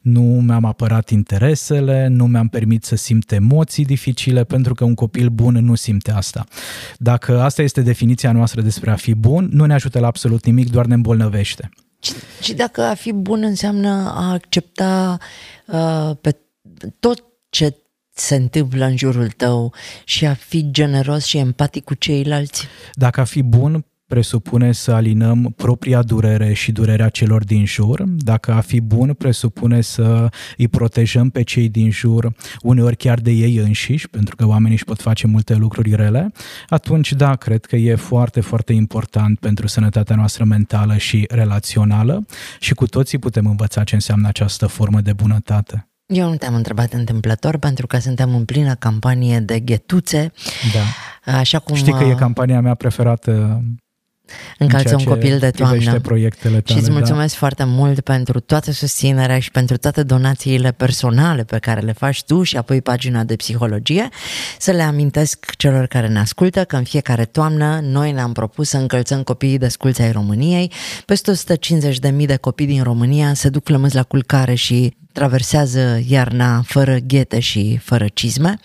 nu 0.00 0.22
mi-am 0.22 0.64
apărat 0.64 1.10
interesele, 1.10 2.06
nu 2.06 2.26
mi-am 2.26 2.48
permit 2.48 2.84
să 2.84 2.96
simt 2.96 3.32
emoții 3.32 3.84
dificile, 3.84 4.44
pentru 4.44 4.74
că 4.74 4.84
un 4.84 4.94
copil 4.94 5.28
bun 5.28 5.54
nu 5.54 5.74
simte 5.74 6.12
asta. 6.12 6.44
Dacă 6.98 7.40
asta 7.40 7.62
este 7.62 7.80
definiția 7.80 8.32
noastră 8.32 8.60
despre 8.60 8.90
a 8.90 8.96
fi 8.96 9.14
bun, 9.14 9.48
nu 9.52 9.64
ne 9.64 9.74
ajută 9.74 9.98
la 9.98 10.06
absolut 10.06 10.44
nimic, 10.44 10.70
doar 10.70 10.86
ne 10.86 10.94
îmbolnăvește. 10.94 11.70
Și 12.40 12.54
dacă 12.54 12.82
a 12.82 12.94
fi 12.94 13.12
bun 13.12 13.42
înseamnă 13.42 14.12
a 14.14 14.32
accepta 14.32 15.18
uh, 15.66 16.10
pe 16.20 16.36
tot 16.98 17.24
ce 17.48 17.76
se 18.14 18.34
întâmplă 18.34 18.84
în 18.84 18.96
jurul 18.96 19.30
tău 19.30 19.74
și 20.04 20.26
a 20.26 20.34
fi 20.34 20.70
generos 20.70 21.24
și 21.24 21.38
empatic 21.38 21.84
cu 21.84 21.94
ceilalți? 21.94 22.66
Dacă 22.94 23.20
a 23.20 23.24
fi 23.24 23.42
bun 23.42 23.84
presupune 24.06 24.72
să 24.72 24.92
alinăm 24.92 25.52
propria 25.56 26.02
durere 26.02 26.52
și 26.52 26.72
durerea 26.72 27.08
celor 27.08 27.44
din 27.44 27.64
jur. 27.64 28.02
Dacă 28.06 28.52
a 28.52 28.60
fi 28.60 28.80
bun 28.80 29.12
presupune 29.12 29.80
să 29.80 30.28
îi 30.56 30.68
protejăm 30.68 31.30
pe 31.30 31.42
cei 31.42 31.68
din 31.68 31.90
jur, 31.90 32.32
uneori 32.62 32.96
chiar 32.96 33.18
de 33.18 33.30
ei 33.30 33.56
înșiși, 33.56 34.08
pentru 34.08 34.36
că 34.36 34.46
oamenii 34.46 34.72
își 34.72 34.84
pot 34.84 35.00
face 35.00 35.26
multe 35.26 35.54
lucruri 35.54 35.94
rele, 35.94 36.32
atunci 36.68 37.12
da, 37.12 37.36
cred 37.36 37.64
că 37.64 37.76
e 37.76 37.94
foarte, 37.94 38.40
foarte 38.40 38.72
important 38.72 39.38
pentru 39.38 39.66
sănătatea 39.66 40.16
noastră 40.16 40.44
mentală 40.44 40.96
și 40.96 41.26
relațională 41.28 42.26
și 42.60 42.74
cu 42.74 42.86
toții 42.86 43.18
putem 43.18 43.46
învăța 43.46 43.84
ce 43.84 43.94
înseamnă 43.94 44.28
această 44.28 44.66
formă 44.66 45.00
de 45.00 45.12
bunătate. 45.12 45.88
Eu 46.06 46.28
nu 46.28 46.36
te-am 46.36 46.54
întrebat 46.54 46.92
întâmplător 46.92 47.58
pentru 47.58 47.86
că 47.86 47.98
suntem 47.98 48.34
în 48.34 48.44
plină 48.44 48.74
campanie 48.74 49.40
de 49.40 49.60
ghetuțe. 49.60 50.32
Da. 50.72 51.32
Așa 51.38 51.58
cum... 51.58 51.74
Știi 51.74 51.92
că 51.92 52.04
e 52.04 52.14
campania 52.14 52.60
mea 52.60 52.74
preferată 52.74 53.62
încalță 54.58 54.96
un 54.98 55.04
copil 55.04 55.38
de 55.38 55.50
toamnă. 55.50 56.00
proiectele 56.00 56.60
tale, 56.60 56.64
și 56.66 56.76
îți 56.76 56.86
da. 56.86 56.92
mulțumesc 56.92 57.32
da. 57.32 57.38
foarte 57.38 57.64
mult 57.64 58.00
pentru 58.00 58.40
toată 58.40 58.72
susținerea 58.72 59.38
și 59.38 59.50
pentru 59.50 59.76
toate 59.76 60.02
donațiile 60.02 60.72
personale 60.72 61.44
pe 61.44 61.58
care 61.58 61.80
le 61.80 61.92
faci 61.92 62.24
tu 62.24 62.42
și 62.42 62.56
apoi 62.56 62.82
pagina 62.82 63.24
de 63.24 63.36
psihologie. 63.36 64.08
Să 64.58 64.70
le 64.70 64.82
amintesc 64.82 65.54
celor 65.56 65.86
care 65.86 66.08
ne 66.08 66.18
ascultă 66.18 66.64
că 66.64 66.76
în 66.76 66.84
fiecare 66.84 67.24
toamnă 67.24 67.80
noi 67.82 68.12
ne-am 68.12 68.32
propus 68.32 68.68
să 68.68 68.76
încălțăm 68.76 69.22
copiii 69.22 69.58
de 69.58 69.68
sculți 69.68 70.02
ai 70.02 70.12
României. 70.12 70.72
Peste 71.04 71.32
150.000 72.12 72.26
de 72.26 72.36
copii 72.36 72.66
din 72.66 72.82
România 72.82 73.34
se 73.34 73.48
duc 73.48 73.68
lămâți 73.68 73.94
la 73.94 74.02
culcare 74.02 74.54
și 74.54 74.96
traversează 75.16 76.00
iarna 76.08 76.62
fără 76.66 76.96
ghete 77.06 77.40
și 77.40 77.78
fără 77.82 78.06
cizme. 78.14 78.58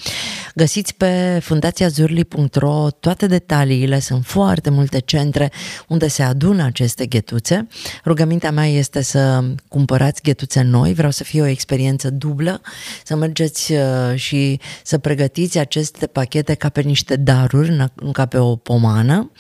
Găsiți 0.56 0.96
pe 0.96 1.40
fundațiazurli.ro 1.42 2.88
toate 3.00 3.28
detaliile, 3.28 4.00
sunt 4.00 4.26
foarte 4.26 4.70
multe 4.70 5.00
centre 5.00 5.52
unde 5.88 6.08
se 6.08 6.24
adună 6.24 6.64
aceste 6.64 7.06
ghetuțe. 7.06 7.68
Rugămintea 8.06 8.52
mea 8.52 8.66
este 8.66 9.02
să 9.02 9.44
cumpărați 9.68 10.22
ghetuțe 10.22 10.62
noi, 10.62 10.94
vreau 10.94 11.12
să 11.12 11.24
fie 11.24 11.42
o 11.42 11.46
experiență 11.46 12.10
dublă, 12.10 12.62
să 13.04 13.16
mergeți 13.16 13.72
uh, 13.72 13.80
și 14.16 14.60
să 14.84 14.98
pregătiți 14.98 15.58
aceste 15.58 16.08
pachete 16.08 16.54
ca 16.54 16.70
pe 16.70 16.82
niște 16.82 17.16
daruri, 17.16 17.90
nu 17.96 18.12
ca 18.12 18.26
pe 18.26 18.38
o 18.38 18.56
pomană. 18.56 19.32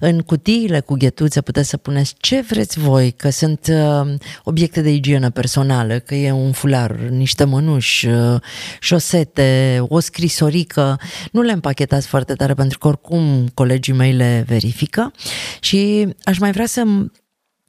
În 0.00 0.20
cutiile 0.20 0.80
cu 0.80 0.94
ghetuțe 0.94 1.40
puteți 1.40 1.68
să 1.68 1.76
puneți 1.76 2.14
ce 2.18 2.44
vreți 2.48 2.78
voi, 2.78 3.10
că 3.10 3.30
sunt 3.30 3.66
uh, 3.70 4.14
obiecte 4.44 4.80
de 4.80 4.90
igienă 4.90 5.30
personală, 5.30 5.98
că 5.98 6.14
e 6.14 6.32
un 6.32 6.52
fular, 6.58 6.90
niște 6.96 7.44
mănuși, 7.44 8.06
uh, 8.06 8.40
șosete, 8.80 9.78
o 9.88 10.00
scrisorică. 10.00 11.00
Nu 11.32 11.40
le 11.40 11.52
împachetați 11.52 12.06
foarte 12.06 12.32
tare 12.34 12.54
pentru 12.54 12.78
că 12.78 12.88
oricum 12.88 13.48
colegii 13.54 13.92
mei 13.92 14.12
le 14.12 14.44
verifică 14.46 15.12
și 15.60 16.08
aș 16.22 16.38
mai 16.38 16.52
vrea 16.52 16.66
să 16.66 16.82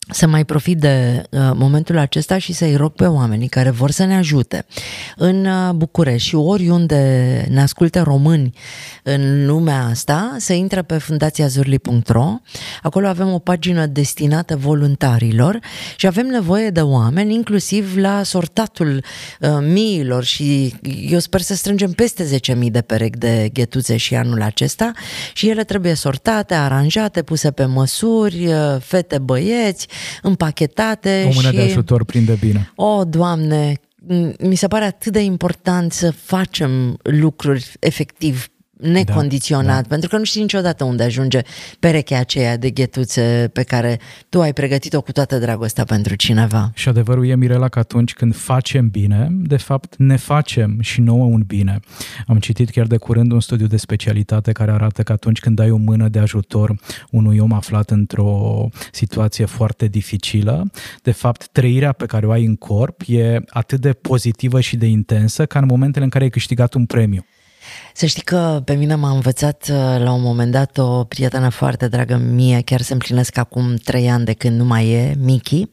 să 0.10 0.28
mai 0.28 0.46
profit 0.46 0.80
de 0.80 1.24
uh, 1.30 1.40
momentul 1.54 1.98
acesta 1.98 2.38
și 2.38 2.54
să-i 2.54 2.76
rog 2.76 2.92
pe 2.92 3.06
oamenii 3.06 3.48
care 3.48 3.70
vor 3.70 3.92
să 3.92 4.04
ne 4.04 4.16
ajute 4.16 4.66
în 5.16 5.46
uh, 5.46 5.74
București 5.74 6.28
și 6.28 6.36
oriunde 6.36 7.46
ne 7.50 7.62
ascultă 7.62 8.02
români 8.02 8.54
în 9.04 9.46
lumea 9.46 9.86
asta, 9.86 10.36
să 10.38 10.54
intre 10.54 10.82
pe 10.82 10.98
fundațiazurli.ro. 10.98 12.34
Acolo 12.82 13.08
avem 13.08 13.34
o 13.34 13.40
pagină 13.40 13.86
destinată 13.86 14.56
voluntarilor 14.56 15.60
și 15.96 16.08
avem 16.08 16.26
nevoie 16.26 16.70
de 16.70 16.82
oameni, 16.82 17.34
inclusiv 17.34 17.98
la 17.98 18.24
sortatul 18.24 19.04
uh, 19.40 19.50
miilor 19.62 20.24
și 20.24 20.74
eu 21.10 21.20
sper 21.20 21.42
să 21.42 21.56
strângem 21.56 21.92
peste 21.92 22.40
10.000 22.56 22.60
de 22.72 22.82
perechi 22.82 23.18
de 23.18 23.50
ghetuțe 23.54 23.98
și 23.98 24.16
anul 24.16 24.42
acesta 24.42 24.92
și 25.34 25.50
ele 25.50 25.64
trebuie 25.64 25.94
sortate, 25.94 26.54
aranjate, 26.54 27.22
puse 27.22 27.52
pe 27.52 27.66
măsuri, 27.66 28.48
uh, 28.48 28.78
fete, 28.82 29.18
băieți, 29.18 29.88
împachetate. 30.22 31.24
O 31.30 31.34
mână 31.34 31.50
și... 31.50 31.56
de 31.56 31.62
ajutor 31.62 32.06
prinde 32.06 32.38
bine. 32.40 32.72
O, 32.76 33.04
Doamne, 33.04 33.80
mi 34.40 34.56
se 34.56 34.68
pare 34.68 34.86
atât 34.86 35.12
de 35.12 35.20
important 35.20 35.94
să 35.94 36.12
facem 36.12 36.98
lucruri 37.04 37.72
efectiv 37.80 38.48
necondiționat, 38.80 39.66
da, 39.66 39.82
da. 39.82 39.88
pentru 39.88 40.10
că 40.10 40.18
nu 40.18 40.24
știi 40.24 40.42
niciodată 40.42 40.84
unde 40.84 41.04
ajunge 41.04 41.42
perechea 41.80 42.20
aceea 42.20 42.58
de 42.58 42.70
ghetuțe 42.70 43.50
pe 43.54 43.64
care 43.64 44.00
tu 44.30 44.42
ai 44.42 44.54
pregătit-o 44.54 45.02
cu 45.02 45.12
toată 45.12 45.38
dragostea 45.38 45.84
pentru 45.84 46.16
cineva. 46.16 46.72
Și 46.74 46.90
adevărul 46.90 47.28
e, 47.28 47.36
Mirela, 47.36 47.68
că 47.68 47.80
atunci 47.80 48.14
când 48.14 48.36
facem 48.36 48.90
bine, 48.90 49.28
de 49.32 49.58
fapt 49.58 49.96
ne 49.98 50.16
facem 50.16 50.78
și 50.82 51.02
nouă 51.02 51.24
un 51.24 51.44
bine. 51.48 51.80
Am 52.28 52.40
citit 52.40 52.70
chiar 52.70 52.86
de 52.86 52.98
curând 52.98 53.32
un 53.32 53.40
studiu 53.40 53.68
de 53.68 53.78
specialitate 53.78 54.52
care 54.52 54.72
arată 54.72 55.04
că 55.04 55.12
atunci 55.12 55.40
când 55.40 55.56
dai 55.56 55.72
o 55.72 55.78
mână 55.78 56.08
de 56.08 56.20
ajutor 56.20 56.76
unui 57.12 57.40
om 57.40 57.54
aflat 57.54 57.90
într-o 57.90 58.68
situație 58.92 59.46
foarte 59.46 59.88
dificilă, 59.88 60.72
de 61.04 61.12
fapt 61.12 61.48
trăirea 61.48 61.92
pe 61.92 62.06
care 62.06 62.26
o 62.26 62.32
ai 62.32 62.46
în 62.46 62.56
corp 62.56 63.02
e 63.08 63.40
atât 63.50 63.82
de 63.82 63.94
pozitivă 63.94 64.60
și 64.60 64.76
de 64.76 64.86
intensă 64.86 65.46
ca 65.46 65.60
în 65.60 65.66
momentele 65.66 66.04
în 66.04 66.10
care 66.10 66.24
ai 66.24 66.30
câștigat 66.30 66.74
un 66.74 66.86
premiu. 66.86 67.26
Să 67.94 68.06
știi 68.06 68.22
că 68.22 68.62
pe 68.66 68.74
mine 68.74 68.96
m-a 68.96 69.12
învățat 69.12 69.68
uh, 69.72 69.76
la 70.04 70.12
un 70.12 70.22
moment 70.22 70.52
dat 70.52 70.78
o 70.78 71.04
prietenă 71.04 71.50
foarte 71.50 71.88
dragă 71.88 72.16
mie, 72.16 72.62
chiar 72.62 72.82
se 72.82 72.94
împlinesc 72.94 73.38
acum 73.38 73.76
trei 73.76 74.10
ani 74.10 74.26
de 74.26 74.34
când 74.34 74.58
nu 74.58 74.66
mai 74.66 74.90
e, 74.90 75.16
Miki, 75.20 75.70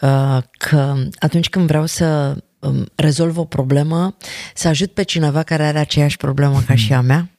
uh, 0.00 0.38
că 0.58 0.94
atunci 1.18 1.48
când 1.48 1.66
vreau 1.66 1.86
să 1.86 2.36
um, 2.58 2.86
rezolv 2.94 3.38
o 3.38 3.44
problemă, 3.44 4.16
să 4.54 4.68
ajut 4.68 4.92
pe 4.92 5.02
cineva 5.02 5.42
care 5.42 5.62
are 5.64 5.78
aceeași 5.78 6.16
problemă 6.16 6.62
ca 6.66 6.74
și 6.74 6.92
a 6.92 7.00
mea, 7.00 7.30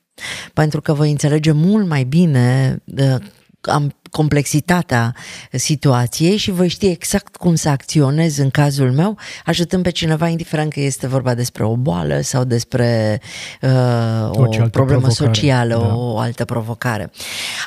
pentru 0.54 0.82
că 0.82 0.94
voi 0.94 1.12
înțelege 1.12 1.52
mult 1.52 1.88
mai 1.88 2.04
bine 2.04 2.78
uh, 2.86 3.16
am 3.62 3.94
complexitatea 4.14 5.16
situației 5.51 6.38
și 6.38 6.51
voi 6.51 6.68
ști 6.68 6.86
exact 6.86 7.36
cum 7.36 7.55
să 7.55 7.70
acționez 7.70 8.38
în 8.38 8.49
cazul 8.49 8.91
meu, 8.91 9.18
ajutând 9.45 9.84
pe 9.84 9.89
cineva, 9.89 10.28
indiferent 10.28 10.72
că 10.74 10.80
este 10.80 11.07
vorba 11.07 11.34
despre 11.34 11.64
o 11.64 11.76
boală 11.76 12.22
sau 12.22 12.43
despre 12.43 13.22
uh, 13.61 13.70
o 14.30 14.43
problemă 14.47 14.72
provocare. 14.72 15.11
socială, 15.11 15.76
da. 15.76 15.95
o 15.95 16.18
altă 16.18 16.45
provocare. 16.45 17.11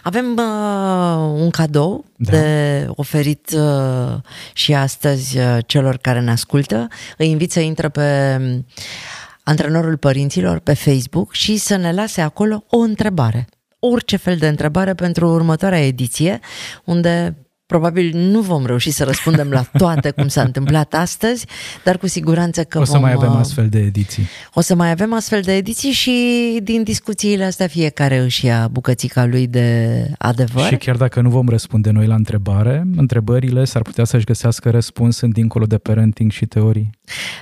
Avem 0.02 0.24
uh, 0.36 1.40
un 1.40 1.50
cadou 1.50 2.04
da. 2.16 2.30
de 2.30 2.86
oferit 2.88 3.50
uh, 3.56 4.14
și 4.52 4.74
astăzi 4.74 5.38
uh, 5.38 5.58
celor 5.66 5.96
care 5.96 6.20
ne 6.20 6.30
ascultă. 6.30 6.88
Îi 7.16 7.30
invit 7.30 7.52
să 7.52 7.60
intre 7.60 7.88
pe 7.88 8.38
antrenorul 9.42 9.96
părinților 9.96 10.58
pe 10.58 10.74
Facebook 10.74 11.32
și 11.32 11.56
să 11.56 11.76
ne 11.76 11.92
lase 11.92 12.20
acolo 12.20 12.64
o 12.70 12.78
întrebare 12.78 13.46
orice 13.78 14.16
fel 14.16 14.36
de 14.36 14.48
întrebare 14.48 14.94
pentru 14.94 15.28
următoarea 15.28 15.86
ediție, 15.86 16.40
unde 16.84 17.46
Probabil 17.66 18.16
nu 18.16 18.40
vom 18.40 18.66
reuși 18.66 18.90
să 18.90 19.04
răspundem 19.04 19.50
la 19.50 19.62
toate 19.78 20.10
cum 20.10 20.28
s-a 20.28 20.42
întâmplat 20.42 20.94
astăzi, 20.94 21.46
dar 21.84 21.98
cu 21.98 22.06
siguranță 22.06 22.64
că 22.64 22.78
O 22.78 22.84
să 22.84 22.92
vom, 22.92 23.00
mai 23.00 23.12
avem 23.12 23.32
uh, 23.32 23.38
astfel 23.38 23.68
de 23.68 23.78
ediții. 23.78 24.26
O 24.54 24.60
să 24.60 24.74
mai 24.74 24.90
avem 24.90 25.12
astfel 25.12 25.40
de 25.40 25.56
ediții 25.56 25.90
și 25.90 26.58
din 26.62 26.82
discuțiile 26.82 27.44
astea 27.44 27.66
fiecare 27.66 28.18
își 28.18 28.44
ia 28.44 28.68
bucățica 28.68 29.24
lui 29.24 29.46
de 29.46 30.10
adevăr. 30.18 30.66
Și 30.66 30.76
chiar 30.76 30.96
dacă 30.96 31.20
nu 31.20 31.28
vom 31.28 31.48
răspunde 31.48 31.90
noi 31.90 32.06
la 32.06 32.14
întrebare, 32.14 32.84
întrebările 32.96 33.64
s-ar 33.64 33.82
putea 33.82 34.04
să-și 34.04 34.24
găsească 34.24 34.70
răspuns 34.70 35.20
în 35.20 35.30
dincolo 35.30 35.64
de 35.64 35.78
parenting 35.78 36.30
și 36.30 36.46
teorii. 36.46 36.90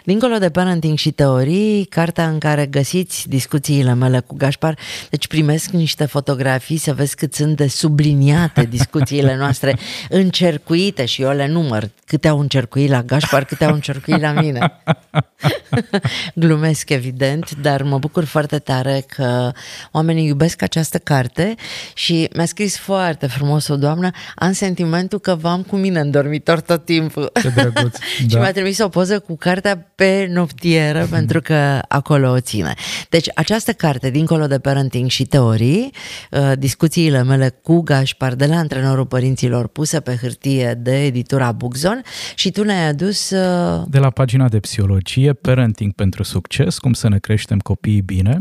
Dincolo 0.05 0.39
de 0.39 0.51
parenting 0.51 0.99
și 0.99 1.11
teorii, 1.11 1.85
cartea 1.85 2.29
în 2.29 2.39
care 2.39 2.67
găsiți 2.67 3.29
discuțiile 3.29 3.95
mele 3.95 4.21
cu 4.21 4.35
Gașpar, 4.37 4.79
deci 5.11 5.27
primesc 5.27 5.71
niște 5.71 6.05
fotografii 6.05 6.77
să 6.77 6.93
vezi 6.93 7.17
cât 7.17 7.35
sunt 7.35 7.57
de 7.57 7.69
subliniate 7.69 8.65
discuțiile 8.77 9.37
noastre 9.37 9.79
încercuite 10.09 11.05
și 11.05 11.23
eu 11.23 11.31
le 11.31 11.47
număr 11.47 11.91
câte 12.07 12.29
au 12.29 12.41
încercuit 12.41 12.91
la 12.91 13.03
Gașpar, 13.03 13.45
câte 13.45 13.65
au 13.65 13.75
încercuit 13.75 14.21
la 14.21 14.33
mine. 14.33 14.73
Glumesc, 16.35 16.91
evident, 16.91 17.51
dar 17.51 17.83
mă 17.83 17.99
bucur 17.99 18.25
foarte 18.25 18.59
tare 18.59 19.05
că 19.07 19.53
oamenii 19.93 20.27
iubesc 20.27 20.62
această 20.62 20.99
carte 20.99 21.55
și 21.95 22.29
mi-a 22.35 22.45
scris 22.45 22.79
foarte 22.79 23.27
frumos 23.27 23.69
o 23.69 23.77
doamnă, 23.77 24.11
am 24.35 24.53
sentimentul 24.53 25.19
că 25.19 25.35
v-am 25.35 25.62
cu 25.62 25.77
mine 25.77 26.01
în 26.01 26.11
dormitor 26.11 26.61
tot 26.61 26.85
timpul. 26.85 27.31
Ce 27.41 27.49
drăguț, 27.49 27.99
și 28.19 28.27
da. 28.27 28.41
mi-a 28.41 28.53
trimis 28.53 28.79
o 28.79 28.89
poză 28.89 29.19
cu 29.19 29.37
cartea 29.55 29.92
pe 29.94 30.28
noptieră, 30.32 31.07
pentru 31.11 31.40
că 31.40 31.80
acolo 31.88 32.30
o 32.30 32.40
ține. 32.40 32.74
Deci 33.09 33.26
această 33.34 33.72
carte, 33.72 34.11
dincolo 34.11 34.46
de 34.46 34.59
parenting 34.59 35.11
și 35.11 35.24
teorii, 35.24 35.90
uh, 36.30 36.52
discuțiile 36.59 37.22
mele 37.22 37.59
cu 37.62 37.80
Gașpar 37.80 38.34
de 38.34 38.46
la 38.46 38.57
antrenorul 38.57 39.07
părinților 39.07 39.66
puse 39.68 40.00
pe 40.00 40.18
hârtie 40.20 40.74
de 40.78 41.05
editura 41.05 41.52
Bugzon 41.52 42.02
și 42.34 42.50
tu 42.50 42.64
ne-ai 42.64 42.88
adus... 42.88 43.30
Uh... 43.30 43.82
De 43.88 43.98
la 43.98 44.11
pagina 44.11 44.48
de 44.48 44.59
psihologie, 44.59 45.32
Parenting 45.32 45.92
pentru 45.92 46.22
succes, 46.22 46.78
cum 46.78 46.92
să 46.92 47.09
ne 47.09 47.18
creștem 47.18 47.59
copiii 47.59 48.00
bine, 48.00 48.36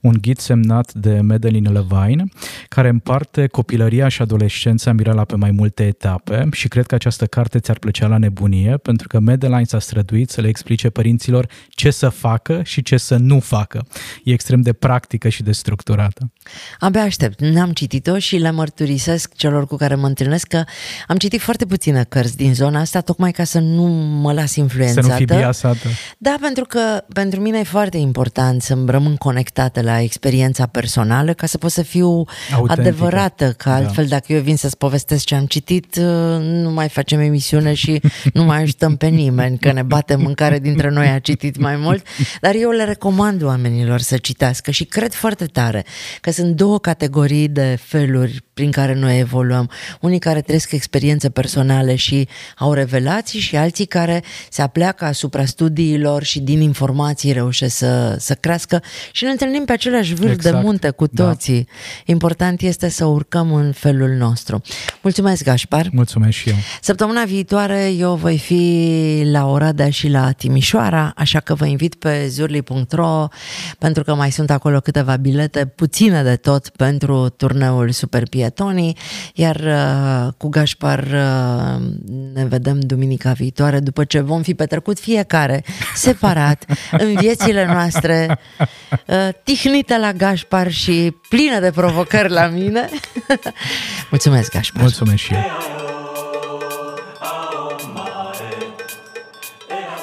un 0.00 0.14
ghid 0.20 0.38
semnat 0.38 0.92
de 0.92 1.20
Madeline 1.20 1.68
Levine, 1.68 2.24
care 2.68 2.88
împarte 2.88 3.46
copilăria 3.46 4.08
și 4.08 4.22
adolescența 4.22 4.92
Mirela 4.92 5.24
pe 5.24 5.36
mai 5.36 5.50
multe 5.50 5.86
etape 5.86 6.48
și 6.52 6.68
cred 6.68 6.86
că 6.86 6.94
această 6.94 7.26
carte 7.26 7.58
ți-ar 7.58 7.78
plăcea 7.78 8.06
la 8.06 8.18
nebunie, 8.18 8.76
pentru 8.76 9.08
că 9.08 9.18
Madeline 9.18 9.64
s-a 9.64 9.78
străduit 9.78 10.30
să 10.30 10.40
le 10.40 10.48
explice 10.58 10.90
părinților 10.90 11.48
ce 11.68 11.90
să 11.90 12.08
facă 12.08 12.60
și 12.64 12.82
ce 12.82 12.96
să 12.96 13.16
nu 13.16 13.40
facă. 13.40 13.86
E 14.24 14.32
extrem 14.32 14.60
de 14.60 14.72
practică 14.72 15.28
și 15.28 15.42
de 15.42 15.52
structurată. 15.52 16.30
Abia 16.78 17.02
aștept. 17.02 17.40
N-am 17.40 17.72
citit-o 17.72 18.18
și 18.18 18.36
le 18.36 18.50
mărturisesc 18.50 19.34
celor 19.34 19.66
cu 19.66 19.76
care 19.76 19.94
mă 19.94 20.06
întâlnesc 20.06 20.46
că 20.46 20.64
am 21.06 21.16
citit 21.16 21.40
foarte 21.40 21.66
puține 21.66 22.04
cărți 22.08 22.36
din 22.36 22.54
zona 22.54 22.80
asta, 22.80 23.00
tocmai 23.00 23.30
ca 23.30 23.44
să 23.44 23.58
nu 23.58 23.82
mă 24.20 24.32
las 24.32 24.54
influențată. 24.54 25.00
Să 25.00 25.08
nu 25.08 25.16
fii 25.16 25.24
biasată. 25.24 25.88
Da, 26.18 26.36
pentru 26.40 26.64
că 26.64 27.04
pentru 27.12 27.40
mine 27.40 27.58
e 27.58 27.62
foarte 27.62 27.96
important 27.96 28.62
să 28.62 28.78
rămân 28.86 29.16
conectată 29.16 29.80
la 29.80 30.00
experiența 30.00 30.66
personală 30.66 31.32
ca 31.32 31.46
să 31.46 31.58
pot 31.58 31.70
să 31.70 31.82
fiu 31.82 32.24
Autentică. 32.54 32.80
adevărată, 32.80 33.54
că 33.56 33.68
da. 33.68 33.74
altfel 33.74 34.06
da. 34.06 34.10
dacă 34.10 34.32
eu 34.32 34.40
vin 34.40 34.56
să-ți 34.56 34.76
povestesc 34.76 35.24
ce 35.24 35.34
am 35.34 35.46
citit, 35.46 35.96
uh, 35.96 36.04
nu 36.40 36.70
mai 36.70 36.88
facem 36.88 37.20
emisiune 37.20 37.74
și 37.74 38.00
nu 38.38 38.44
mai 38.44 38.62
ajutăm 38.62 38.96
pe 38.96 39.06
nimeni, 39.06 39.58
că 39.58 39.72
ne 39.72 39.82
batem 39.82 40.26
în 40.26 40.34
care 40.34 40.47
dintre 40.56 40.90
noi 40.90 41.06
a 41.06 41.18
citit 41.18 41.56
mai 41.56 41.76
mult, 41.76 42.06
dar 42.40 42.54
eu 42.54 42.70
le 42.70 42.84
recomand 42.84 43.42
oamenilor 43.42 44.00
să 44.00 44.16
citească 44.16 44.70
și 44.70 44.84
cred 44.84 45.12
foarte 45.12 45.44
tare 45.44 45.84
că 46.20 46.30
sunt 46.30 46.56
două 46.56 46.78
categorii 46.78 47.48
de 47.48 47.78
feluri 47.80 48.42
prin 48.54 48.70
care 48.70 48.94
noi 48.94 49.18
evoluăm. 49.18 49.70
Unii 50.00 50.18
care 50.18 50.40
trăiesc 50.40 50.72
experiențe 50.72 51.30
personale 51.30 51.94
și 51.94 52.28
au 52.56 52.72
revelații 52.72 53.40
și 53.40 53.56
alții 53.56 53.86
care 53.86 54.22
se 54.50 54.62
apleacă 54.62 55.04
asupra 55.04 55.44
studiilor 55.44 56.22
și 56.22 56.40
din 56.40 56.60
informații 56.60 57.32
reușesc 57.32 57.76
să, 57.76 58.16
să 58.18 58.34
crească 58.34 58.82
și 59.12 59.24
ne 59.24 59.30
întâlnim 59.30 59.64
pe 59.64 59.72
același 59.72 60.14
vârf 60.14 60.32
exact. 60.32 60.56
de 60.56 60.62
munte 60.62 60.90
cu 60.90 61.06
da. 61.10 61.24
toții. 61.24 61.64
Da. 61.64 61.72
Important 62.06 62.60
este 62.60 62.88
să 62.88 63.04
urcăm 63.04 63.54
în 63.54 63.72
felul 63.72 64.08
nostru. 64.08 64.60
Mulțumesc, 65.02 65.44
Gașpar! 65.44 65.88
Mulțumesc 65.92 66.36
și 66.36 66.48
eu! 66.48 66.56
Săptămâna 66.80 67.24
viitoare 67.24 67.92
eu 67.98 68.14
voi 68.14 68.38
fi 68.38 69.22
la 69.24 69.46
Oradea 69.46 69.90
și 69.90 70.08
la 70.08 70.24
Timișoara, 70.38 71.12
așa 71.16 71.40
că 71.40 71.54
vă 71.54 71.66
invit 71.66 71.94
pe 71.94 72.26
zurli.ro 72.28 73.28
pentru 73.78 74.02
că 74.02 74.14
mai 74.14 74.30
sunt 74.30 74.50
acolo 74.50 74.80
câteva 74.80 75.16
bilete, 75.16 75.66
puține 75.66 76.22
de 76.22 76.36
tot 76.36 76.68
pentru 76.68 77.28
turneul 77.28 77.90
Super 77.90 78.28
Pietonii, 78.28 78.96
iar 79.34 79.56
uh, 79.56 80.32
cu 80.36 80.48
Gașpar 80.48 80.98
uh, 80.98 81.82
ne 82.34 82.44
vedem 82.44 82.80
duminica 82.80 83.32
viitoare 83.32 83.80
după 83.80 84.04
ce 84.04 84.20
vom 84.20 84.42
fi 84.42 84.54
petrecut 84.54 84.98
fiecare 84.98 85.64
separat 85.94 86.64
în 86.90 87.14
viețile 87.14 87.66
noastre, 87.66 88.38
uh, 89.06 89.28
tihnite 89.44 89.98
la 89.98 90.12
Gașpar 90.12 90.70
și 90.70 91.16
plină 91.28 91.60
de 91.60 91.70
provocări 91.70 92.30
la 92.30 92.46
mine. 92.46 92.88
Mulțumesc, 94.10 94.52
Gașpar! 94.52 94.82
Mulțumesc 94.82 95.22
și 95.22 95.32
eu! 95.34 96.27